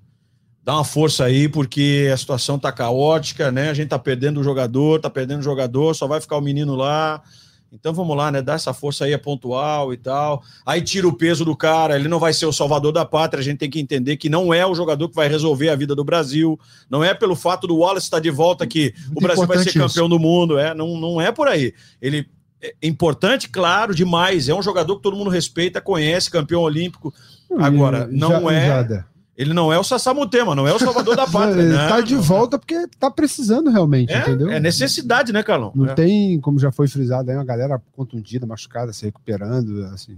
Dá 0.62 0.76
uma 0.76 0.84
força 0.84 1.24
aí, 1.24 1.48
porque 1.48 2.10
a 2.14 2.18
situação 2.18 2.60
tá 2.60 2.74
caótica, 2.74 3.50
né? 3.50 3.70
A 3.70 3.74
gente 3.74 3.88
tá 3.88 3.98
perdendo 3.98 4.42
o 4.42 4.44
jogador, 4.44 5.00
tá 5.00 5.10
perdendo 5.10 5.40
o 5.40 5.44
jogador, 5.44 5.94
só 5.96 6.08
vai 6.08 6.20
ficar 6.20 6.36
o 6.36 6.42
menino 6.42 6.76
lá. 6.76 7.24
Então 7.72 7.94
vamos 7.94 8.16
lá, 8.16 8.32
né? 8.32 8.42
Dá 8.42 8.54
essa 8.54 8.74
força 8.74 9.06
aí, 9.06 9.14
é 9.14 9.18
pontual 9.18 9.94
e 9.94 9.98
tal. 9.98 10.42
Aí 10.66 10.82
tira 10.82 11.08
o 11.08 11.14
peso 11.14 11.44
do 11.44 11.56
cara, 11.56 11.96
ele 11.96 12.08
não 12.08 12.20
vai 12.20 12.34
ser 12.34 12.46
o 12.46 12.54
salvador 12.54 12.92
da 12.92 13.06
pátria. 13.06 13.42
A 13.42 13.44
gente 13.44 13.58
tem 13.58 13.70
que 13.70 13.80
entender 13.80 14.18
que 14.18 14.30
não 14.30 14.54
é 14.54 14.66
o 14.66 14.74
jogador 14.74 15.10
que 15.10 15.16
vai 15.16 15.28
resolver 15.28 15.70
a 15.70 15.76
vida 15.76 15.94
do 15.94 16.04
Brasil. 16.04 16.60
Não 16.90 17.04
é 17.04 17.14
pelo 17.14 17.36
fato 17.36 17.68
do 17.68 17.78
Wallace 17.78 18.06
estar 18.06 18.20
de 18.20 18.30
volta 18.30 18.66
que 18.66 18.94
Muito 19.06 19.18
o 19.18 19.22
Brasil 19.22 19.48
vai 19.48 19.58
ser 19.60 19.74
campeão 19.74 20.06
isso. 20.06 20.08
do 20.08 20.20
mundo. 20.20 20.58
É, 20.58 20.74
não, 20.74 20.98
não 20.98 21.20
é 21.20 21.32
por 21.32 21.48
aí. 21.48 21.74
Ele 22.02 22.28
é 22.62 22.74
importante, 22.82 23.50
claro, 23.50 23.94
demais. 23.94 24.50
É 24.50 24.54
um 24.54 24.64
jogador 24.64 24.96
que 24.96 25.04
todo 25.04 25.18
mundo 25.18 25.30
respeita, 25.30 25.82
conhece, 25.82 26.32
campeão 26.32 26.62
olímpico. 26.62 27.14
Agora, 27.60 28.08
não 28.12 28.44
já, 28.44 28.54
é. 28.54 28.68
Já 28.68 29.06
ele 29.38 29.54
não 29.54 29.72
é 29.72 29.78
o 29.78 29.84
Sassamutema, 29.84 30.56
não 30.56 30.68
é 30.68 30.74
o 30.74 30.80
salvador 30.80 31.16
da 31.16 31.28
pátria. 31.30 31.62
ele 31.62 31.74
né? 31.74 31.88
tá 31.88 32.02
de 32.02 32.16
volta 32.16 32.58
porque 32.58 32.88
tá 33.00 33.12
precisando 33.12 33.70
realmente, 33.70 34.12
é, 34.12 34.20
entendeu? 34.20 34.50
É 34.50 34.60
necessidade, 34.60 35.32
né, 35.32 35.44
Carlão? 35.44 35.72
Não 35.76 35.86
é. 35.86 35.94
tem, 35.94 36.42
como 36.42 36.58
já 36.58 36.72
foi 36.72 36.88
frisado 36.88 37.30
aí, 37.30 37.38
uma 37.38 37.46
galera 37.46 37.80
contundida, 37.92 38.48
machucada, 38.48 38.92
se 38.92 39.06
recuperando, 39.06 39.86
assim. 39.94 40.18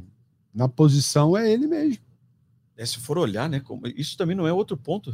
Na 0.55 0.69
posição 0.69 1.37
é 1.37 1.51
ele 1.51 1.67
mesmo. 1.67 2.01
É, 2.77 2.85
se 2.85 2.97
for 2.97 3.17
olhar, 3.17 3.49
né? 3.49 3.61
Isso 3.97 4.17
também 4.17 4.37
não 4.37 4.47
é 4.47 4.53
outro 4.53 4.77
ponto. 4.77 5.13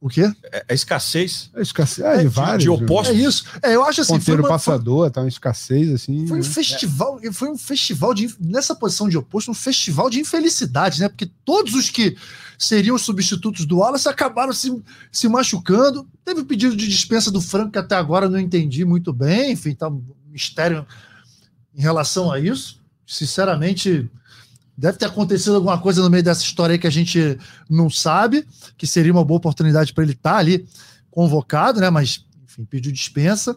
O 0.00 0.08
quê? 0.08 0.32
É, 0.50 0.64
é 0.68 0.74
escassez. 0.74 1.50
É 1.54 1.60
escassez 1.60 2.06
é, 2.06 2.22
de, 2.22 2.28
vários. 2.28 2.62
De 2.62 2.70
opostos. 2.70 3.14
É 3.14 3.18
isso. 3.18 3.44
É, 3.62 3.74
eu 3.74 3.84
acho 3.84 4.00
assim. 4.00 4.14
Ponteiro 4.14 4.42
uma, 4.42 4.48
passador, 4.48 5.04
foi, 5.04 5.10
tá 5.10 5.20
uma 5.20 5.28
escassez, 5.28 5.92
assim. 5.92 6.26
Foi 6.26 6.38
um 6.38 6.42
né? 6.42 6.48
festival, 6.48 7.20
foi 7.32 7.50
um 7.50 7.58
festival 7.58 8.14
de. 8.14 8.34
Nessa 8.40 8.74
posição 8.74 9.08
de 9.08 9.18
oposto, 9.18 9.50
um 9.50 9.54
festival 9.54 10.08
de 10.08 10.18
infelicidade, 10.18 11.00
né? 11.00 11.08
Porque 11.08 11.30
todos 11.44 11.74
os 11.74 11.90
que 11.90 12.16
seriam 12.58 12.96
os 12.96 13.02
substitutos 13.02 13.66
do 13.66 13.78
Wallace 13.78 14.08
acabaram 14.08 14.54
se, 14.54 14.82
se 15.12 15.28
machucando. 15.28 16.08
Teve 16.24 16.40
o 16.40 16.46
pedido 16.46 16.74
de 16.74 16.88
dispensa 16.88 17.30
do 17.30 17.40
Franco, 17.40 17.72
que 17.72 17.78
até 17.78 17.94
agora 17.94 18.26
não 18.26 18.38
entendi 18.38 18.86
muito 18.86 19.12
bem. 19.12 19.52
Enfim, 19.52 19.74
tá 19.74 19.88
um 19.88 20.02
mistério 20.30 20.86
em 21.74 21.82
relação 21.82 22.32
a 22.32 22.40
isso. 22.40 22.80
Sinceramente, 23.06 24.10
Deve 24.80 24.96
ter 24.96 25.04
acontecido 25.04 25.56
alguma 25.56 25.78
coisa 25.78 26.00
no 26.00 26.08
meio 26.08 26.22
dessa 26.22 26.42
história 26.42 26.72
aí 26.72 26.78
que 26.78 26.86
a 26.86 26.90
gente 26.90 27.38
não 27.68 27.90
sabe, 27.90 28.46
que 28.78 28.86
seria 28.86 29.12
uma 29.12 29.22
boa 29.22 29.36
oportunidade 29.36 29.92
para 29.92 30.02
ele 30.02 30.14
estar 30.14 30.32
tá 30.32 30.36
ali 30.38 30.66
convocado, 31.10 31.82
né? 31.82 31.90
Mas, 31.90 32.24
enfim, 32.42 32.64
pediu 32.64 32.90
dispensa. 32.90 33.54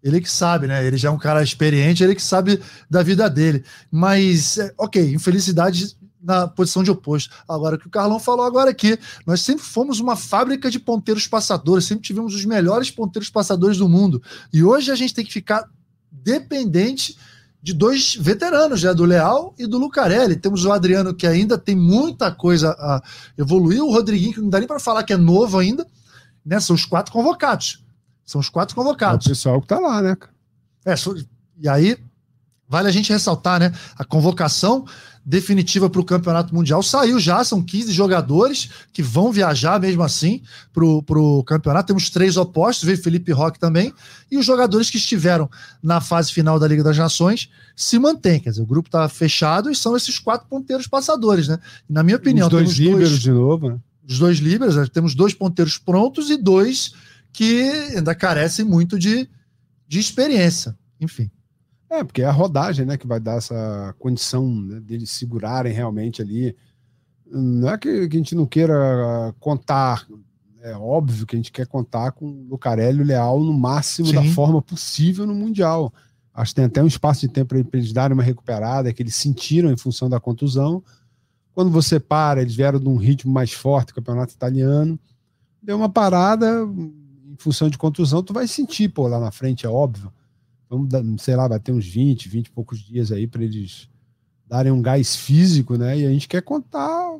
Ele 0.00 0.20
que 0.20 0.30
sabe, 0.30 0.68
né? 0.68 0.86
Ele 0.86 0.96
já 0.96 1.08
é 1.08 1.10
um 1.10 1.18
cara 1.18 1.42
experiente, 1.42 2.04
ele 2.04 2.14
que 2.14 2.22
sabe 2.22 2.60
da 2.88 3.02
vida 3.02 3.28
dele. 3.28 3.64
Mas, 3.90 4.56
é, 4.56 4.72
ok, 4.78 5.12
infelicidade 5.12 5.96
na 6.22 6.46
posição 6.46 6.84
de 6.84 6.90
oposto. 6.92 7.34
Agora, 7.48 7.74
o 7.74 7.78
que 7.80 7.88
o 7.88 7.90
Carlão 7.90 8.20
falou 8.20 8.46
agora 8.46 8.70
aqui, 8.70 8.96
nós 9.26 9.40
sempre 9.40 9.64
fomos 9.64 9.98
uma 9.98 10.14
fábrica 10.14 10.70
de 10.70 10.78
ponteiros 10.78 11.26
passadores, 11.26 11.84
sempre 11.84 12.04
tivemos 12.04 12.32
os 12.32 12.44
melhores 12.44 12.92
ponteiros 12.92 13.28
passadores 13.28 13.78
do 13.78 13.88
mundo. 13.88 14.22
E 14.52 14.62
hoje 14.62 14.92
a 14.92 14.94
gente 14.94 15.14
tem 15.14 15.24
que 15.24 15.32
ficar 15.32 15.68
dependente 16.12 17.16
de 17.64 17.72
dois 17.72 18.14
veteranos, 18.14 18.82
né, 18.82 18.92
do 18.92 19.06
Leal 19.06 19.54
e 19.58 19.66
do 19.66 19.78
Lucarelli. 19.78 20.36
Temos 20.36 20.66
o 20.66 20.70
Adriano, 20.70 21.14
que 21.14 21.26
ainda 21.26 21.56
tem 21.56 21.74
muita 21.74 22.30
coisa 22.30 22.72
a 22.72 23.02
evoluir, 23.38 23.82
o 23.82 23.90
Rodriguinho, 23.90 24.34
que 24.34 24.40
não 24.42 24.50
dá 24.50 24.58
nem 24.58 24.68
para 24.68 24.78
falar 24.78 25.02
que 25.02 25.14
é 25.14 25.16
novo 25.16 25.58
ainda, 25.58 25.86
né? 26.44 26.60
São 26.60 26.76
os 26.76 26.84
quatro 26.84 27.10
convocados. 27.10 27.82
São 28.22 28.38
os 28.38 28.50
quatro 28.50 28.76
convocados. 28.76 29.26
É 29.26 29.30
o 29.30 29.32
pessoal 29.32 29.62
que 29.62 29.66
tá 29.66 29.78
lá, 29.78 30.02
né? 30.02 30.14
É, 30.84 30.94
e 31.56 31.66
aí, 31.66 31.96
vale 32.74 32.88
a 32.88 32.90
gente 32.90 33.12
ressaltar, 33.12 33.60
né? 33.60 33.72
A 33.96 34.04
convocação 34.04 34.84
definitiva 35.24 35.88
para 35.88 36.00
o 36.00 36.04
Campeonato 36.04 36.52
Mundial 36.52 36.82
saiu 36.82 37.20
já, 37.20 37.44
são 37.44 37.62
15 37.62 37.92
jogadores 37.92 38.68
que 38.92 39.00
vão 39.00 39.30
viajar 39.30 39.80
mesmo 39.80 40.02
assim 40.02 40.42
para 40.72 40.84
o 40.84 41.44
campeonato. 41.44 41.86
Temos 41.86 42.10
três 42.10 42.36
opostos, 42.36 42.84
veio 42.84 43.00
Felipe 43.00 43.30
Roque 43.30 43.60
também, 43.60 43.94
e 44.28 44.36
os 44.36 44.44
jogadores 44.44 44.90
que 44.90 44.96
estiveram 44.96 45.48
na 45.80 46.00
fase 46.00 46.32
final 46.32 46.58
da 46.58 46.66
Liga 46.66 46.82
das 46.82 46.98
Nações 46.98 47.48
se 47.76 47.96
mantêm. 47.96 48.40
Quer 48.40 48.50
dizer, 48.50 48.62
o 48.62 48.66
grupo 48.66 48.88
está 48.88 49.08
fechado 49.08 49.70
e 49.70 49.76
são 49.76 49.96
esses 49.96 50.18
quatro 50.18 50.48
ponteiros 50.48 50.88
passadores, 50.88 51.46
né? 51.46 51.60
E, 51.88 51.92
na 51.92 52.02
minha 52.02 52.16
opinião, 52.16 52.48
os 52.48 52.52
dois 52.52 52.72
líberos 52.72 53.20
de 53.20 53.30
novo, 53.30 53.68
né? 53.68 53.78
Os 54.06 54.18
dois 54.18 54.38
líberos, 54.38 54.74
né? 54.74 54.84
temos 54.92 55.14
dois 55.14 55.32
ponteiros 55.32 55.78
prontos 55.78 56.28
e 56.28 56.36
dois 56.36 56.92
que 57.32 57.70
ainda 57.96 58.16
carecem 58.16 58.64
muito 58.64 58.98
de, 58.98 59.28
de 59.86 60.00
experiência. 60.00 60.76
Enfim. 61.00 61.30
É, 61.94 62.02
porque 62.02 62.22
é 62.22 62.26
a 62.26 62.32
rodagem, 62.32 62.84
né, 62.84 62.96
que 62.96 63.06
vai 63.06 63.20
dar 63.20 63.36
essa 63.36 63.94
condição 64.00 64.48
né, 64.52 64.80
deles 64.80 65.10
segurarem 65.10 65.72
realmente 65.72 66.20
ali. 66.20 66.56
Não 67.30 67.68
é 67.68 67.78
que, 67.78 68.08
que, 68.08 68.16
a 68.16 68.18
gente 68.18 68.34
não 68.34 68.46
queira 68.46 69.32
contar, 69.38 70.04
é 70.60 70.76
óbvio 70.76 71.24
que 71.24 71.36
a 71.36 71.38
gente 71.38 71.52
quer 71.52 71.66
contar 71.68 72.10
com 72.12 72.26
o 72.26 72.48
Lucarelli 72.48 73.00
o 73.00 73.04
Leal 73.04 73.40
no 73.40 73.52
máximo 73.52 74.08
Sim. 74.08 74.14
da 74.14 74.24
forma 74.24 74.60
possível 74.60 75.24
no 75.24 75.34
Mundial. 75.34 75.92
Acho 76.34 76.50
que 76.50 76.56
tem 76.56 76.64
até 76.64 76.82
um 76.82 76.86
espaço 76.88 77.20
de 77.20 77.28
tempo 77.28 77.54
para 77.54 77.78
eles 77.78 77.92
darem 77.92 78.14
uma 78.14 78.24
recuperada, 78.24 78.92
que 78.92 79.00
eles 79.00 79.14
sentiram 79.14 79.70
em 79.70 79.76
função 79.76 80.08
da 80.08 80.18
contusão. 80.18 80.82
Quando 81.54 81.70
você 81.70 82.00
para, 82.00 82.42
eles 82.42 82.56
vieram 82.56 82.80
de 82.80 82.88
um 82.88 82.96
ritmo 82.96 83.32
mais 83.32 83.52
forte, 83.52 83.94
campeonato 83.94 84.34
italiano, 84.34 84.98
deu 85.62 85.76
uma 85.76 85.88
parada, 85.88 86.64
em 86.64 87.36
função 87.38 87.70
de 87.70 87.78
contusão, 87.78 88.20
tu 88.20 88.32
vai 88.32 88.48
sentir, 88.48 88.88
pô, 88.88 89.06
lá 89.06 89.20
na 89.20 89.30
frente, 89.30 89.64
é 89.64 89.68
óbvio 89.68 90.12
vamos, 90.68 90.88
sei 91.22 91.36
lá, 91.36 91.48
vai 91.48 91.60
ter 91.60 91.72
uns 91.72 91.86
20, 91.86 92.28
20 92.28 92.46
e 92.46 92.50
poucos 92.50 92.80
dias 92.80 93.12
aí 93.12 93.26
para 93.26 93.42
eles 93.42 93.88
darem 94.46 94.72
um 94.72 94.82
gás 94.82 95.16
físico, 95.16 95.76
né? 95.76 95.98
E 95.98 96.06
a 96.06 96.10
gente 96.10 96.28
quer 96.28 96.42
contar, 96.42 97.10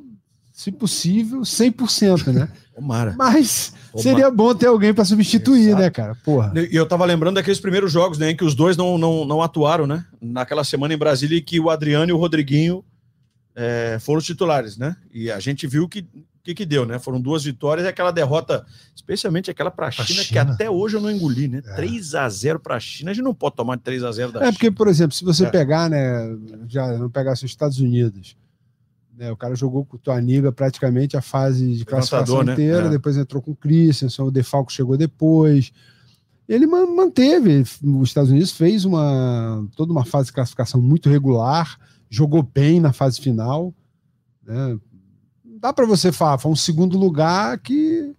se 0.52 0.70
possível, 0.70 1.40
100%, 1.40 2.32
né? 2.32 2.48
Omara. 2.76 3.14
Mas 3.16 3.72
seria 3.96 4.30
bom 4.30 4.54
ter 4.54 4.66
alguém 4.66 4.92
para 4.92 5.04
substituir, 5.04 5.68
Exato. 5.68 5.82
né, 5.82 5.90
cara? 5.90 6.14
Porra. 6.24 6.52
E 6.70 6.74
eu 6.74 6.86
tava 6.86 7.04
lembrando 7.04 7.36
daqueles 7.36 7.60
primeiros 7.60 7.92
jogos, 7.92 8.18
né, 8.18 8.32
em 8.32 8.36
que 8.36 8.44
os 8.44 8.54
dois 8.54 8.76
não, 8.76 8.98
não, 8.98 9.24
não 9.24 9.42
atuaram, 9.42 9.86
né? 9.86 10.04
Naquela 10.20 10.64
semana 10.64 10.92
em 10.92 10.98
Brasília 10.98 11.40
que 11.40 11.60
o 11.60 11.70
Adriano 11.70 12.10
e 12.10 12.12
o 12.12 12.18
Rodriguinho 12.18 12.84
é, 13.54 13.98
foram 14.00 14.18
os 14.18 14.26
titulares, 14.26 14.76
né? 14.76 14.96
E 15.12 15.30
a 15.30 15.38
gente 15.38 15.66
viu 15.66 15.88
que 15.88 16.04
que, 16.44 16.54
que 16.54 16.66
deu, 16.66 16.84
né? 16.84 16.98
Foram 16.98 17.18
duas 17.18 17.42
vitórias 17.42 17.86
e 17.86 17.88
aquela 17.88 18.10
derrota, 18.10 18.66
especialmente 18.94 19.50
aquela 19.50 19.70
para 19.70 19.88
a 19.88 19.90
China, 19.90 20.22
China, 20.22 20.24
que 20.24 20.38
até 20.38 20.70
hoje 20.70 20.94
eu 20.94 21.00
não 21.00 21.10
engoli, 21.10 21.48
né? 21.48 21.62
É. 21.64 21.74
3 21.74 22.14
a 22.14 22.28
0 22.28 22.60
para 22.60 22.76
a 22.76 22.80
China, 22.80 23.10
a 23.10 23.14
gente 23.14 23.24
não 23.24 23.34
pode 23.34 23.56
tomar 23.56 23.76
de 23.76 23.82
3 23.82 24.04
a 24.04 24.12
0 24.12 24.30
da 24.30 24.40
é, 24.40 24.42
China. 24.42 24.48
É 24.50 24.52
porque, 24.52 24.70
por 24.70 24.86
exemplo, 24.86 25.16
se 25.16 25.24
você 25.24 25.46
é. 25.46 25.50
pegar, 25.50 25.88
né, 25.88 26.36
já 26.68 26.98
não 26.98 27.08
pegasse 27.08 27.46
os 27.46 27.50
Estados 27.50 27.80
Unidos, 27.80 28.36
né, 29.16 29.32
o 29.32 29.36
cara 29.38 29.54
jogou 29.54 29.86
com 29.86 29.96
o 29.96 29.98
Tuaniga 29.98 30.52
praticamente 30.52 31.16
a 31.16 31.22
fase 31.22 31.76
de 31.76 31.84
classificação 31.86 32.42
né? 32.42 32.52
inteira, 32.52 32.86
é. 32.86 32.90
depois 32.90 33.16
entrou 33.16 33.40
com 33.40 33.52
o 33.52 33.56
Christensen, 33.56 34.26
o 34.26 34.30
Defalco 34.30 34.70
chegou 34.70 34.98
depois. 34.98 35.72
Ele 36.46 36.66
manteve, 36.66 37.64
os 37.82 38.08
Estados 38.08 38.30
Unidos 38.30 38.52
fez 38.52 38.84
uma 38.84 39.66
toda 39.74 39.90
uma 39.90 40.04
fase 40.04 40.26
de 40.26 40.34
classificação 40.34 40.82
muito 40.82 41.08
regular, 41.08 41.78
jogou 42.10 42.42
bem 42.42 42.80
na 42.80 42.92
fase 42.92 43.18
final, 43.18 43.72
né? 44.44 44.78
Dá 45.64 45.72
para 45.72 45.86
você 45.86 46.12
foi 46.36 46.52
um 46.52 46.56
segundo 46.56 46.98
lugar 46.98 47.58
que 47.58 48.14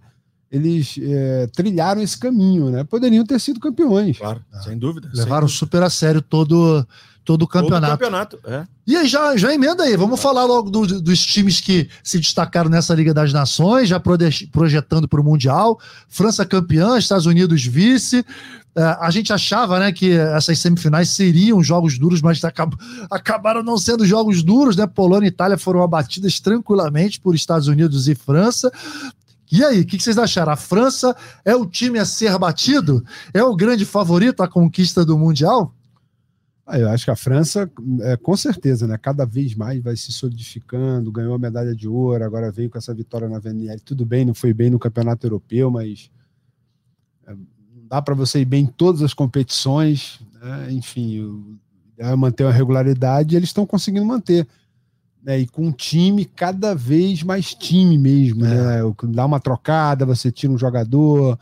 eles 0.51 0.95
é, 1.01 1.47
trilharam 1.47 2.01
esse 2.01 2.17
caminho, 2.17 2.69
né? 2.69 2.83
Poderiam 2.83 3.25
ter 3.25 3.39
sido 3.39 3.59
campeões. 3.59 4.17
Claro, 4.17 4.41
ah. 4.53 4.61
sem 4.61 4.77
dúvida. 4.77 5.09
Levaram 5.13 5.47
sem 5.47 5.57
super 5.57 5.83
a 5.83 5.89
sério 5.89 6.21
todo, 6.21 6.85
todo 7.23 7.41
o 7.41 7.47
campeonato. 7.47 7.97
Todo 7.97 7.97
campeonato, 7.97 8.39
é. 8.45 8.65
E 8.87 8.95
aí, 8.95 9.07
já, 9.07 9.35
já 9.35 9.53
emenda 9.53 9.83
aí, 9.83 9.97
vamos 9.97 10.21
falar 10.21 10.45
logo 10.45 10.69
do, 10.69 11.01
dos 11.01 11.25
times 11.25 11.59
que 11.59 11.89
se 12.03 12.19
destacaram 12.19 12.69
nessa 12.69 12.93
Liga 12.93 13.13
das 13.13 13.33
Nações, 13.33 13.89
já 13.89 13.99
projetando 13.99 15.07
para 15.07 15.19
o 15.19 15.23
Mundial. 15.23 15.79
França 16.07 16.45
campeã, 16.45 16.97
Estados 16.97 17.25
Unidos 17.25 17.65
vice. 17.65 18.23
É, 18.77 18.83
a 18.99 19.09
gente 19.09 19.31
achava 19.31 19.79
né, 19.79 19.91
que 19.91 20.11
essas 20.11 20.59
semifinais 20.59 21.09
seriam 21.09 21.63
jogos 21.63 21.97
duros, 21.97 22.21
mas 22.21 22.43
acab 22.43 22.75
acabaram 23.09 23.63
não 23.63 23.77
sendo 23.77 24.05
jogos 24.05 24.43
duros, 24.43 24.75
né? 24.75 24.85
Polônia 24.85 25.27
e 25.27 25.29
Itália 25.29 25.57
foram 25.57 25.81
abatidas 25.81 26.39
tranquilamente 26.41 27.19
por 27.19 27.33
Estados 27.33 27.69
Unidos 27.69 28.07
e 28.09 28.15
França. 28.15 28.71
E 29.51 29.63
aí, 29.63 29.81
o 29.81 29.85
que, 29.85 29.97
que, 29.97 30.03
vocês 30.03 30.17
acharam? 30.17 30.51
A 30.51 30.55
França 30.55 31.15
é 31.43 31.55
o 31.55 31.65
time 31.65 31.99
a 31.99 32.05
ser 32.05 32.37
batido? 32.37 33.03
É 33.33 33.43
o 33.43 33.55
grande 33.55 33.85
favorito 33.85 34.41
à 34.41 34.47
conquista 34.47 35.05
do 35.05 35.17
Mundial? 35.17 35.73
Ah, 36.67 36.79
eu 36.79 36.89
acho 36.89 37.05
que 37.05 37.11
a 37.11 37.15
França, 37.15 37.69
é, 38.01 38.17
com 38.17 38.35
certeza, 38.35 38.87
né? 38.87 38.97
Cada 38.97 39.23
vez 39.23 39.53
mais 39.53 39.83
vai 39.83 39.95
se 39.95 40.11
solidificando, 40.11 41.11
ganhou 41.11 41.35
a 41.35 41.39
medalha 41.39 41.75
de 41.75 41.87
ouro, 41.87 42.23
agora 42.23 42.51
veio 42.51 42.71
com 42.71 42.77
essa 42.77 42.93
vitória 42.93 43.29
na 43.29 43.37
VNL. 43.37 43.79
Tudo 43.81 44.03
bem, 44.03 44.25
não 44.25 44.33
foi 44.33 44.51
bem 44.51 44.71
no 44.71 44.79
campeonato 44.79 45.27
europeu, 45.27 45.69
mas 45.69 46.09
é, 47.27 47.35
dá 47.87 48.01
para 48.01 48.15
você 48.15 48.39
ir 48.39 48.45
bem 48.45 48.63
em 48.63 48.67
todas 48.67 49.03
as 49.03 49.13
competições. 49.13 50.19
Né? 50.41 50.71
Enfim, 50.71 51.59
é 51.99 52.15
manter 52.15 52.45
uma 52.45 52.51
regularidade 52.51 53.35
e 53.35 53.37
eles 53.37 53.49
estão 53.49 53.65
conseguindo 53.65 54.05
manter 54.05 54.47
né, 55.25 55.39
e 55.39 55.47
com 55.47 55.65
um 55.65 55.71
time 55.71 56.23
cada 56.23 56.75
vez 56.75 57.23
mais 57.23 57.55
time 57.55 57.97
mesmo, 57.97 58.45
é. 58.45 58.49
né? 58.49 58.93
Dá 59.05 59.25
uma 59.25 59.39
trocada, 59.39 60.05
você 60.05 60.31
tira 60.31 60.53
um 60.53 60.57
jogador, 60.57 61.39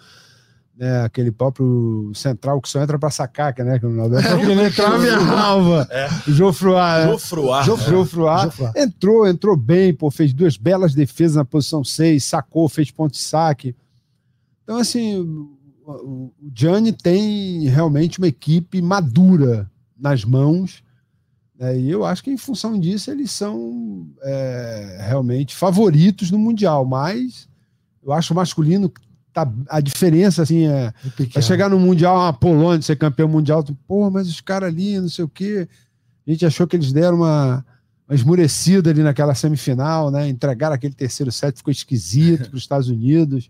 né? 0.77 1.03
Aquele 1.03 1.33
próprio 1.33 2.09
central 2.15 2.61
que 2.61 2.69
só 2.69 2.81
entra 2.81 2.97
para 2.97 3.09
sacar, 3.09 3.53
né? 3.57 3.77
Que 3.77 3.85
não 3.85 4.05
é, 4.17 4.21
porque 4.35 4.51
ele 4.51 4.63
entrava 4.67 5.05
e. 5.05 5.09
É. 5.91 6.07
Jofruá. 6.31 7.07
Jofruá. 7.07 7.63
Jofruá. 7.63 8.73
Entrou, 8.73 9.27
entrou 9.27 9.57
bem, 9.57 9.93
pô, 9.93 10.09
fez 10.09 10.31
duas 10.33 10.55
belas 10.55 10.95
defesas 10.95 11.35
na 11.35 11.43
posição 11.43 11.83
6, 11.83 12.23
sacou, 12.23 12.69
fez 12.69 12.89
ponto 12.89 13.11
de 13.11 13.19
saque. 13.19 13.75
Então, 14.63 14.77
assim, 14.77 15.19
o, 15.19 15.57
o 15.85 16.33
Gianni 16.55 16.93
tem 16.93 17.67
realmente 17.67 18.17
uma 18.17 18.29
equipe 18.29 18.81
madura 18.81 19.69
nas 19.99 20.23
mãos 20.23 20.81
é, 21.59 21.77
e 21.77 21.89
eu 21.89 22.03
acho 22.03 22.23
que 22.23 22.31
em 22.31 22.37
função 22.37 22.79
disso 22.79 23.11
eles 23.11 23.31
são 23.31 24.07
é, 24.21 25.05
realmente 25.07 25.55
favoritos 25.55 26.31
no 26.31 26.39
Mundial, 26.39 26.83
mas 26.83 27.47
eu 28.03 28.11
acho 28.11 28.33
o 28.33 28.35
masculino 28.35 28.91
tá, 29.31 29.51
a 29.69 29.79
diferença 29.79 30.43
assim 30.43 30.67
é, 30.67 30.93
é 31.35 31.41
chegar 31.41 31.69
no 31.69 31.79
Mundial, 31.79 32.19
a 32.21 32.33
Polônia 32.33 32.81
ser 32.81 32.95
campeão 32.95 33.27
mundial, 33.27 33.63
pô, 33.87 34.09
mas 34.09 34.27
os 34.27 34.41
caras 34.41 34.69
ali, 34.69 34.99
não 34.99 35.09
sei 35.09 35.25
o 35.25 35.29
quê. 35.29 35.67
A 36.25 36.31
gente 36.31 36.45
achou 36.45 36.67
que 36.67 36.75
eles 36.75 36.93
deram 36.93 37.17
uma, 37.17 37.65
uma 38.07 38.15
esmurecida 38.15 38.89
ali 38.89 39.03
naquela 39.03 39.35
semifinal, 39.35 40.09
né? 40.09 40.27
Entregaram 40.29 40.75
aquele 40.75 40.93
terceiro 40.93 41.31
set, 41.31 41.57
ficou 41.57 41.71
esquisito 41.71 42.47
para 42.49 42.55
os 42.55 42.63
Estados 42.63 42.87
Unidos. 42.87 43.49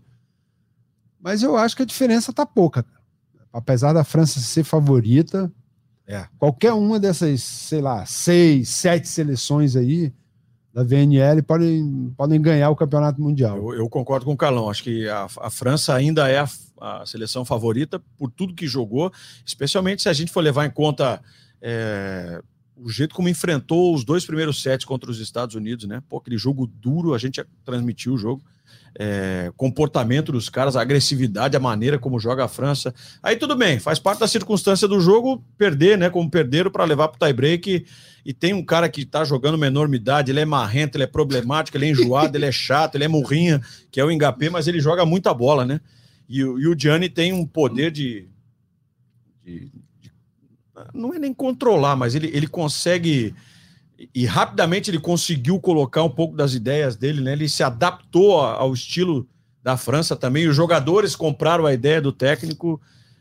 Mas 1.20 1.42
eu 1.42 1.56
acho 1.56 1.76
que 1.76 1.82
a 1.82 1.86
diferença 1.86 2.32
tá 2.32 2.44
pouca. 2.44 2.84
Apesar 3.52 3.92
da 3.92 4.02
França 4.02 4.40
ser 4.40 4.64
favorita, 4.64 5.50
é. 6.06 6.26
Qualquer 6.38 6.72
uma 6.72 7.00
dessas, 7.00 7.42
sei 7.42 7.80
lá, 7.80 8.04
seis, 8.04 8.68
sete 8.68 9.08
seleções 9.08 9.74
aí 9.74 10.12
da 10.72 10.82
VNL 10.82 11.42
podem, 11.42 12.12
podem 12.16 12.42
ganhar 12.42 12.68
o 12.68 12.76
campeonato 12.76 13.20
mundial. 13.22 13.56
Eu, 13.56 13.74
eu 13.74 13.88
concordo 13.88 14.26
com 14.26 14.32
o 14.32 14.36
Calão. 14.36 14.68
Acho 14.68 14.82
que 14.82 15.08
a, 15.08 15.26
a 15.40 15.50
França 15.50 15.94
ainda 15.94 16.28
é 16.28 16.38
a, 16.38 16.48
a, 16.80 17.06
seleção 17.06 17.44
favorita 17.44 18.02
por 18.18 18.30
tudo 18.30 18.54
que 18.54 18.66
jogou, 18.66 19.12
especialmente 19.46 20.02
se 20.02 20.08
a 20.08 20.12
gente 20.12 20.32
for 20.32 20.40
levar 20.40 20.66
em 20.66 20.70
conta 20.70 21.22
é, 21.62 22.42
o 22.76 22.90
jeito 22.90 23.14
como 23.14 23.28
enfrentou 23.28 23.94
os 23.94 24.04
dois 24.04 24.26
primeiros 24.26 24.60
sets 24.60 24.84
contra 24.84 25.10
os 25.10 25.20
Estados 25.20 25.54
Unidos, 25.54 25.86
né? 25.86 26.02
Pô, 26.08 26.18
aquele 26.18 26.36
jogo 26.36 26.66
duro, 26.66 27.14
a 27.14 27.18
gente 27.18 27.42
transmitiu 27.64 28.14
o 28.14 28.18
jogo 28.18 28.42
é, 28.98 29.50
comportamento 29.56 30.30
dos 30.30 30.48
caras, 30.48 30.76
a 30.76 30.80
agressividade, 30.80 31.56
a 31.56 31.60
maneira 31.60 31.98
como 31.98 32.18
joga 32.18 32.44
a 32.44 32.48
França. 32.48 32.94
Aí 33.22 33.36
tudo 33.36 33.56
bem, 33.56 33.78
faz 33.78 33.98
parte 33.98 34.20
da 34.20 34.28
circunstância 34.28 34.86
do 34.86 35.00
jogo 35.00 35.44
perder, 35.58 35.98
né? 35.98 36.08
Como 36.10 36.30
perderam 36.30 36.70
para 36.70 36.84
levar 36.84 37.08
para 37.08 37.16
o 37.16 37.26
tie-break. 37.26 37.84
E 38.24 38.32
tem 38.32 38.54
um 38.54 38.64
cara 38.64 38.88
que 38.88 39.02
está 39.02 39.24
jogando 39.24 39.56
uma 39.56 39.66
enormidade, 39.66 40.30
ele 40.30 40.40
é 40.40 40.44
marrento, 40.44 40.96
ele 40.96 41.04
é 41.04 41.08
problemático, 41.08 41.76
ele 41.76 41.86
é 41.86 41.90
enjoado, 41.90 42.36
ele 42.36 42.46
é 42.46 42.52
chato, 42.52 42.94
ele 42.94 43.04
é 43.04 43.08
murrinha, 43.08 43.60
que 43.90 44.00
é 44.00 44.04
o 44.04 44.10
Engapé, 44.10 44.48
mas 44.48 44.66
ele 44.66 44.80
joga 44.80 45.04
muita 45.04 45.34
bola, 45.34 45.64
né? 45.64 45.80
E, 46.28 46.38
e 46.38 46.44
o 46.68 46.78
Gianni 46.78 47.08
tem 47.08 47.32
um 47.32 47.44
poder 47.44 47.90
de, 47.90 48.28
de, 49.44 49.70
de, 50.00 50.10
Não 50.94 51.12
é 51.12 51.18
nem 51.18 51.34
controlar, 51.34 51.96
mas 51.96 52.14
ele, 52.14 52.30
ele 52.32 52.46
consegue 52.46 53.34
e 54.14 54.26
rapidamente 54.26 54.90
ele 54.90 54.98
conseguiu 54.98 55.60
colocar 55.60 56.02
um 56.02 56.10
pouco 56.10 56.36
das 56.36 56.54
ideias 56.54 56.96
dele, 56.96 57.20
né? 57.20 57.32
Ele 57.32 57.48
se 57.48 57.62
adaptou 57.62 58.40
ao 58.40 58.72
estilo 58.72 59.26
da 59.62 59.76
França 59.76 60.14
também. 60.14 60.46
Os 60.46 60.56
jogadores 60.56 61.16
compraram 61.16 61.64
a 61.64 61.72
ideia 61.72 62.00
do 62.00 62.12
técnico, 62.12 62.80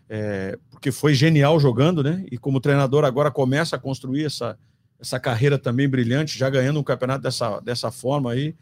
é, 0.09 0.57
porque 0.69 0.91
foi 0.91 1.13
genial 1.13 1.59
jogando, 1.59 2.03
né? 2.03 2.25
E 2.31 2.37
como 2.37 2.59
treinador 2.59 3.05
agora 3.05 3.31
começa 3.31 3.75
a 3.75 3.79
construir 3.79 4.25
essa, 4.25 4.57
essa 4.99 5.19
carreira 5.19 5.57
também 5.57 5.87
brilhante, 5.87 6.37
já 6.37 6.49
ganhando 6.49 6.79
um 6.79 6.83
campeonato 6.83 7.23
dessa, 7.23 7.59
dessa 7.59 7.91
forma 7.91 8.31
aí. 8.31 8.55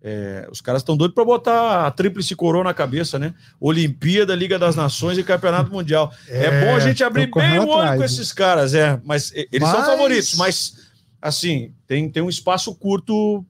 É, 0.00 0.48
os 0.50 0.60
caras 0.60 0.80
estão 0.82 0.96
doidos 0.96 1.14
para 1.14 1.24
botar 1.24 1.86
a 1.86 1.90
tríplice 1.90 2.34
coroa 2.36 2.62
na 2.62 2.72
cabeça, 2.72 3.18
né? 3.18 3.34
Olimpíada, 3.60 4.34
Liga 4.34 4.58
das 4.58 4.76
Nações 4.76 5.18
e 5.18 5.24
Campeonato 5.24 5.72
Mundial. 5.72 6.12
É, 6.28 6.46
é 6.46 6.64
bom 6.64 6.76
a 6.76 6.80
gente 6.80 7.02
abrir 7.02 7.28
bem 7.32 7.58
o 7.58 7.62
olho 7.62 7.72
atrás, 7.72 7.98
com 7.98 8.04
esses 8.04 8.32
caras, 8.32 8.74
é. 8.74 9.00
Mas 9.04 9.32
eles 9.34 9.48
mas... 9.60 9.70
são 9.70 9.84
favoritos, 9.84 10.34
mas 10.36 10.87
assim, 11.20 11.72
tem, 11.86 12.10
tem 12.10 12.22
um 12.22 12.28
espaço 12.28 12.74
curto 12.74 13.44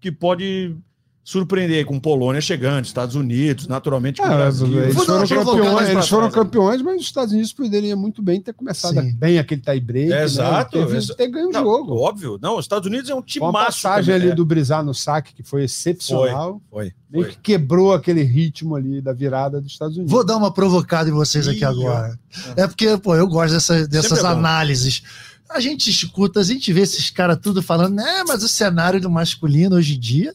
que 0.00 0.10
pode 0.10 0.76
surpreender 1.22 1.84
com 1.84 2.00
Polônia 2.00 2.40
chegando, 2.40 2.84
Estados 2.84 3.14
Unidos, 3.14 3.68
naturalmente 3.68 4.20
com 4.20 4.26
é, 4.26 4.36
Brasil. 4.36 4.82
Eles 4.82 4.96
foram, 4.96 5.28
campeões, 5.28 5.88
eles 5.88 6.08
foram 6.08 6.30
campeões, 6.30 6.82
mas 6.82 6.96
os 6.96 7.02
Estados 7.02 7.32
Unidos 7.32 7.52
poderiam 7.52 7.96
muito 7.96 8.20
bem 8.20 8.40
ter 8.40 8.52
começado 8.52 9.00
Sim. 9.00 9.14
bem 9.14 9.38
aquele 9.38 9.60
tie-break. 9.60 10.12
É, 10.12 10.24
exato. 10.24 10.78
Né? 10.80 10.86
Ter, 10.86 11.14
ter 11.14 11.28
ganho 11.28 11.50
o 11.50 11.52
jogo. 11.52 11.94
Óbvio. 12.00 12.38
Não, 12.42 12.56
os 12.56 12.64
Estados 12.64 12.86
Unidos 12.88 13.10
é 13.10 13.14
um 13.14 13.22
time 13.22 13.44
Uma 13.44 13.52
passagem 13.52 14.12
ali 14.12 14.30
é. 14.30 14.34
do 14.34 14.44
Brizar 14.44 14.82
no 14.82 14.92
saque, 14.92 15.34
que 15.34 15.42
foi 15.42 15.64
excepcional. 15.64 16.60
Foi, 16.68 16.86
foi. 16.86 16.94
Meio 17.10 17.24
foi. 17.26 17.34
que 17.34 17.38
quebrou 17.40 17.92
aquele 17.92 18.22
ritmo 18.22 18.74
ali 18.74 19.00
da 19.00 19.12
virada 19.12 19.60
dos 19.60 19.70
Estados 19.70 19.96
Unidos. 19.96 20.10
Vou 20.10 20.24
dar 20.24 20.36
uma 20.36 20.52
provocada 20.52 21.10
em 21.10 21.12
vocês 21.12 21.46
aqui 21.46 21.64
agora. 21.64 22.18
É 22.56 22.66
porque, 22.66 22.96
pô, 22.96 23.14
eu 23.14 23.28
gosto 23.28 23.52
dessa, 23.52 23.86
dessas 23.86 24.24
é 24.24 24.26
análises 24.26 25.02
a 25.50 25.60
gente 25.60 25.90
escuta, 25.90 26.40
a 26.40 26.44
gente 26.44 26.72
vê 26.72 26.82
esses 26.82 27.10
caras 27.10 27.38
tudo 27.42 27.62
falando, 27.62 27.94
né, 27.94 28.24
mas 28.26 28.42
o 28.42 28.48
cenário 28.48 29.00
do 29.00 29.10
masculino 29.10 29.76
hoje 29.76 29.96
em 29.96 30.00
dia 30.00 30.34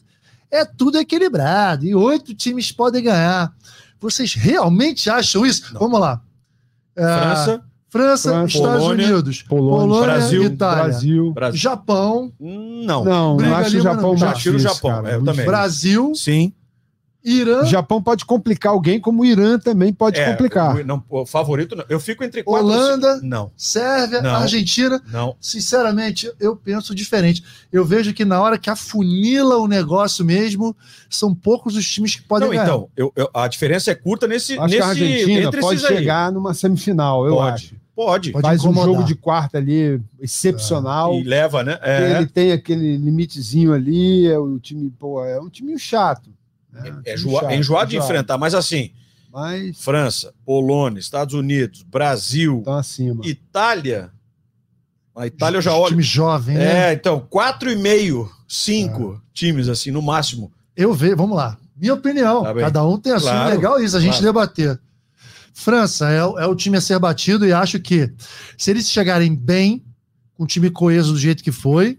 é 0.50 0.64
tudo 0.64 0.98
equilibrado 0.98 1.84
e 1.86 1.94
oito 1.94 2.34
times 2.34 2.70
podem 2.70 3.02
ganhar. 3.02 3.52
Vocês 3.98 4.34
realmente 4.34 5.08
acham 5.08 5.44
isso? 5.44 5.72
Não. 5.72 5.80
Vamos 5.80 6.00
lá. 6.00 6.20
É, 6.94 7.02
França. 7.02 7.62
França, 7.88 8.30
França 8.30 8.58
Estados 8.58 8.82
Polônia, 8.82 9.06
Unidos, 9.06 9.42
Polônia, 9.42 9.80
Polônia 9.80 10.06
Brasil, 10.06 10.42
Itália, 10.42 10.84
Brasil, 11.32 11.34
Japão. 11.54 12.32
Não, 12.38 13.04
não, 13.04 13.36
não 13.36 13.54
acho 13.56 13.78
o 13.78 13.80
Japão 13.80 14.16
mais 14.16 14.46
o 14.46 14.58
Japão, 14.58 14.90
cara, 14.90 15.10
é, 15.10 15.14
eu 15.14 15.24
também. 15.24 15.46
Brasil, 15.46 16.12
sim. 16.14 16.52
Irã. 17.26 17.62
O 17.62 17.66
Japão 17.66 18.00
pode 18.00 18.24
complicar 18.24 18.72
alguém, 18.72 19.00
como 19.00 19.22
o 19.22 19.24
Irã 19.24 19.58
também 19.58 19.92
pode 19.92 20.20
é, 20.20 20.30
complicar. 20.30 20.84
não, 20.84 21.02
o 21.10 21.26
favorito, 21.26 21.74
não. 21.74 21.84
eu 21.88 21.98
fico 21.98 22.22
entre 22.22 22.44
quatro. 22.44 22.64
Holanda, 22.64 23.20
não. 23.20 23.50
Sérvia, 23.56 24.22
não. 24.22 24.36
Argentina. 24.36 25.02
Não. 25.10 25.36
Sinceramente, 25.40 26.30
eu 26.38 26.54
penso 26.54 26.94
diferente. 26.94 27.42
Eu 27.72 27.84
vejo 27.84 28.14
que 28.14 28.24
na 28.24 28.40
hora 28.40 28.56
que 28.56 28.70
afunila 28.70 29.56
o 29.56 29.66
negócio 29.66 30.24
mesmo, 30.24 30.76
são 31.10 31.34
poucos 31.34 31.76
os 31.76 31.84
times 31.90 32.14
que 32.14 32.22
podem 32.22 32.46
não, 32.46 32.54
ganhar. 32.54 32.64
Então, 32.64 32.88
eu, 32.96 33.12
eu, 33.16 33.28
a 33.34 33.48
diferença 33.48 33.90
é 33.90 33.94
curta 33.96 34.28
nesse. 34.28 34.52
Acho 34.52 34.62
nesse 34.64 34.76
que 34.76 34.82
a 34.82 34.86
Argentina 34.86 35.50
pode 35.50 35.80
chegar 35.80 36.30
numa 36.30 36.54
semifinal, 36.54 37.26
eu 37.26 37.34
pode. 37.34 37.54
acho. 37.54 37.74
Pode. 37.96 38.30
Pode 38.30 38.42
Faz 38.42 38.60
incomodar. 38.62 38.90
um 38.90 38.92
jogo 38.92 39.04
de 39.04 39.14
quarta 39.14 39.56
ali 39.56 40.00
excepcional. 40.20 41.14
É. 41.14 41.18
E 41.18 41.24
leva, 41.24 41.64
né? 41.64 41.78
É. 41.80 42.18
Ele 42.18 42.26
tem 42.26 42.52
aquele 42.52 42.98
limitezinho 42.98 43.72
ali, 43.72 44.26
é 44.26 44.38
o 44.38 44.58
time, 44.58 44.90
pô, 44.90 45.24
é 45.24 45.40
um 45.40 45.48
time 45.48 45.76
chato. 45.78 46.30
É, 46.84 47.12
é, 47.12 47.16
joa, 47.16 47.52
é 47.52 47.56
enjoado 47.56 47.90
de 47.90 47.96
enfrentar, 47.96 48.38
mas 48.38 48.54
assim, 48.54 48.90
mas... 49.32 49.78
França, 49.82 50.32
Polônia, 50.44 50.98
Estados 50.98 51.34
Unidos, 51.34 51.82
Brasil, 51.82 52.62
tá. 52.64 52.80
Itália. 53.22 54.10
A 55.14 55.26
Itália 55.26 55.58
eu 55.58 55.62
já 55.62 55.74
olho. 55.74 55.90
Time 55.90 56.02
jovem, 56.02 56.56
né? 56.56 56.90
É, 56.90 56.92
então, 56.92 57.20
quatro 57.20 57.70
e 57.70 57.76
meio, 57.76 58.30
cinco 58.46 59.14
é. 59.14 59.30
times, 59.32 59.68
assim, 59.68 59.90
no 59.90 60.02
máximo. 60.02 60.52
Eu 60.76 60.92
vejo, 60.92 61.16
vamos 61.16 61.36
lá. 61.36 61.56
Minha 61.76 61.94
opinião. 61.94 62.42
Tá 62.42 62.54
cada 62.54 62.86
um 62.86 62.98
tem 62.98 63.12
a 63.12 63.20
claro, 63.20 63.38
sua. 63.38 63.54
Legal 63.54 63.80
isso, 63.82 63.96
a 63.96 64.00
gente 64.00 64.18
claro. 64.18 64.26
debater. 64.26 64.80
França 65.52 66.10
é, 66.10 66.18
é 66.18 66.46
o 66.46 66.54
time 66.54 66.76
a 66.76 66.80
ser 66.80 66.98
batido 66.98 67.46
e 67.46 67.52
acho 67.52 67.80
que 67.80 68.12
se 68.58 68.70
eles 68.70 68.90
chegarem 68.90 69.34
bem, 69.34 69.82
com 70.34 70.44
o 70.44 70.46
time 70.46 70.70
coeso 70.70 71.12
do 71.12 71.18
jeito 71.18 71.42
que 71.42 71.50
foi, 71.50 71.98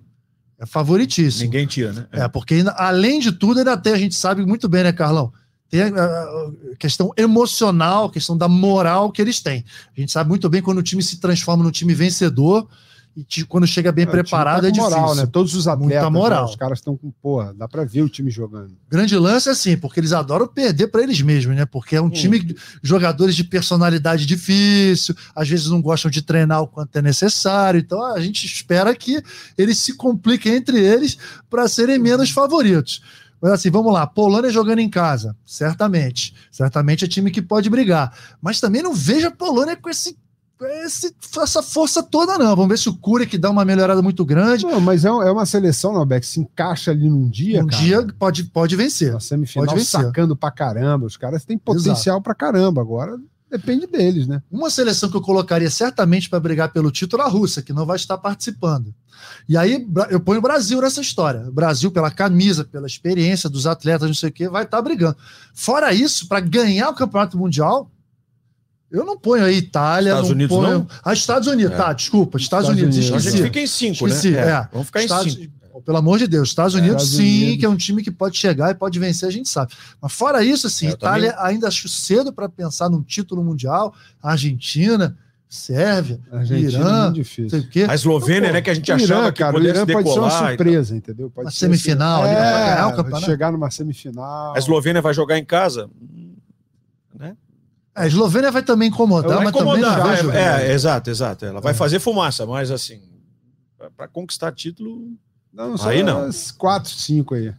é 0.59 0.65
favoritíssimo. 0.65 1.45
Ninguém 1.45 1.67
tira, 1.67 1.93
né? 1.93 2.07
É, 2.11 2.21
é 2.21 2.27
porque 2.27 2.63
além 2.75 3.19
de 3.19 3.31
tudo, 3.31 3.59
ainda 3.59 3.77
tem, 3.77 3.93
a 3.93 3.97
gente 3.97 4.15
sabe 4.15 4.45
muito 4.45 4.67
bem, 4.67 4.83
né, 4.83 4.91
Carlão? 4.91 5.31
tem 5.69 5.81
a 5.81 6.27
questão 6.79 7.11
emocional, 7.17 8.05
a 8.05 8.11
questão 8.11 8.37
da 8.37 8.47
moral 8.47 9.11
que 9.11 9.21
eles 9.21 9.41
têm. 9.41 9.65
A 9.95 9.99
gente 9.99 10.11
sabe 10.11 10.29
muito 10.29 10.49
bem 10.49 10.61
quando 10.61 10.77
o 10.77 10.83
time 10.83 11.03
se 11.03 11.19
transforma 11.19 11.63
num 11.63 11.71
time 11.71 11.93
vencedor 11.93 12.67
e 13.17 13.43
quando 13.45 13.65
chega 13.65 13.91
bem 13.91 14.03
é, 14.03 14.07
preparado 14.07 14.61
tá 14.61 14.67
é 14.67 14.71
difícil. 14.71 14.91
Moral, 14.91 15.15
né? 15.15 15.25
Todos 15.25 15.55
os 15.55 15.67
atletas, 15.67 16.03
Muita 16.03 16.09
moral. 16.11 16.43
Né? 16.43 16.49
os 16.51 16.55
caras 16.55 16.77
estão 16.77 16.95
com, 16.95 17.09
porra, 17.09 17.51
dá 17.55 17.67
para 17.67 17.83
ver 17.83 18.03
o 18.03 18.09
time 18.09 18.29
jogando. 18.29 18.77
Grande 18.87 19.17
lance 19.17 19.49
é 19.49 19.53
assim, 19.53 19.75
porque 19.75 19.99
eles 19.99 20.13
adoram 20.13 20.47
perder 20.47 20.87
para 20.87 21.01
eles 21.01 21.19
mesmos, 21.21 21.55
né? 21.55 21.65
Porque 21.65 21.95
é 21.95 22.01
um 22.01 22.05
hum. 22.05 22.09
time 22.11 22.39
de 22.39 22.55
jogadores 22.83 23.35
de 23.35 23.43
personalidade 23.43 24.25
difícil, 24.25 25.15
às 25.35 25.49
vezes 25.49 25.67
não 25.67 25.81
gostam 25.81 26.11
de 26.11 26.21
treinar 26.21 26.61
o 26.61 26.67
quanto 26.67 26.95
é 26.95 27.01
necessário, 27.01 27.79
então 27.79 28.05
a 28.05 28.19
gente 28.19 28.45
espera 28.45 28.93
que 28.95 29.19
eles 29.57 29.79
se 29.79 29.95
compliquem 29.95 30.53
entre 30.53 30.79
eles 30.79 31.17
para 31.49 31.67
serem 31.67 31.97
menos 31.97 32.29
favoritos. 32.29 33.01
Mas 33.41 33.51
assim, 33.51 33.69
vamos 33.69 33.93
lá, 33.93 34.05
Polônia 34.05 34.51
jogando 34.51 34.79
em 34.79 34.89
casa, 34.89 35.35
certamente. 35.45 36.33
Certamente 36.51 37.05
é 37.05 37.07
time 37.07 37.31
que 37.31 37.41
pode 37.41 37.69
brigar. 37.69 38.15
Mas 38.41 38.59
também 38.59 38.81
não 38.81 38.93
vejo 38.93 39.27
a 39.27 39.31
Polônia 39.31 39.75
com 39.75 39.89
esse, 39.89 40.17
esse 40.61 41.15
essa 41.39 41.61
força 41.61 42.01
toda, 42.01 42.37
não. 42.37 42.55
Vamos 42.55 42.69
ver 42.69 42.77
se 42.77 42.89
o 42.89 42.95
Cura 42.95 43.25
que 43.25 43.37
dá 43.37 43.49
uma 43.49 43.63
melhorada 43.63 44.01
muito 44.01 44.25
grande. 44.25 44.65
Não, 44.65 44.81
mas 44.81 45.05
é, 45.05 45.07
é 45.07 45.31
uma 45.31 45.45
seleção, 45.45 45.93
não, 45.93 46.05
Beck, 46.05 46.25
se 46.25 46.39
encaixa 46.39 46.91
ali 46.91 47.09
num 47.09 47.29
dia. 47.29 47.63
Um 47.63 47.67
cara, 47.67 47.81
dia 47.81 48.07
pode, 48.17 48.43
pode 48.45 48.75
vencer. 48.75 49.13
Na 49.13 49.19
semifinal 49.19 49.65
pode 49.65 49.79
vencer. 49.79 50.01
sacando 50.01 50.35
pra 50.35 50.51
caramba. 50.51 51.05
Os 51.05 51.17
caras 51.17 51.45
têm 51.45 51.57
potencial 51.57 52.15
Exato. 52.17 52.21
pra 52.21 52.33
caramba. 52.33 52.81
Agora 52.81 53.17
depende 53.49 53.87
deles, 53.87 54.27
né? 54.27 54.41
Uma 54.51 54.69
seleção 54.69 55.09
que 55.09 55.15
eu 55.15 55.21
colocaria 55.21 55.69
certamente 55.69 56.29
para 56.29 56.39
brigar 56.39 56.71
pelo 56.71 56.91
título 56.91 57.23
é 57.23 57.25
a 57.25 57.29
Rússia, 57.29 57.61
que 57.61 57.73
não 57.73 57.85
vai 57.85 57.95
estar 57.95 58.17
participando. 58.17 58.93
E 59.47 59.57
aí 59.57 59.87
eu 60.09 60.19
ponho 60.19 60.39
o 60.39 60.41
Brasil 60.41 60.81
nessa 60.81 61.01
história. 61.01 61.47
O 61.47 61.51
Brasil, 61.51 61.91
pela 61.91 62.11
camisa, 62.11 62.65
pela 62.65 62.87
experiência 62.87 63.49
dos 63.49 63.65
atletas, 63.65 64.07
não 64.07 64.13
sei 64.15 64.29
o 64.29 64.33
quê, 64.33 64.49
vai 64.49 64.63
estar 64.63 64.81
brigando. 64.81 65.17
Fora 65.53 65.93
isso, 65.93 66.27
para 66.27 66.39
ganhar 66.39 66.89
o 66.89 66.95
campeonato 66.95 67.37
mundial, 67.37 67.89
eu 68.91 69.05
não 69.05 69.17
ponho 69.17 69.43
aí 69.43 69.57
Itália. 69.57 70.09
Estados 70.09 70.29
não 70.29 70.35
Unidos 70.35 70.57
ponho... 70.57 70.71
não? 70.71 70.87
Ah, 71.03 71.13
Estados 71.13 71.47
Unidos, 71.47 71.73
é. 71.73 71.75
tá, 71.75 71.93
desculpa. 71.93 72.37
Estados, 72.37 72.69
Estados 72.69 72.83
Unidos. 72.83 73.09
Unidos. 73.09 73.27
A 73.27 73.29
gente 73.29 73.43
fica 73.43 73.59
em 73.59 73.67
cinco, 73.67 74.07
esqueci. 74.07 74.31
né? 74.31 74.39
É. 74.39 74.49
é. 74.49 74.67
Vamos 74.71 74.87
ficar 74.87 75.03
Estados... 75.03 75.33
em 75.33 75.41
cinco. 75.41 75.57
Pelo 75.85 75.99
amor 75.99 76.17
de 76.17 76.27
Deus, 76.27 76.49
Estados 76.49 76.73
Unidos, 76.73 77.03
Estados 77.03 77.17
sim, 77.17 77.43
Unidos. 77.43 77.59
que 77.59 77.65
é 77.65 77.69
um 77.69 77.77
time 77.77 78.03
que 78.03 78.11
pode 78.11 78.37
chegar 78.37 78.71
e 78.71 78.75
pode 78.75 78.97
vencer, 78.99 79.29
a 79.29 79.31
gente 79.31 79.47
sabe. 79.47 79.73
Mas 80.01 80.11
fora 80.11 80.43
isso, 80.43 80.67
assim, 80.67 80.87
é, 80.87 80.89
Itália 80.89 81.31
também... 81.31 81.45
ainda 81.45 81.67
acho 81.67 81.87
cedo 81.87 82.33
para 82.33 82.49
pensar 82.49 82.89
num 82.89 83.01
título 83.01 83.43
mundial. 83.43 83.93
Argentina, 84.21 85.15
Sérvia, 85.47 86.19
Argentina 86.31 86.69
Irã, 86.69 87.07
é 87.07 87.11
difícil. 87.11 87.49
Sei 87.49 87.59
o 87.59 87.69
quê. 87.69 87.85
A 87.87 87.95
Eslovênia, 87.95 88.47
então, 88.47 88.53
né, 88.53 88.61
que 88.61 88.69
a 88.69 88.73
gente 88.73 88.91
achava 88.91 89.21
Irã, 89.21 89.31
que 89.31 89.39
cara, 89.39 89.53
pudesse 89.53 89.85
decolar. 89.85 90.03
Pode 90.03 90.13
ser 90.13 90.19
uma 90.19 90.47
surpresa, 90.49 90.95
entendeu? 90.95 91.29
Pode 91.29 91.45
uma 91.45 91.51
semifinal, 91.51 92.23
assim. 92.23 92.35
ali, 92.35 92.45
é, 92.45 92.51
ganhar 92.51 92.87
o 92.87 92.95
campeonato. 92.95 93.25
chegar 93.25 93.51
numa 93.51 93.71
semifinal. 93.71 94.55
A 94.55 94.59
Eslovênia 94.59 95.01
vai 95.01 95.13
jogar 95.13 95.37
em 95.37 95.45
casa, 95.45 95.89
né? 97.17 97.37
A 97.97 98.05
Eslovênia 98.05 98.51
vai 98.51 98.61
também 98.61 98.89
incomodar, 98.89 99.37
vai 99.37 99.45
mas 99.45 99.55
incomodar, 99.55 99.99
também 99.99 100.23
não 100.23 100.31
é, 100.31 100.69
é, 100.69 100.73
exato, 100.73 101.09
exato. 101.09 101.45
Ela 101.45 101.59
vai 101.59 101.71
é. 101.71 101.75
fazer 101.75 101.99
fumaça, 101.99 102.45
mas 102.45 102.69
assim, 102.69 103.01
para 103.97 104.07
conquistar 104.07 104.51
título, 104.51 105.13
não, 105.51 105.73
aí 105.81 106.03
não. 106.03 106.29
Quatro, 106.59 106.91
cinco 106.91 107.33
aí. 107.33 107.51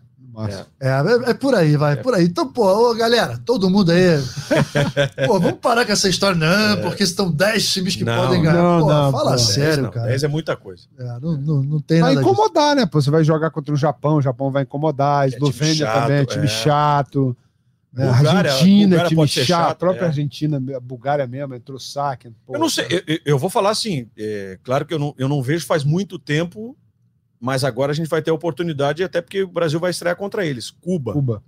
É. 0.46 0.88
é. 0.88 1.30
É, 1.30 1.34
por 1.34 1.52
aí, 1.56 1.76
vai, 1.76 1.94
é. 1.94 1.96
por 1.96 2.14
aí. 2.14 2.24
Então, 2.24 2.46
pô, 2.46 2.90
ô, 2.90 2.94
galera, 2.94 3.40
todo 3.44 3.68
mundo 3.68 3.90
aí. 3.90 4.22
pô, 5.26 5.40
vamos 5.40 5.58
parar 5.58 5.84
com 5.84 5.90
essa 5.90 6.08
história, 6.08 6.38
não, 6.38 6.74
é. 6.74 6.76
porque 6.76 7.02
estão 7.02 7.28
10 7.28 7.72
times 7.72 7.96
que 7.96 8.04
não, 8.04 8.16
podem 8.22 8.42
ganhar. 8.42 8.54
Não, 8.54 8.80
pô, 8.80 8.88
não, 8.88 9.10
fala 9.10 9.32
pô, 9.32 9.38
sério, 9.38 9.82
dez, 9.82 9.94
cara. 9.94 10.06
10 10.06 10.22
é 10.22 10.28
muita 10.28 10.56
coisa. 10.56 10.84
É, 10.96 11.04
não, 11.20 11.36
não, 11.36 11.62
não 11.64 11.80
tem 11.80 12.00
vai 12.00 12.14
nada. 12.14 12.24
Vai 12.24 12.32
incomodar, 12.32 12.74
disso. 12.74 12.76
né? 12.76 12.86
Pô, 12.86 13.02
você 13.02 13.10
vai 13.10 13.24
jogar 13.24 13.50
contra 13.50 13.74
o 13.74 13.76
Japão, 13.76 14.16
o 14.18 14.22
Japão 14.22 14.52
vai 14.52 14.62
incomodar, 14.62 15.22
a 15.22 15.24
é 15.24 15.28
Eslovênia 15.30 15.86
chato, 15.86 16.02
também 16.02 16.18
é 16.18 16.24
time 16.24 16.46
chato. 16.46 17.36
Né? 17.92 18.06
Bulgária, 18.06 18.52
Argentina, 18.52 19.04
time 19.08 19.28
chato, 19.28 19.46
chato, 19.46 19.70
a 19.70 19.74
própria 19.74 20.06
Argentina, 20.06 20.62
a 20.76 20.80
Bulgária 20.80 21.26
mesmo, 21.26 21.54
entrou 21.54 21.78
saque. 21.78 22.30
eu 22.48 22.58
não 22.58 22.68
sei, 22.68 22.86
eu, 22.90 23.18
eu, 23.24 23.38
vou 23.38 23.48
falar 23.48 23.70
assim, 23.70 24.10
claro 24.62 24.84
que 24.84 24.92
eu 24.92 24.98
não, 24.98 25.14
eu 25.16 25.28
não 25.28 25.42
vejo 25.42 25.64
faz 25.64 25.84
muito 25.84 26.18
tempo 26.18 26.76
mas 27.40 27.64
agora 27.64 27.92
a 27.92 27.94
gente 27.94 28.08
vai 28.08 28.20
ter 28.20 28.30
a 28.30 28.34
oportunidade, 28.34 29.04
até 29.04 29.20
porque 29.20 29.42
o 29.42 29.48
Brasil 29.48 29.78
vai 29.78 29.90
estrear 29.90 30.16
contra 30.16 30.44
eles. 30.44 30.70
Cuba. 30.70 31.12
Cuba. 31.12 31.42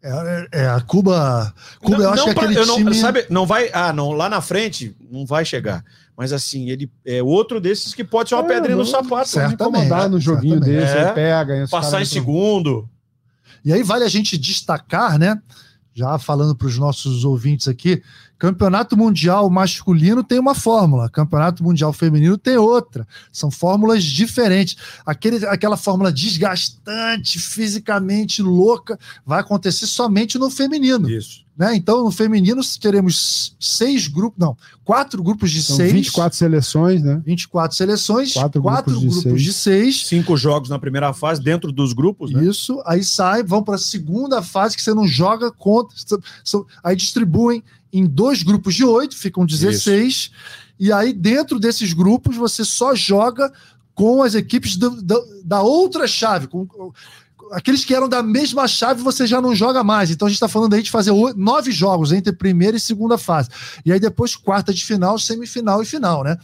É, 0.00 0.62
é 0.62 0.66
a 0.66 0.80
Cuba. 0.80 1.52
Cuba, 1.80 1.98
não, 1.98 2.04
eu 2.04 2.10
acho 2.10 2.24
que 2.24 2.30
aquele 2.30 2.54
não, 2.54 2.76
time. 2.76 2.94
Sabe, 2.94 3.26
não 3.28 3.44
vai. 3.44 3.68
Ah, 3.72 3.92
não, 3.92 4.12
lá 4.12 4.28
na 4.28 4.40
frente 4.40 4.96
não 5.10 5.26
vai 5.26 5.44
chegar. 5.44 5.84
Mas 6.16 6.32
assim, 6.32 6.70
ele 6.70 6.90
é 7.04 7.22
outro 7.22 7.60
desses 7.60 7.94
que 7.94 8.04
pode 8.04 8.28
ser 8.28 8.36
uma 8.36 8.44
é, 8.44 8.48
pedrinha 8.48 8.76
no 8.76 8.86
sapato. 8.86 9.28
Certamente. 9.28 9.84
Incomodar 9.84 10.08
no 10.08 10.20
joguinho 10.20 10.54
certamente. 10.54 10.80
desse, 10.80 10.96
é, 10.96 11.12
pega. 11.12 11.66
Passar 11.68 12.00
em 12.00 12.04
segundo. 12.04 12.88
E 13.64 13.72
aí 13.72 13.82
vale 13.82 14.04
a 14.04 14.08
gente 14.08 14.36
destacar, 14.36 15.18
né? 15.18 15.40
Já 15.94 16.16
falando 16.18 16.54
para 16.54 16.68
os 16.68 16.78
nossos 16.78 17.24
ouvintes 17.24 17.66
aqui, 17.66 18.02
Campeonato 18.38 18.96
Mundial 18.96 19.50
masculino 19.50 20.22
tem 20.22 20.38
uma 20.38 20.54
fórmula, 20.54 21.10
Campeonato 21.10 21.64
Mundial 21.64 21.92
feminino 21.92 22.38
tem 22.38 22.56
outra. 22.56 23.06
São 23.32 23.50
fórmulas 23.50 24.04
diferentes. 24.04 24.76
Aquele, 25.04 25.44
aquela 25.46 25.76
fórmula 25.76 26.12
desgastante, 26.12 27.40
fisicamente 27.40 28.40
louca, 28.40 28.96
vai 29.26 29.40
acontecer 29.40 29.88
somente 29.88 30.38
no 30.38 30.50
feminino. 30.50 31.10
Isso. 31.10 31.47
Né? 31.58 31.74
Então, 31.74 32.04
no 32.04 32.12
feminino, 32.12 32.60
teremos 32.80 33.56
seis 33.58 34.06
grupos, 34.06 34.38
não, 34.38 34.56
quatro 34.84 35.20
grupos 35.24 35.50
de 35.50 35.60
São 35.60 35.74
seis. 35.74 35.92
24 35.92 36.38
seleções, 36.38 37.02
né? 37.02 37.20
24 37.26 37.76
seleções, 37.76 38.32
quatro, 38.32 38.62
quatro 38.62 38.92
grupos, 38.92 39.16
de, 39.16 39.22
grupos 39.24 39.42
seis. 39.42 39.42
de, 39.42 39.52
seis. 39.52 40.06
Cinco 40.06 40.36
jogos 40.36 40.68
na 40.68 40.78
primeira 40.78 41.12
fase, 41.12 41.42
dentro 41.42 41.72
dos 41.72 41.92
grupos, 41.92 42.30
né? 42.30 42.44
Isso, 42.44 42.80
aí 42.86 43.02
sai, 43.02 43.42
vão 43.42 43.60
para 43.60 43.74
a 43.74 43.78
segunda 43.78 44.40
fase, 44.40 44.76
que 44.76 44.82
você 44.82 44.94
não 44.94 45.04
joga 45.04 45.50
contra. 45.50 45.96
Aí 46.84 46.94
distribuem 46.94 47.64
em 47.92 48.06
dois 48.06 48.44
grupos 48.44 48.76
de 48.76 48.84
oito, 48.84 49.16
ficam 49.16 49.44
16, 49.44 50.14
Isso. 50.14 50.30
e 50.78 50.92
aí 50.92 51.12
dentro 51.12 51.58
desses 51.58 51.92
grupos 51.92 52.36
você 52.36 52.64
só 52.64 52.94
joga 52.94 53.52
com 53.94 54.22
as 54.22 54.36
equipes 54.36 54.76
do, 54.76 54.90
do, 55.02 55.42
da 55.42 55.60
outra 55.60 56.06
chave, 56.06 56.46
com, 56.46 56.68
aqueles 57.52 57.84
que 57.84 57.94
eram 57.94 58.08
da 58.08 58.22
mesma 58.22 58.66
chave 58.66 59.02
você 59.02 59.26
já 59.26 59.40
não 59.40 59.54
joga 59.54 59.82
mais. 59.82 60.10
Então 60.10 60.26
a 60.26 60.28
gente 60.28 60.36
está 60.36 60.48
falando 60.48 60.74
aí 60.74 60.82
de 60.82 60.90
fazer 60.90 61.12
nove 61.36 61.70
jogos 61.70 62.12
entre 62.12 62.32
primeira 62.32 62.76
e 62.76 62.80
segunda 62.80 63.18
fase. 63.18 63.48
E 63.84 63.92
aí 63.92 64.00
depois 64.00 64.36
quarta 64.36 64.72
de 64.72 64.84
final, 64.84 65.18
semifinal 65.18 65.82
e 65.82 65.86
final, 65.86 66.24
né? 66.24 66.36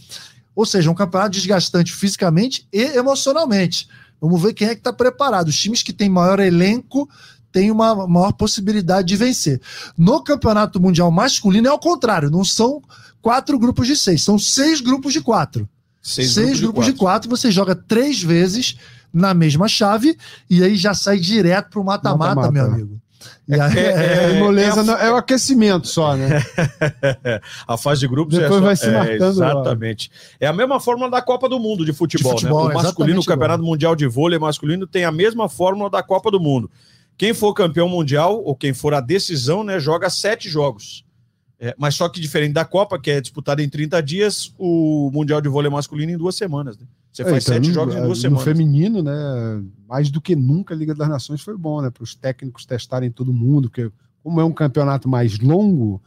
Ou 0.55 0.65
seja, 0.65 0.91
um 0.91 0.95
campeonato 0.95 1.31
desgastante 1.31 1.93
fisicamente 1.93 2.67
e 2.73 2.83
emocionalmente. 2.83 3.89
Vamos 4.21 4.41
ver 4.41 4.55
quem 4.55 4.69
é 4.69 4.75
que 4.75 4.81
está 4.81 4.93
preparado. 4.93 5.49
Os 5.49 5.59
times 5.59 5.83
que 5.83 5.93
têm 5.93 6.09
maior 6.09 6.39
elenco 6.41 7.09
tem 7.51 7.71
uma 7.71 8.07
maior 8.09 8.33
possibilidade 8.33 9.07
de 9.07 9.17
vencer. 9.17 9.61
No 9.97 10.23
campeonato 10.23 10.81
mundial 10.81 11.11
masculino 11.11 11.69
é 11.69 11.71
ao 11.71 11.79
contrário, 11.79 12.31
não 12.31 12.45
são 12.45 12.83
quatro 13.23 13.59
grupos 13.59 13.87
de 13.87 13.97
seis, 13.97 14.25
são 14.25 14.39
seis 14.39 14.81
grupos 14.81 15.13
de 15.13 15.21
quatro. 15.21 15.69
Seis, 16.03 16.33
seis 16.33 16.61
grupos, 16.61 16.61
grupos 16.61 16.85
de, 16.87 16.93
quatro. 16.93 17.23
de, 17.23 17.29
quatro. 17.29 17.31
você 17.31 17.51
joga 17.51 17.75
três 17.75 18.23
vezes 18.23 18.77
na 19.15 19.33
mesma 19.33 19.69
chave 19.69 20.19
e 20.51 20.63
aí 20.65 20.75
já 20.75 20.93
sai 20.93 21.19
direto 21.19 21.71
para 21.71 21.81
o 21.81 21.85
mata-mata, 21.85 22.51
meu 22.51 22.65
amigo. 22.65 23.01
É, 23.49 23.61
aí, 23.61 23.79
é, 23.79 23.83
é, 23.83 24.31
é, 24.31 24.41
moleza, 24.41 24.81
é, 24.99 25.07
é, 25.07 25.11
o 25.11 25.17
aquecimento 25.17 25.87
só, 25.87 26.17
né? 26.17 26.43
a 27.67 27.77
fase 27.77 28.01
de 28.01 28.09
grupos 28.09 28.39
Depois 28.39 28.61
vai 28.61 28.77
se 28.77 28.91
marcando. 28.91 29.31
exatamente. 29.31 30.11
É 30.41 30.47
a 30.47 30.53
mesma 30.53 30.81
fórmula 30.81 31.11
da 31.11 31.23
Copa 31.23 31.49
do 31.49 31.59
Mundo 31.59 31.85
de 31.85 31.93
futebol, 31.93 32.35
de 32.35 32.41
futebol 32.41 32.69
né? 32.69 32.75
O 32.75 32.83
masculino, 32.83 33.21
o 33.21 33.25
Campeonato 33.25 33.61
igual. 33.61 33.73
Mundial 33.73 33.97
de 33.97 34.07
Vôlei 34.07 34.39
masculino 34.39 34.87
tem 34.87 35.05
a 35.05 35.13
mesma 35.13 35.49
fórmula 35.49 35.89
da 35.89 36.03
Copa 36.03 36.31
do 36.31 36.41
Mundo. 36.41 36.71
Quem 37.17 37.33
for 37.33 37.55
campeão 37.55 37.89
mundial, 37.89 38.43
ou 38.43 38.57
quem 38.57 38.75
for 38.75 38.93
a 38.93 39.01
decisão, 39.01 39.63
né, 39.63 39.79
joga 39.79 40.11
sete 40.11 40.49
jogos. 40.49 41.05
É, 41.61 41.73
mas 41.79 41.95
só 41.95 42.09
que 42.09 42.21
diferente 42.21 42.53
da 42.53 42.65
Copa, 42.65 42.99
que 42.99 43.11
é 43.11 43.21
disputada 43.21 43.63
em 43.63 43.69
30 43.69 44.03
dias, 44.03 44.53
o 44.59 45.11
Mundial 45.13 45.41
de 45.41 45.49
Vôlei 45.49 45.71
masculino 45.71 46.11
em 46.11 46.17
duas 46.17 46.35
semanas. 46.35 46.77
Né? 46.77 46.87
Você 47.15 47.23
é, 47.23 47.27
faz 47.27 47.45
então, 47.45 47.55
sete 47.55 47.73
jogos 47.73 47.95
em 47.95 47.99
duas 47.99 48.09
no 48.09 48.17
semanas. 48.17 48.45
No 48.45 48.53
feminino, 48.53 49.03
né? 49.03 49.13
Mais 49.89 50.11
do 50.11 50.21
que 50.21 50.35
nunca 50.35 50.75
a 50.75 50.77
Liga 50.77 50.93
das 50.97 51.09
Nações 51.09 51.41
foi 51.41 51.57
bom, 51.57 51.81
né? 51.81 51.89
Para 51.89 52.03
os 52.03 52.13
técnicos 52.13 52.67
testarem 52.67 53.09
todo 53.09 53.33
mundo, 53.33 53.71
porque 53.71 53.89
como 54.21 54.41
é 54.41 54.45
um 54.45 54.53
campeonato 54.53 55.09
mais 55.09 55.39
longo. 55.39 56.03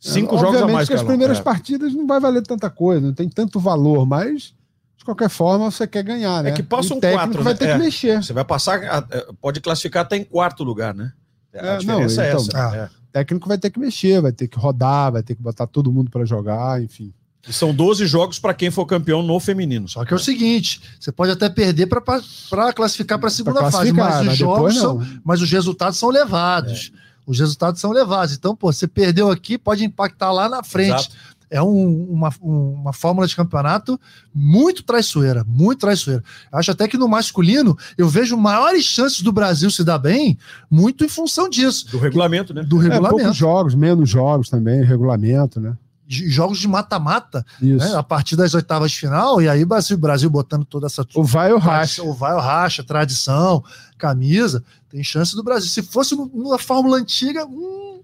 Cinco 0.00 0.34
é, 0.36 0.38
jogos 0.38 0.62
a 0.62 0.66
mais. 0.66 0.88
que 0.88 0.94
as 0.94 1.02
primeiras 1.02 1.38
é. 1.38 1.42
partidas 1.42 1.92
não 1.92 2.06
vai 2.06 2.18
valer 2.18 2.42
tanta 2.42 2.70
coisa, 2.70 3.06
não 3.06 3.12
tem 3.12 3.28
tanto 3.28 3.60
valor, 3.60 4.06
mas 4.06 4.54
de 4.96 5.04
qualquer 5.04 5.28
forma, 5.28 5.70
você 5.70 5.86
quer 5.86 6.02
ganhar, 6.02 6.40
é 6.40 6.42
né? 6.44 6.50
É 6.50 6.52
que 6.52 6.62
passam 6.62 6.98
quatro, 6.98 7.42
vai 7.42 7.52
né? 7.52 7.58
ter 7.58 7.68
é. 7.68 7.72
que 7.74 7.78
mexer. 7.78 8.22
Você 8.22 8.32
vai 8.32 8.44
passar, 8.44 8.82
é, 8.82 9.26
pode 9.38 9.60
classificar 9.60 10.02
até 10.02 10.16
em 10.16 10.24
quarto 10.24 10.64
lugar, 10.64 10.94
né? 10.94 11.12
A 11.52 11.58
é, 11.58 11.82
não, 11.84 12.00
é 12.00 12.06
então, 12.06 12.22
essa. 12.22 12.50
Ah, 12.54 12.76
é. 12.76 12.84
O 12.84 13.12
técnico 13.12 13.46
vai 13.46 13.58
ter 13.58 13.68
que 13.68 13.78
mexer, 13.78 14.22
vai 14.22 14.32
ter 14.32 14.48
que 14.48 14.58
rodar, 14.58 15.12
vai 15.12 15.22
ter 15.22 15.34
que 15.34 15.42
botar 15.42 15.66
todo 15.66 15.92
mundo 15.92 16.10
para 16.10 16.24
jogar, 16.24 16.82
enfim. 16.82 17.12
E 17.48 17.52
são 17.52 17.74
12 17.74 18.06
jogos 18.06 18.38
para 18.38 18.54
quem 18.54 18.70
for 18.70 18.86
campeão 18.86 19.22
no 19.22 19.38
feminino. 19.40 19.88
Só 19.88 20.04
que 20.04 20.12
é 20.12 20.16
o 20.16 20.18
seguinte: 20.18 20.80
você 20.98 21.10
pode 21.10 21.32
até 21.32 21.48
perder 21.48 21.86
para 21.86 22.72
classificar 22.72 23.18
para 23.18 23.28
a 23.28 23.30
segunda 23.30 23.70
fase, 23.70 23.92
mas 23.92 24.28
os 24.28 24.36
jogos 24.36 24.76
são, 24.76 25.06
mas 25.24 25.42
os 25.42 25.50
resultados 25.50 25.98
são 25.98 26.08
levados. 26.08 26.92
Os 27.24 27.38
resultados 27.38 27.80
são 27.80 27.92
levados. 27.92 28.34
Então, 28.34 28.54
pô, 28.54 28.72
você 28.72 28.88
perdeu 28.88 29.30
aqui, 29.30 29.56
pode 29.56 29.84
impactar 29.84 30.32
lá 30.32 30.48
na 30.48 30.64
frente. 30.64 31.08
Exato 31.08 31.32
é 31.52 31.62
um, 31.62 32.04
uma, 32.10 32.32
uma 32.40 32.92
fórmula 32.94 33.26
de 33.26 33.36
campeonato 33.36 34.00
muito 34.34 34.82
traiçoeira, 34.82 35.44
muito 35.46 35.80
traiçoeira. 35.80 36.24
Acho 36.50 36.70
até 36.70 36.88
que 36.88 36.96
no 36.96 37.06
masculino 37.06 37.76
eu 37.98 38.08
vejo 38.08 38.38
maiores 38.38 38.86
chances 38.86 39.20
do 39.20 39.30
Brasil 39.30 39.70
se 39.70 39.84
dar 39.84 39.98
bem, 39.98 40.38
muito 40.70 41.04
em 41.04 41.08
função 41.08 41.50
disso. 41.50 41.90
Do 41.90 41.98
regulamento, 41.98 42.54
né? 42.54 42.62
Do 42.62 42.78
É, 42.78 42.84
regulamento. 42.84 43.16
poucos 43.16 43.36
jogos, 43.36 43.74
menos 43.74 44.08
jogos 44.08 44.48
também, 44.48 44.82
regulamento, 44.82 45.60
né? 45.60 45.76
De- 46.12 46.28
jogos 46.28 46.58
de 46.58 46.68
mata-mata, 46.68 47.44
né, 47.60 47.94
a 47.96 48.02
partir 48.02 48.36
das 48.36 48.52
oitavas 48.54 48.90
de 48.90 48.98
final, 48.98 49.40
e 49.40 49.48
aí 49.48 49.64
Brasil, 49.64 49.96
Brasil 49.96 50.28
botando 50.28 50.64
toda 50.64 50.86
essa 50.86 51.06
O 51.14 51.24
vai 51.24 51.52
ou 51.52 51.58
racha. 51.58 51.76
tradição, 52.02 52.08
o 52.08 52.12
vai 52.14 52.34
ou 52.34 52.40
racha, 52.40 52.84
tradição, 52.84 53.64
camisa, 53.96 54.62
tem 54.90 55.02
chance 55.02 55.34
do 55.34 55.42
Brasil. 55.42 55.70
Se 55.70 55.82
fosse 55.82 56.14
numa 56.14 56.58
fórmula 56.58 56.98
antiga, 56.98 57.46
hum, 57.46 58.00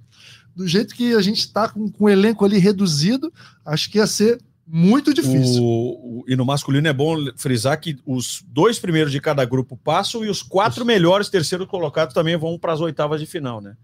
do 0.56 0.66
jeito 0.66 0.94
que 0.94 1.14
a 1.14 1.20
gente 1.20 1.40
está 1.40 1.68
com, 1.68 1.90
com 1.90 2.04
o 2.04 2.08
elenco 2.08 2.44
ali 2.44 2.58
reduzido, 2.58 3.32
acho 3.64 3.90
que 3.90 3.98
ia 3.98 4.06
ser 4.06 4.40
muito 4.66 5.12
difícil. 5.14 5.62
O- 5.62 6.20
o- 6.20 6.24
e 6.28 6.34
no 6.36 6.44
masculino 6.44 6.88
é 6.88 6.92
bom 6.92 7.16
frisar 7.36 7.78
que 7.80 7.98
os 8.06 8.42
dois 8.48 8.78
primeiros 8.78 9.12
de 9.12 9.20
cada 9.20 9.44
grupo 9.44 9.76
passam 9.76 10.24
e 10.24 10.28
os 10.28 10.42
quatro 10.42 10.84
melhores 10.84 11.28
terceiros 11.28 11.66
colocados 11.68 12.12
também 12.14 12.36
vão 12.36 12.58
para 12.58 12.72
as 12.72 12.80
oitavas 12.80 13.20
de 13.20 13.26
final, 13.26 13.60
né? 13.60 13.76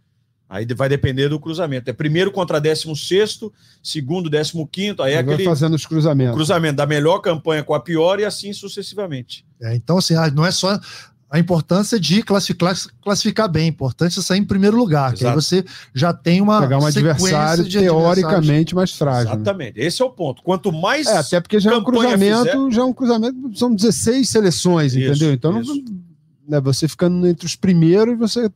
Aí 0.49 0.67
vai 0.77 0.89
depender 0.89 1.29
do 1.29 1.41
cruzamento. 1.41 1.89
É 1.91 1.93
primeiro 1.93 2.31
contra 2.31 2.61
décimo 2.61 2.95
sexto, 2.95 3.53
segundo, 3.83 4.29
décimo 4.31 4.67
quinto, 4.67 5.03
aí 5.03 5.15
é 5.15 5.23
Vai 5.23 5.35
aquele 5.35 5.49
fazendo 5.49 5.75
os 5.75 5.87
cruzamentos. 5.87 6.35
cruzamento 6.35 6.77
da 6.77 6.87
melhor 6.87 7.19
campanha 7.21 7.65
com 7.65 7.75
a 7.75 7.81
pior 7.81 8.21
e 8.21 8.25
assim 8.25 8.53
sucessivamente. 8.53 9.45
É, 9.61 9.75
então, 9.75 9.99
assim, 9.99 10.15
ah, 10.15 10.31
não 10.31 10.45
é 10.45 10.51
só 10.51 10.79
a 11.31 11.39
importância 11.41 11.99
de 11.99 12.23
classificar, 12.23 12.77
classificar 13.03 13.49
bem, 13.49 13.65
a 13.65 13.69
importância 13.69 14.21
de 14.21 14.27
sair 14.27 14.39
em 14.39 14.45
primeiro 14.45 14.77
lugar, 14.77 15.15
que 15.15 15.25
aí 15.25 15.33
Exato. 15.33 15.41
você 15.43 15.65
já 15.93 16.13
tem 16.13 16.41
uma 16.41 16.61
Pegar 16.61 16.79
um 16.79 16.87
adversário 16.87 17.69
teoricamente 17.69 18.75
mais 18.75 18.93
frágil. 18.93 19.31
né? 19.31 19.35
Exatamente. 19.37 19.81
Esse 19.81 20.03
é 20.03 20.05
o 20.05 20.11
ponto. 20.11 20.43
Quanto 20.43 20.71
mais 20.71 21.07
É, 21.09 21.17
até 21.17 21.41
porque 21.41 21.59
já 21.59 21.73
é 21.73 21.77
um 21.77 21.83
cruzamento, 21.83 22.71
já 22.71 22.83
é 22.83 22.85
um 22.85 22.93
cruzamento, 22.93 23.59
são 23.59 23.75
16 23.75 24.29
seleções, 24.29 24.95
Isso, 24.95 25.11
entendeu? 25.11 25.33
Então, 25.33 25.53
não- 25.53 25.63
isso. 25.63 25.85
né, 26.47 26.61
você 26.61 26.87
ficando 26.87 27.27
entre 27.27 27.47
os 27.47 27.57
primeiros, 27.57 28.17
você 28.17 28.49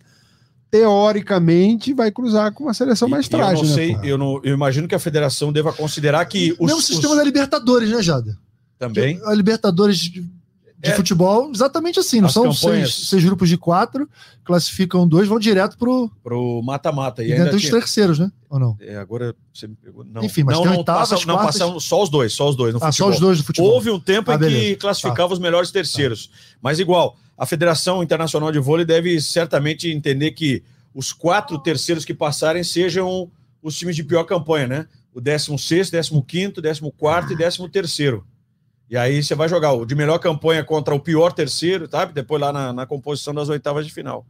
teoricamente 0.71 1.93
vai 1.95 2.11
cruzar 2.11 2.53
com 2.53 2.64
uma 2.64 2.75
seleção 2.75 3.09
mais 3.09 3.27
E- 3.27 3.29
e 3.31 3.33
eu 3.35 3.39
frágil, 3.39 3.62
não 3.64 3.71
né, 3.71 3.75
sei, 3.75 3.95
pô? 3.97 4.05
eu, 4.05 4.19
não, 4.19 4.41
eu 4.45 4.55
imagino 4.55 4.87
que 4.89 4.95
a 4.95 4.99
federação 4.99 5.53
deva 5.53 5.73
considerar 5.73 6.25
que 6.27 6.53
os, 6.53 6.59
Mesmo 6.66 6.79
os- 6.79 6.87
sistema 6.87 7.16
da 7.16 7.23
Libertadores, 7.25 7.91
né, 7.91 8.03
Jada? 8.03 8.37
também 8.79 9.21
A 9.25 9.35
Libertadores 9.35 10.11
de, 10.81 10.91
É. 10.91 10.95
futebol, 10.95 11.51
exatamente 11.53 11.99
assim. 11.99 12.20
Não 12.20 12.26
As 12.29 12.33
são 12.33 12.43
campanhas. 12.45 12.95
seis, 12.95 13.09
seis 13.09 13.24
grupos 13.24 13.49
de 13.49 13.57
quatro, 13.59 14.09
classificam 14.45 15.07
dois, 15.09 15.26
vão 15.29 15.39
direto 15.39 15.76
pro 15.76 16.11
pro 16.22 16.62
mata-mata 16.62 17.22
e 17.24 17.33
ainda 17.33 17.51
dos 17.51 17.61
tinha, 17.62 17.72
terceiros, 17.72 18.18
né? 18.18 18.31
Ou 18.49 18.59
não? 18.59 18.76
é, 18.81 18.97
agora 18.97 19.35
você 19.53 19.66
me 19.66 19.74
pegou. 19.74 20.05
Não, 20.05 20.22
Enfim, 20.22 20.43
mas 20.45 20.57
não, 20.57 20.64
não, 20.64 20.76
oitavas, 20.79 21.11
passa, 21.11 21.26
não 21.26 21.35
quartas- 21.35 21.59
passaram 21.59 21.81
só 21.81 22.03
os 22.03 22.09
dois, 22.09 22.33
só 22.33 22.49
os 22.49 22.57
dois 22.57 22.72
no 22.74 22.79
Ah, 22.79 22.93
só 22.93 23.05
futebol. 23.07 23.11
os 23.11 23.20
dois 23.20 23.39
do 23.39 23.45
futebol. 23.45 23.70
Houve 23.72 23.91
um 23.91 23.99
tempo 24.01 24.31
Ah, 24.31 24.35
em 24.35 24.39
que 24.39 24.45
beleza. 24.45 24.76
classificava 24.76 25.33
os 25.33 25.39
melhores 25.39 25.70
terceiros. 25.70 26.31
Mas 26.62 26.79
igual, 26.79 27.16
a 27.37 27.45
Federação 27.45 28.03
Internacional 28.03 28.53
de 28.53 28.59
Vôlei 28.59 28.87
deve 28.87 29.20
certamente 29.20 29.91
entender 29.91 30.31
que 30.31 30.62
os 30.95 31.12
quatro 31.12 31.59
terceiros 31.59 32.05
que 32.05 32.14
passarem 32.14 32.62
sejam 32.62 33.31
os 33.62 33.76
times 33.76 33.97
de 33.97 34.05
pior 34.05 34.24
campanha, 34.24 34.66
né? 34.68 34.87
O 35.12 35.20
16, 35.20 35.91
15, 36.26 36.53
14 36.93 37.35
e 37.35 37.37
13. 37.37 38.22
E 38.91 38.97
aí 38.97 39.22
você 39.22 39.34
vai 39.34 39.49
jogar 39.49 39.72
o 39.72 39.84
de 39.84 39.95
melhor 39.95 40.18
campanha 40.18 40.64
contra 40.64 40.95
o 40.95 41.01
pior 41.01 41.32
terceiro, 41.32 41.86
tá? 41.86 42.05
Depois 42.07 42.41
lá 42.41 42.53
na, 42.53 42.72
na 42.72 42.86
composição 42.86 43.34
das 43.34 43.49
oitavas 43.49 43.86
de 43.86 43.93
final. 43.93 44.26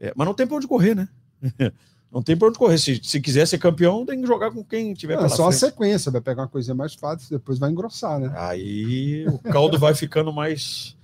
É, 0.00 0.12
mas 0.16 0.26
não 0.26 0.34
tem 0.34 0.46
pra 0.46 0.56
onde 0.56 0.66
correr, 0.66 0.94
né? 0.94 1.08
Não 2.10 2.22
tem 2.22 2.34
pra 2.34 2.48
onde 2.48 2.58
correr. 2.58 2.78
Se, 2.78 2.98
se 3.04 3.20
quiser 3.20 3.46
ser 3.46 3.58
campeão, 3.58 4.06
tem 4.06 4.18
que 4.18 4.26
jogar 4.26 4.50
com 4.50 4.64
quem 4.64 4.94
tiver 4.94 5.16
Não, 5.16 5.26
é 5.26 5.28
só 5.28 5.46
a 5.46 5.52
frente. 5.52 5.60
sequência, 5.60 6.10
vai 6.10 6.22
pegar 6.22 6.40
uma 6.40 6.48
coisa 6.48 6.74
mais 6.74 6.94
fácil, 6.94 7.28
depois 7.28 7.58
vai 7.58 7.70
engrossar, 7.70 8.18
né? 8.18 8.32
Aí 8.34 9.26
o 9.28 9.38
caldo 9.38 9.78
vai 9.78 9.94
ficando 9.94 10.32
mais, 10.32 10.96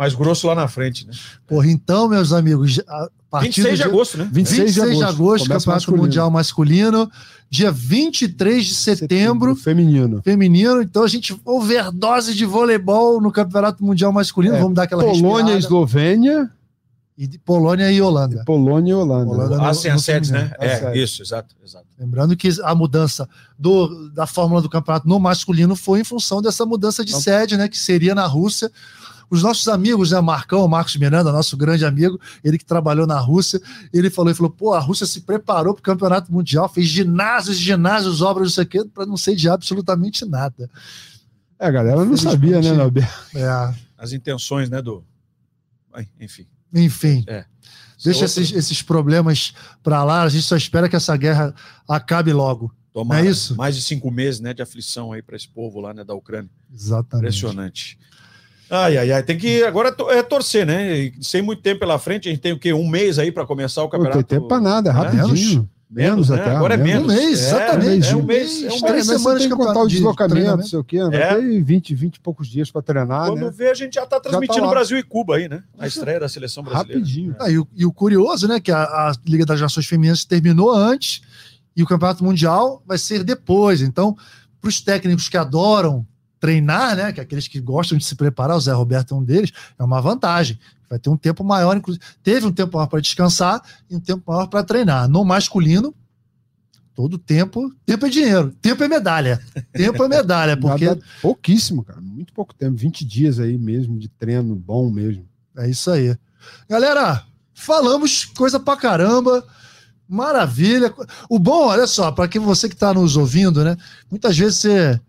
mais 0.00 0.14
grosso 0.14 0.46
lá 0.46 0.54
na 0.54 0.66
frente, 0.66 1.06
né? 1.06 1.12
Porra, 1.46 1.66
então, 1.68 2.08
meus 2.08 2.32
amigos, 2.32 2.80
a 2.88 3.08
partir 3.30 3.60
26 3.62 3.70
do 3.78 3.82
de 3.82 3.82
agosto, 3.88 4.16
né? 4.18 4.28
26 4.32 4.74
de 4.74 4.80
agosto, 4.80 4.96
começa 5.20 5.44
Campeonato 5.46 5.66
masculino. 5.68 6.02
Mundial 6.02 6.30
Masculino, 6.30 7.10
dia 7.50 7.70
23 7.70 8.64
de 8.64 8.74
setembro, 8.74 9.54
feminino. 9.54 10.22
feminino. 10.22 10.80
Então 10.80 11.02
a 11.02 11.08
gente 11.08 11.38
overdose 11.44 12.34
de 12.34 12.46
voleibol 12.46 13.20
no 13.20 13.30
Campeonato 13.30 13.84
Mundial 13.84 14.10
Masculino. 14.10 14.54
É, 14.54 14.58
Vamos 14.60 14.74
dar 14.74 14.84
aquela 14.84 15.02
Polônia, 15.04 15.54
respirada. 15.54 15.58
Eslovênia, 15.58 16.50
E 17.18 17.26
de 17.26 17.38
Polônia 17.38 17.92
e 17.92 18.00
Holanda. 18.00 18.42
Polônia 18.46 18.92
e 18.92 18.94
Holanda. 18.94 19.30
Holanda. 19.30 19.56
né? 19.58 19.64
Ah, 19.64 19.68
no- 19.68 19.74
sim, 19.74 19.88
no 19.88 19.94
as 19.96 20.02
sedes, 20.02 20.30
né? 20.30 20.50
É, 20.58 20.76
sedes. 20.78 21.02
isso, 21.10 21.22
exato, 21.22 21.54
exato. 21.62 21.84
Lembrando 21.98 22.34
que 22.34 22.48
a 22.64 22.74
mudança 22.74 23.28
do, 23.58 24.08
da 24.14 24.26
fórmula 24.26 24.62
do 24.62 24.70
campeonato 24.70 25.06
no 25.06 25.20
masculino 25.20 25.76
foi 25.76 26.00
em 26.00 26.04
função 26.04 26.40
dessa 26.40 26.64
mudança 26.64 27.04
de 27.04 27.12
Não. 27.12 27.20
sede, 27.20 27.58
né? 27.58 27.68
Que 27.68 27.78
seria 27.78 28.14
na 28.14 28.24
Rússia. 28.26 28.72
Os 29.30 29.42
nossos 29.44 29.68
amigos, 29.68 30.10
né? 30.10 30.20
Marcão, 30.20 30.66
Marcos 30.66 30.96
Miranda, 30.96 31.30
nosso 31.30 31.56
grande 31.56 31.84
amigo, 31.86 32.20
ele 32.42 32.58
que 32.58 32.64
trabalhou 32.64 33.06
na 33.06 33.18
Rússia, 33.20 33.60
ele 33.92 34.10
falou, 34.10 34.30
ele 34.30 34.36
falou, 34.36 34.50
pô, 34.50 34.74
a 34.74 34.80
Rússia 34.80 35.06
se 35.06 35.20
preparou 35.20 35.72
para 35.72 35.80
o 35.80 35.82
campeonato 35.84 36.32
mundial, 36.32 36.68
fez 36.68 36.88
ginásios, 36.88 37.56
ginásios, 37.56 38.20
obras, 38.22 38.48
não 38.48 38.52
sei 38.52 38.64
o 38.64 38.66
quê, 38.66 38.84
para 38.92 39.06
não 39.06 39.16
ser 39.16 39.36
de 39.36 39.48
absolutamente 39.48 40.24
nada. 40.24 40.68
É, 41.58 41.66
a 41.66 41.70
galera 41.70 42.04
não 42.04 42.16
sabia, 42.16 42.60
né, 42.60 42.72
Norberto? 42.72 43.12
É, 43.36 43.74
As 43.96 44.12
intenções, 44.12 44.68
né, 44.68 44.82
do... 44.82 45.04
Enfim. 46.20 46.46
enfim. 46.74 47.24
É. 47.26 47.44
Deixa 48.02 48.24
Outra- 48.24 48.42
esses, 48.42 48.56
esses 48.56 48.82
problemas 48.82 49.52
para 49.82 50.02
lá, 50.02 50.22
a 50.22 50.28
gente 50.28 50.42
só 50.44 50.56
espera 50.56 50.88
que 50.88 50.96
essa 50.96 51.16
guerra 51.16 51.54
acabe 51.88 52.32
logo. 52.32 52.74
Tomara, 52.92 53.24
é 53.24 53.28
isso? 53.30 53.54
Mais 53.56 53.76
de 53.76 53.82
cinco 53.82 54.10
meses, 54.10 54.40
né, 54.40 54.54
de 54.54 54.62
aflição 54.62 55.12
aí 55.12 55.22
para 55.22 55.36
esse 55.36 55.46
povo 55.48 55.80
lá, 55.80 55.92
né, 55.94 56.02
da 56.02 56.14
Ucrânia. 56.14 56.50
Exatamente. 56.72 57.26
Impressionante. 57.26 57.98
Ai, 58.70 58.96
ai, 58.98 59.12
ai. 59.12 59.22
Tem 59.22 59.36
que 59.36 59.62
agora 59.64 59.90
to- 59.90 60.10
é 60.10 60.22
torcer, 60.22 60.64
né? 60.64 60.96
E 60.98 61.14
sem 61.20 61.42
muito 61.42 61.60
tempo 61.62 61.80
pela 61.80 61.98
frente, 61.98 62.28
a 62.28 62.32
gente 62.32 62.40
tem 62.40 62.52
o 62.52 62.58
quê? 62.58 62.72
Um 62.72 62.86
mês 62.88 63.18
aí 63.18 63.32
para 63.32 63.44
começar 63.44 63.80
o 63.80 63.84
Não 63.84 63.90
campeonato. 63.90 64.22
tem 64.22 64.38
tempo 64.38 64.46
pra 64.48 64.60
nada, 64.60 64.90
é 64.90 64.92
né? 64.92 64.98
rapidinho. 65.00 65.68
Menos, 65.92 66.28
né? 66.28 66.40
até. 66.40 66.50
Agora 66.54 66.74
é 66.74 66.76
menos. 66.76 67.12
Um 67.12 67.16
mês, 67.16 67.40
É, 67.42 67.46
exatamente. 67.48 68.08
É, 68.12 68.16
um 68.16 68.22
mês. 68.22 68.62
É 68.62 68.66
um 68.66 68.80
Três 68.80 68.80
mês. 68.80 68.84
É, 68.84 68.94
mas 68.94 69.06
semanas 69.06 69.38
tem 69.40 69.48
de 69.48 69.56
que 69.56 69.60
contar 69.60 69.80
o 69.82 69.88
deslocamento, 69.88 70.56
não 70.58 70.62
sei 70.62 70.78
o 70.78 70.84
quê. 70.84 70.98
Vai 71.02 71.16
É. 71.20 71.34
ter 71.34 71.62
20, 71.64 71.94
20 71.96 72.14
e 72.16 72.20
poucos 72.20 72.46
dias 72.46 72.70
pra 72.70 72.80
treinar, 72.80 73.26
Quando 73.26 73.46
né? 73.46 73.52
vê, 73.52 73.70
a 73.70 73.74
gente 73.74 73.94
já 73.94 74.04
está 74.04 74.20
transmitindo 74.20 74.66
lá. 74.66 74.70
Brasil 74.70 74.96
e 74.98 75.02
Cuba 75.02 75.34
aí, 75.34 75.48
né? 75.48 75.64
A 75.76 75.88
estreia 75.88 76.20
da 76.20 76.28
seleção 76.28 76.62
brasileira. 76.62 77.00
Rapidinho. 77.00 77.34
Ah, 77.40 77.50
e, 77.50 77.58
o, 77.58 77.66
e 77.76 77.84
o 77.84 77.92
curioso, 77.92 78.46
né, 78.46 78.60
que 78.60 78.70
a, 78.70 78.82
a 78.84 79.12
Liga 79.26 79.44
das 79.44 79.60
Nações 79.60 79.84
Femininas 79.88 80.24
terminou 80.24 80.70
antes 80.72 81.22
e 81.76 81.82
o 81.82 81.86
Campeonato 81.86 82.22
Mundial 82.22 82.80
vai 82.86 82.96
ser 82.96 83.24
depois. 83.24 83.82
Então, 83.82 84.16
para 84.60 84.68
os 84.68 84.80
técnicos 84.80 85.28
que 85.28 85.36
adoram 85.36 86.06
treinar, 86.40 86.96
né, 86.96 87.12
que 87.12 87.20
é 87.20 87.22
aqueles 87.22 87.46
que 87.46 87.60
gostam 87.60 87.96
de 87.98 88.04
se 88.04 88.16
preparar, 88.16 88.56
o 88.56 88.60
Zé 88.60 88.72
Roberto 88.72 89.14
é 89.14 89.16
um 89.18 89.22
deles, 89.22 89.52
é 89.78 89.84
uma 89.84 90.00
vantagem. 90.00 90.58
Vai 90.88 90.98
ter 90.98 91.10
um 91.10 91.16
tempo 91.16 91.44
maior, 91.44 91.76
inclusive. 91.76 92.02
Teve 92.22 92.46
um 92.46 92.50
tempo 92.52 92.76
maior 92.76 92.86
para 92.88 93.00
descansar 93.00 93.62
e 93.88 93.94
um 93.94 94.00
tempo 94.00 94.24
maior 94.26 94.46
para 94.48 94.64
treinar. 94.64 95.08
No 95.08 95.24
masculino, 95.24 95.94
todo 96.94 97.16
tempo. 97.16 97.72
Tempo 97.86 98.06
é 98.06 98.08
dinheiro, 98.08 98.50
tempo 98.60 98.82
é 98.82 98.88
medalha. 98.88 99.40
Tempo 99.72 100.02
é 100.02 100.08
medalha, 100.08 100.56
porque 100.58 100.86
Nada- 100.86 101.00
pouquíssimo, 101.22 101.84
cara. 101.84 102.00
Muito 102.00 102.32
pouco 102.32 102.52
tempo. 102.54 102.76
20 102.76 103.04
dias 103.04 103.38
aí 103.38 103.56
mesmo 103.56 103.98
de 103.98 104.08
treino 104.08 104.56
bom 104.56 104.90
mesmo. 104.90 105.24
É 105.56 105.68
isso 105.70 105.90
aí. 105.90 106.16
Galera, 106.68 107.22
falamos 107.54 108.24
coisa 108.24 108.58
pra 108.58 108.76
caramba. 108.76 109.46
Maravilha. 110.08 110.92
O 111.28 111.38
bom, 111.38 111.66
olha 111.68 111.86
só, 111.86 112.10
para 112.10 112.26
que 112.26 112.38
você 112.38 112.68
que 112.68 112.74
está 112.74 112.92
nos 112.92 113.16
ouvindo, 113.16 113.62
né? 113.62 113.76
Muitas 114.10 114.36
vezes 114.36 114.58
você, 114.58 115.00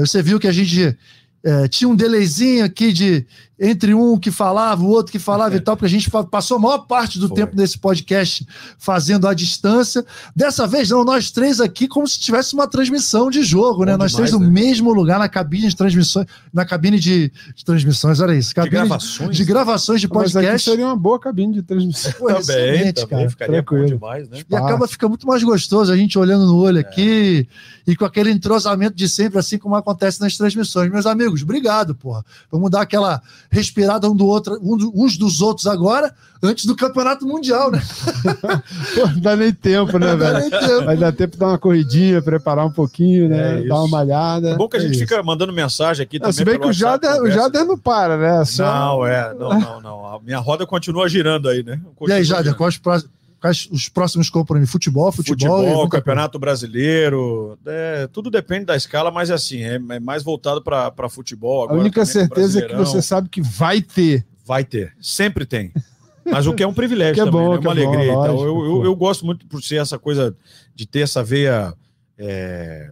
você 0.00 0.22
viu 0.22 0.40
que 0.40 0.48
a 0.48 0.52
gente 0.52 0.96
é, 1.44 1.68
tinha 1.68 1.88
um 1.88 1.96
delayzinho 1.96 2.64
aqui 2.64 2.92
de 2.92 3.26
entre 3.64 3.94
um 3.94 4.18
que 4.18 4.32
falava, 4.32 4.82
o 4.82 4.88
outro 4.88 5.12
que 5.12 5.20
falava 5.20 5.54
e 5.54 5.60
tal, 5.60 5.76
porque 5.76 5.86
a 5.86 5.88
gente 5.88 6.10
passou 6.28 6.56
a 6.56 6.60
maior 6.60 6.78
parte 6.78 7.16
do 7.20 7.28
Foi. 7.28 7.36
tempo 7.36 7.54
desse 7.54 7.78
podcast 7.78 8.44
fazendo 8.76 9.28
à 9.28 9.32
distância. 9.32 10.04
Dessa 10.34 10.66
vez, 10.66 10.90
não, 10.90 11.04
nós 11.04 11.30
três 11.30 11.60
aqui, 11.60 11.86
como 11.86 12.06
se 12.08 12.18
tivesse 12.18 12.54
uma 12.54 12.66
transmissão 12.66 13.30
de 13.30 13.40
jogo, 13.44 13.84
né? 13.84 13.92
Bom 13.92 13.98
Nós 13.98 14.10
demais, 14.10 14.30
três 14.30 14.32
no 14.32 14.40
né? 14.40 14.52
mesmo 14.52 14.92
lugar, 14.92 15.16
na 15.20 15.28
cabine 15.28 15.68
de 15.68 15.76
transmissões, 15.76 16.26
na 16.52 16.64
cabine 16.64 16.98
de, 16.98 17.30
de 17.54 17.64
transmissões, 17.64 18.18
olha 18.18 18.34
isso, 18.34 18.48
De 18.48 18.54
cabine 18.56 18.70
de, 18.70 18.76
gravações. 18.78 19.36
de 19.36 19.44
gravações 19.44 20.00
de 20.00 20.08
Mas 20.08 20.16
aqui 20.36 20.46
podcast. 20.46 20.68
seria 20.70 20.86
uma 20.86 20.96
boa 20.96 21.20
cabine 21.20 21.52
de 21.54 21.62
transmissão. 21.62 22.10
Pô, 22.18 22.26
também, 22.26 22.92
também 22.92 23.08
cara. 23.08 23.30
ficaria 23.30 23.62
bom 23.62 23.66
Tranquilo. 23.68 23.86
demais, 23.86 24.28
né? 24.28 24.38
E 24.50 24.56
acaba 24.56 24.88
ficando 24.88 25.10
muito 25.10 25.26
mais 25.28 25.40
gostoso 25.44 25.92
a 25.92 25.96
gente 25.96 26.18
olhando 26.18 26.46
no 26.46 26.64
É. 26.64 26.68
olho 26.68 26.80
aqui 26.80 27.46
e 27.86 27.94
com 27.94 28.04
aquele 28.04 28.32
entrosamento 28.32 28.96
de 28.96 29.08
sempre, 29.08 29.38
assim 29.38 29.56
como 29.56 29.76
acontece 29.76 30.20
nas 30.20 30.36
transmissões. 30.36 30.90
Meus 30.90 31.06
amigos, 31.06 31.42
obrigado, 31.44 31.94
porra. 31.94 32.24
Vamos 32.50 32.68
dar 32.70 32.80
aquela 32.82 33.22
respirada 33.52 34.10
um 34.10 34.16
do 34.16 34.26
outro, 34.26 34.58
um 34.62 34.76
do- 34.78 34.90
uns 34.94 35.18
dos 35.18 35.42
outros 35.42 35.66
agora, 35.66 36.12
antes 36.42 36.64
do 36.64 36.74
campeonato 36.74 37.26
mundial, 37.26 37.70
né? 37.70 37.80
Pô, 38.96 39.06
não 39.06 39.20
dá 39.20 39.36
nem 39.36 39.52
tempo, 39.52 39.98
né, 39.98 40.12
Não 40.12 40.18
dá 40.18 40.32
velho? 40.32 40.40
nem 40.40 40.50
tempo. 40.50 40.84
Vai 40.86 40.96
dar 40.96 41.12
tempo 41.12 41.32
de 41.34 41.38
dar 41.38 41.48
uma 41.48 41.58
corridinha, 41.58 42.22
preparar 42.22 42.66
um 42.66 42.72
pouquinho, 42.72 43.26
É 43.26 43.28
né? 43.28 43.58
isso. 43.60 43.68
dar 43.68 43.76
uma 43.80 43.88
malhada. 43.88 44.50
É 44.50 44.56
bom 44.56 44.66
que 44.68 44.76
a 44.76 44.80
É 44.80 44.82
gente 44.82 44.92
isso. 44.92 45.00
fica 45.00 45.22
mandando 45.22 45.52
mensagem 45.52 46.02
aqui 46.02 46.18
Não, 46.18 46.22
também. 46.30 46.32
se 46.32 46.44
bem 46.44 46.58
que 46.58 46.66
o 46.66 46.72
Jader, 46.72 47.22
o. 47.22 47.30
Jader 47.30 47.64
não 47.66 47.76
para, 47.78 48.16
né? 48.16 48.44
Só- 48.46 48.64
Não, 48.64 49.06
é, 49.06 49.34
não, 49.34 49.60
não, 49.60 49.80
não. 49.82 50.06
A 50.16 50.18
minha 50.20 50.38
roda 50.38 50.66
continua 50.66 51.06
girando 51.08 51.48
aí, 51.48 51.62
né? 51.62 51.74
E 51.74 51.76
aí, 51.76 51.92
Continua 51.94 52.24
Jader, 52.24 52.54
quais, 52.54 52.78
pró- 52.78 53.02
quais 53.42 53.68
os 53.70 53.88
próximos 53.88 54.30
compromissos? 54.30 54.70
Futebol, 54.70 55.10
futebol. 55.10 55.58
Futebol, 55.58 55.88
Campeonato 55.88 56.38
Brasileiro. 56.38 57.58
É, 57.66 58.08
tudo 58.12 58.30
depende 58.30 58.66
da 58.66 58.76
escala, 58.76 59.10
mas 59.10 59.30
assim, 59.30 59.62
é, 59.62 59.74
é 59.74 60.00
mais 60.00 60.22
voltado 60.22 60.62
para 60.62 61.08
futebol. 61.08 61.64
Agora, 61.64 61.78
a 61.78 61.80
única 61.80 62.06
certeza 62.06 62.60
é 62.60 62.68
que 62.68 62.76
você 62.76 63.02
sabe 63.02 63.28
que 63.28 63.42
vai 63.42 63.82
ter. 63.82 64.24
Vai 64.46 64.64
ter. 64.64 64.94
Sempre 65.00 65.44
tem. 65.44 65.72
Mas 66.24 66.46
o 66.46 66.54
que 66.54 66.62
é 66.62 66.66
um 66.66 66.72
privilégio 66.72 67.14
que 67.14 67.20
é 67.20 67.24
também, 67.24 67.40
bom, 67.40 67.50
né? 67.50 67.56
é 67.56 67.60
uma 67.60 67.70
alegria. 67.72 68.14
Bom, 68.14 68.24
então, 68.24 68.44
eu, 68.44 68.64
eu, 68.64 68.84
eu, 68.84 68.96
gosto 68.96 69.26
muito 69.26 69.44
por 69.46 69.60
ser 69.60 69.76
essa 69.76 69.98
coisa 69.98 70.36
de 70.72 70.86
ter 70.86 71.00
essa 71.00 71.22
veia 71.22 71.74
é, 72.16 72.90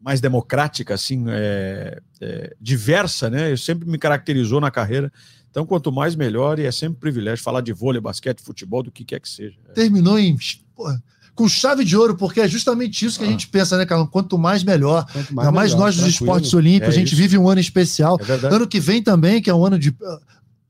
mais 0.00 0.20
democrática, 0.20 0.94
assim, 0.94 1.24
é, 1.28 2.00
é, 2.20 2.56
diversa, 2.60 3.28
né? 3.28 3.52
Eu 3.52 3.56
sempre 3.56 3.88
me 3.88 3.98
caracterizou 3.98 4.60
na 4.60 4.70
carreira. 4.70 5.12
Então, 5.50 5.66
quanto 5.66 5.92
mais 5.92 6.14
melhor, 6.14 6.58
e 6.58 6.64
é 6.64 6.72
sempre 6.72 6.96
um 6.96 7.00
privilégio 7.00 7.44
falar 7.44 7.60
de 7.60 7.72
vôlei, 7.72 8.00
basquete, 8.00 8.40
futebol, 8.40 8.82
do 8.82 8.90
que 8.90 9.04
quer 9.04 9.20
que 9.20 9.28
seja. 9.28 9.56
Terminou 9.74 10.18
em. 10.18 10.36
Porra 10.74 11.02
com 11.40 11.48
chave 11.48 11.86
de 11.86 11.96
ouro, 11.96 12.14
porque 12.16 12.38
é 12.38 12.46
justamente 12.46 13.02
isso 13.06 13.18
que 13.18 13.24
a 13.24 13.28
ah. 13.28 13.30
gente 13.30 13.48
pensa, 13.48 13.78
né, 13.78 13.86
Carlão? 13.86 14.06
Quanto 14.06 14.36
mais 14.36 14.62
melhor. 14.62 15.06
Quanto 15.10 15.34
mais, 15.34 15.48
Ainda 15.48 15.56
mais 15.56 15.72
melhor, 15.72 15.86
nós 15.86 15.96
dos 15.96 16.06
esportes 16.06 16.52
olímpicos, 16.52 16.88
é 16.88 16.90
a 16.90 16.94
gente 16.94 17.14
isso. 17.14 17.16
vive 17.16 17.38
um 17.38 17.48
ano 17.48 17.60
especial. 17.60 18.18
É 18.28 18.54
ano 18.54 18.66
que 18.66 18.78
vem 18.78 19.02
também, 19.02 19.40
que 19.40 19.48
é 19.48 19.54
um 19.54 19.64
ano 19.64 19.78
de 19.78 19.94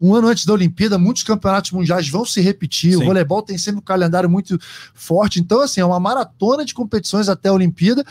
um 0.01 0.15
ano 0.15 0.29
antes 0.29 0.47
da 0.47 0.55
Olimpíada, 0.55 0.97
muitos 0.97 1.23
campeonatos 1.23 1.73
mundiais 1.73 2.09
vão 2.09 2.25
se 2.25 2.41
repetir. 2.41 2.93
Sim. 2.93 3.03
O 3.03 3.05
voleibol 3.05 3.43
tem 3.43 3.59
sempre 3.59 3.81
um 3.81 3.85
calendário 3.85 4.31
muito 4.31 4.59
forte. 4.95 5.39
Então, 5.39 5.61
assim, 5.61 5.81
é 5.81 5.85
uma 5.85 6.01
maratona 6.01 6.65
de 6.65 6.73
competições 6.73 7.29
até 7.29 7.51
a 7.51 7.53
Olimpíada. 7.53 8.03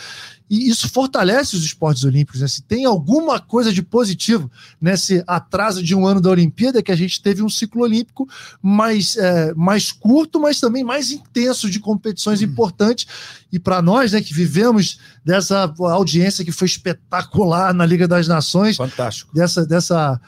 E 0.47 0.69
isso 0.69 0.89
fortalece 0.89 1.55
os 1.55 1.63
esportes 1.63 2.03
olímpicos. 2.03 2.41
Né? 2.41 2.47
Se 2.47 2.61
tem 2.61 2.85
alguma 2.85 3.39
coisa 3.39 3.71
de 3.71 3.81
positivo 3.81 4.51
nesse 4.81 5.23
atraso 5.27 5.81
de 5.81 5.95
um 5.95 6.05
ano 6.05 6.21
da 6.21 6.29
Olimpíada, 6.29 6.79
é 6.79 6.81
que 6.81 6.91
a 6.91 6.95
gente 6.95 7.21
teve 7.21 7.41
um 7.43 7.49
ciclo 7.49 7.83
olímpico 7.83 8.27
mais, 8.61 9.15
é, 9.15 9.53
mais 9.55 9.91
curto, 9.91 10.39
mas 10.39 10.59
também 10.59 10.83
mais 10.83 11.11
intenso 11.11 11.69
de 11.69 11.79
competições 11.79 12.41
hum. 12.41 12.45
importantes. 12.45 13.07
E 13.51 13.59
para 13.59 13.81
nós, 13.81 14.11
né, 14.11 14.21
que 14.21 14.33
vivemos 14.33 14.99
dessa 15.25 15.73
audiência 15.79 16.45
que 16.45 16.51
foi 16.51 16.67
espetacular 16.67 17.73
na 17.73 17.85
Liga 17.85 18.07
das 18.07 18.27
Nações. 18.27 18.77
Fantástico. 18.77 19.33
Dessa. 19.33 19.65
dessa 19.65 20.21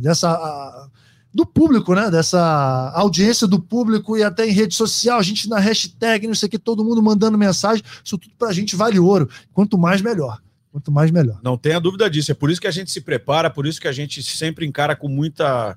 dessa 0.00 0.88
do 1.36 1.44
público, 1.44 1.94
né? 1.94 2.10
Dessa 2.10 2.90
audiência 2.94 3.46
do 3.46 3.60
público 3.60 4.16
e 4.16 4.22
até 4.22 4.46
em 4.48 4.52
rede 4.52 4.74
social, 4.74 5.18
a 5.18 5.22
gente 5.22 5.48
na 5.50 5.58
hashtag, 5.58 6.26
não 6.26 6.34
sei 6.34 6.46
o 6.46 6.50
que, 6.50 6.58
todo 6.58 6.82
mundo 6.82 7.02
mandando 7.02 7.36
mensagem, 7.36 7.84
isso 8.02 8.16
tudo 8.16 8.34
pra 8.38 8.52
gente 8.52 8.74
vale 8.74 8.98
ouro. 8.98 9.28
Quanto 9.52 9.76
mais, 9.76 10.00
melhor. 10.00 10.40
Quanto 10.72 10.90
mais, 10.90 11.10
melhor. 11.10 11.38
Não 11.42 11.58
tenha 11.58 11.78
dúvida 11.78 12.08
disso. 12.08 12.30
É 12.30 12.34
por 12.34 12.50
isso 12.50 12.60
que 12.60 12.66
a 12.66 12.70
gente 12.70 12.90
se 12.90 13.02
prepara, 13.02 13.50
por 13.50 13.66
isso 13.66 13.78
que 13.78 13.86
a 13.86 13.92
gente 13.92 14.22
sempre 14.22 14.64
encara 14.64 14.96
com 14.96 15.08
muita 15.08 15.76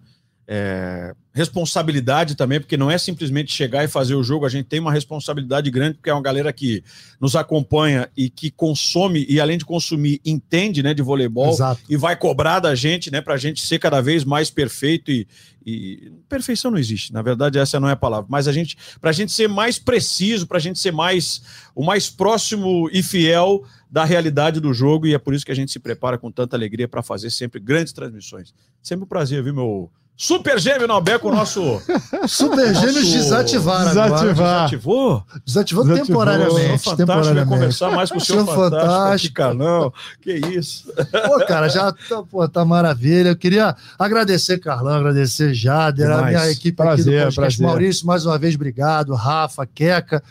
é, 0.51 1.13
responsabilidade 1.31 2.33
também, 2.33 2.59
porque 2.59 2.75
não 2.75 2.89
é 2.89 2.97
simplesmente 2.97 3.53
chegar 3.53 3.83
e 3.83 3.87
fazer 3.87 4.15
o 4.15 4.23
jogo, 4.23 4.47
a 4.47 4.49
gente 4.49 4.65
tem 4.65 4.79
uma 4.79 4.91
responsabilidade 4.91 5.69
grande, 5.69 5.97
porque 5.97 6.09
é 6.09 6.13
uma 6.13 6.23
galera 6.23 6.51
que 6.51 6.83
nos 7.21 7.35
acompanha 7.35 8.09
e 8.17 8.31
que 8.31 8.49
consome, 8.49 9.27
e 9.29 9.39
além 9.39 9.59
de 9.59 9.63
consumir, 9.63 10.19
entende 10.25 10.81
né, 10.81 10.91
de 10.91 11.03
voleibol 11.03 11.51
Exato. 11.51 11.79
e 11.87 11.95
vai 11.95 12.15
cobrar 12.15 12.59
da 12.59 12.73
gente, 12.73 13.11
né, 13.11 13.21
para 13.21 13.35
a 13.35 13.37
gente 13.37 13.61
ser 13.61 13.77
cada 13.77 14.01
vez 14.01 14.23
mais 14.23 14.49
perfeito 14.49 15.11
e, 15.11 15.27
e, 15.63 16.11
perfeição 16.27 16.71
não 16.71 16.79
existe, 16.79 17.13
na 17.13 17.21
verdade 17.21 17.59
essa 17.59 17.79
não 17.79 17.87
é 17.87 17.91
a 17.91 17.95
palavra, 17.95 18.25
mas 18.27 18.47
a 18.47 18.51
gente, 18.51 18.75
para 18.99 19.11
a 19.11 19.13
gente 19.13 19.31
ser 19.31 19.47
mais 19.47 19.77
preciso, 19.77 20.47
para 20.47 20.57
a 20.57 20.61
gente 20.61 20.79
ser 20.79 20.91
mais 20.91 21.43
o 21.75 21.85
mais 21.85 22.09
próximo 22.09 22.89
e 22.91 23.03
fiel 23.03 23.63
da 23.87 24.03
realidade 24.03 24.59
do 24.59 24.73
jogo, 24.73 25.05
e 25.05 25.13
é 25.13 25.19
por 25.19 25.35
isso 25.35 25.45
que 25.45 25.51
a 25.51 25.55
gente 25.55 25.71
se 25.71 25.79
prepara 25.79 26.17
com 26.17 26.31
tanta 26.31 26.55
alegria 26.55 26.87
para 26.87 27.03
fazer 27.03 27.29
sempre 27.29 27.59
grandes 27.59 27.93
transmissões. 27.93 28.53
Sempre 28.81 29.05
um 29.05 29.07
prazer, 29.07 29.43
viu, 29.43 29.53
meu 29.53 29.91
Super 30.21 30.59
Gêmeo 30.59 30.85
Nobé 30.85 31.17
com 31.17 31.29
o 31.29 31.31
nosso. 31.33 31.81
Super 32.27 32.75
Gêmeos 32.75 32.95
nosso... 32.95 33.11
desativaram 33.13 33.87
Desativar. 33.87 34.65
Desativou? 34.65 35.23
Desativou, 35.45 35.83
Desativou 35.85 35.95
temporariamente. 35.95 36.83
Sou 36.83 36.95
temporariamente. 36.97 37.47
conversar 37.47 37.91
mais 37.91 38.11
com 38.11 38.17
o 38.17 38.21
seu 38.21 38.45
fantástico. 38.45 38.77
fantástico. 38.77 39.41
Aqui, 39.43 39.57
não. 39.57 39.93
Que 40.21 40.33
isso. 40.33 40.91
Pô, 41.25 41.39
cara, 41.45 41.69
já 41.69 41.93
tá, 41.93 42.21
pô, 42.21 42.45
tá 42.49 42.65
maravilha. 42.65 43.29
Eu 43.29 43.37
queria 43.37 43.73
agradecer, 43.97 44.57
Carlão, 44.59 44.95
agradecer 44.95 45.53
Jader, 45.53 46.11
a 46.11 46.23
minha 46.23 46.51
equipe 46.51 46.75
prazer, 46.75 46.99
aqui 46.99 47.05
do 47.05 47.13
podcast. 47.13 47.35
Prazer. 47.35 47.65
Maurício, 47.65 48.05
mais 48.05 48.25
uma 48.25 48.37
vez, 48.37 48.55
obrigado. 48.55 49.15
Rafa, 49.15 49.65
Queca, 49.65 50.21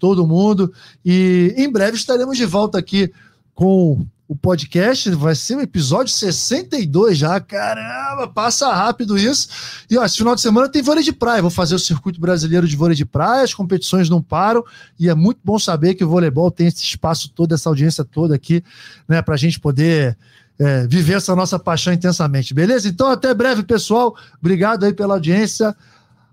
todo 0.00 0.26
mundo. 0.26 0.72
E 1.04 1.54
em 1.56 1.70
breve 1.70 1.96
estaremos 1.96 2.36
de 2.36 2.44
volta 2.44 2.76
aqui 2.76 3.12
com 3.54 4.04
o 4.28 4.36
podcast, 4.36 5.08
vai 5.12 5.34
ser 5.34 5.56
o 5.56 5.60
episódio 5.62 6.12
62 6.12 7.16
já. 7.16 7.40
Caramba, 7.40 8.28
passa 8.28 8.70
rápido 8.72 9.16
isso. 9.16 9.48
E 9.90 9.96
ó, 9.96 10.04
esse 10.04 10.18
final 10.18 10.34
de 10.34 10.42
semana 10.42 10.68
tem 10.68 10.82
vôlei 10.82 11.02
de 11.02 11.12
praia. 11.12 11.40
Vou 11.40 11.50
fazer 11.50 11.74
o 11.74 11.78
circuito 11.78 12.20
brasileiro 12.20 12.68
de 12.68 12.76
vôlei 12.76 12.94
de 12.94 13.06
praia, 13.06 13.42
as 13.42 13.54
competições 13.54 14.10
não 14.10 14.20
param. 14.20 14.62
E 15.00 15.08
é 15.08 15.14
muito 15.14 15.40
bom 15.42 15.58
saber 15.58 15.94
que 15.94 16.04
o 16.04 16.08
voleibol 16.08 16.50
tem 16.50 16.66
esse 16.66 16.84
espaço 16.84 17.30
todo, 17.30 17.54
essa 17.54 17.70
audiência 17.70 18.04
toda 18.04 18.34
aqui, 18.34 18.62
né, 19.08 19.22
para 19.22 19.34
a 19.34 19.38
gente 19.38 19.58
poder. 19.58 20.16
É, 20.60 20.88
viver 20.88 21.18
essa 21.18 21.36
nossa 21.36 21.56
paixão 21.56 21.92
intensamente, 21.92 22.52
beleza? 22.52 22.88
Então, 22.88 23.08
até 23.08 23.32
breve, 23.32 23.62
pessoal. 23.62 24.16
Obrigado 24.40 24.84
aí 24.84 24.92
pela 24.92 25.14
audiência. 25.14 25.72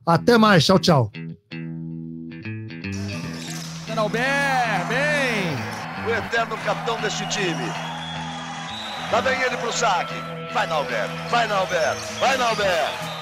Até 0.04 0.36
mais. 0.36 0.66
Tchau, 0.66 0.80
tchau. 0.80 1.12
Albert, 4.06 4.88
bem! 4.88 5.15
Eterno 6.18 6.58
capitão 6.60 7.00
deste 7.02 7.26
time. 7.28 7.72
Lá 9.12 9.22
vem 9.22 9.42
ele 9.42 9.58
pro 9.58 9.72
saque. 9.74 10.16
Vai, 10.54 10.66
Nalberto. 10.68 11.14
Vai, 11.30 11.48
Nalberto. 11.48 12.02
Vai, 12.20 12.38
Nalberto. 12.38 13.15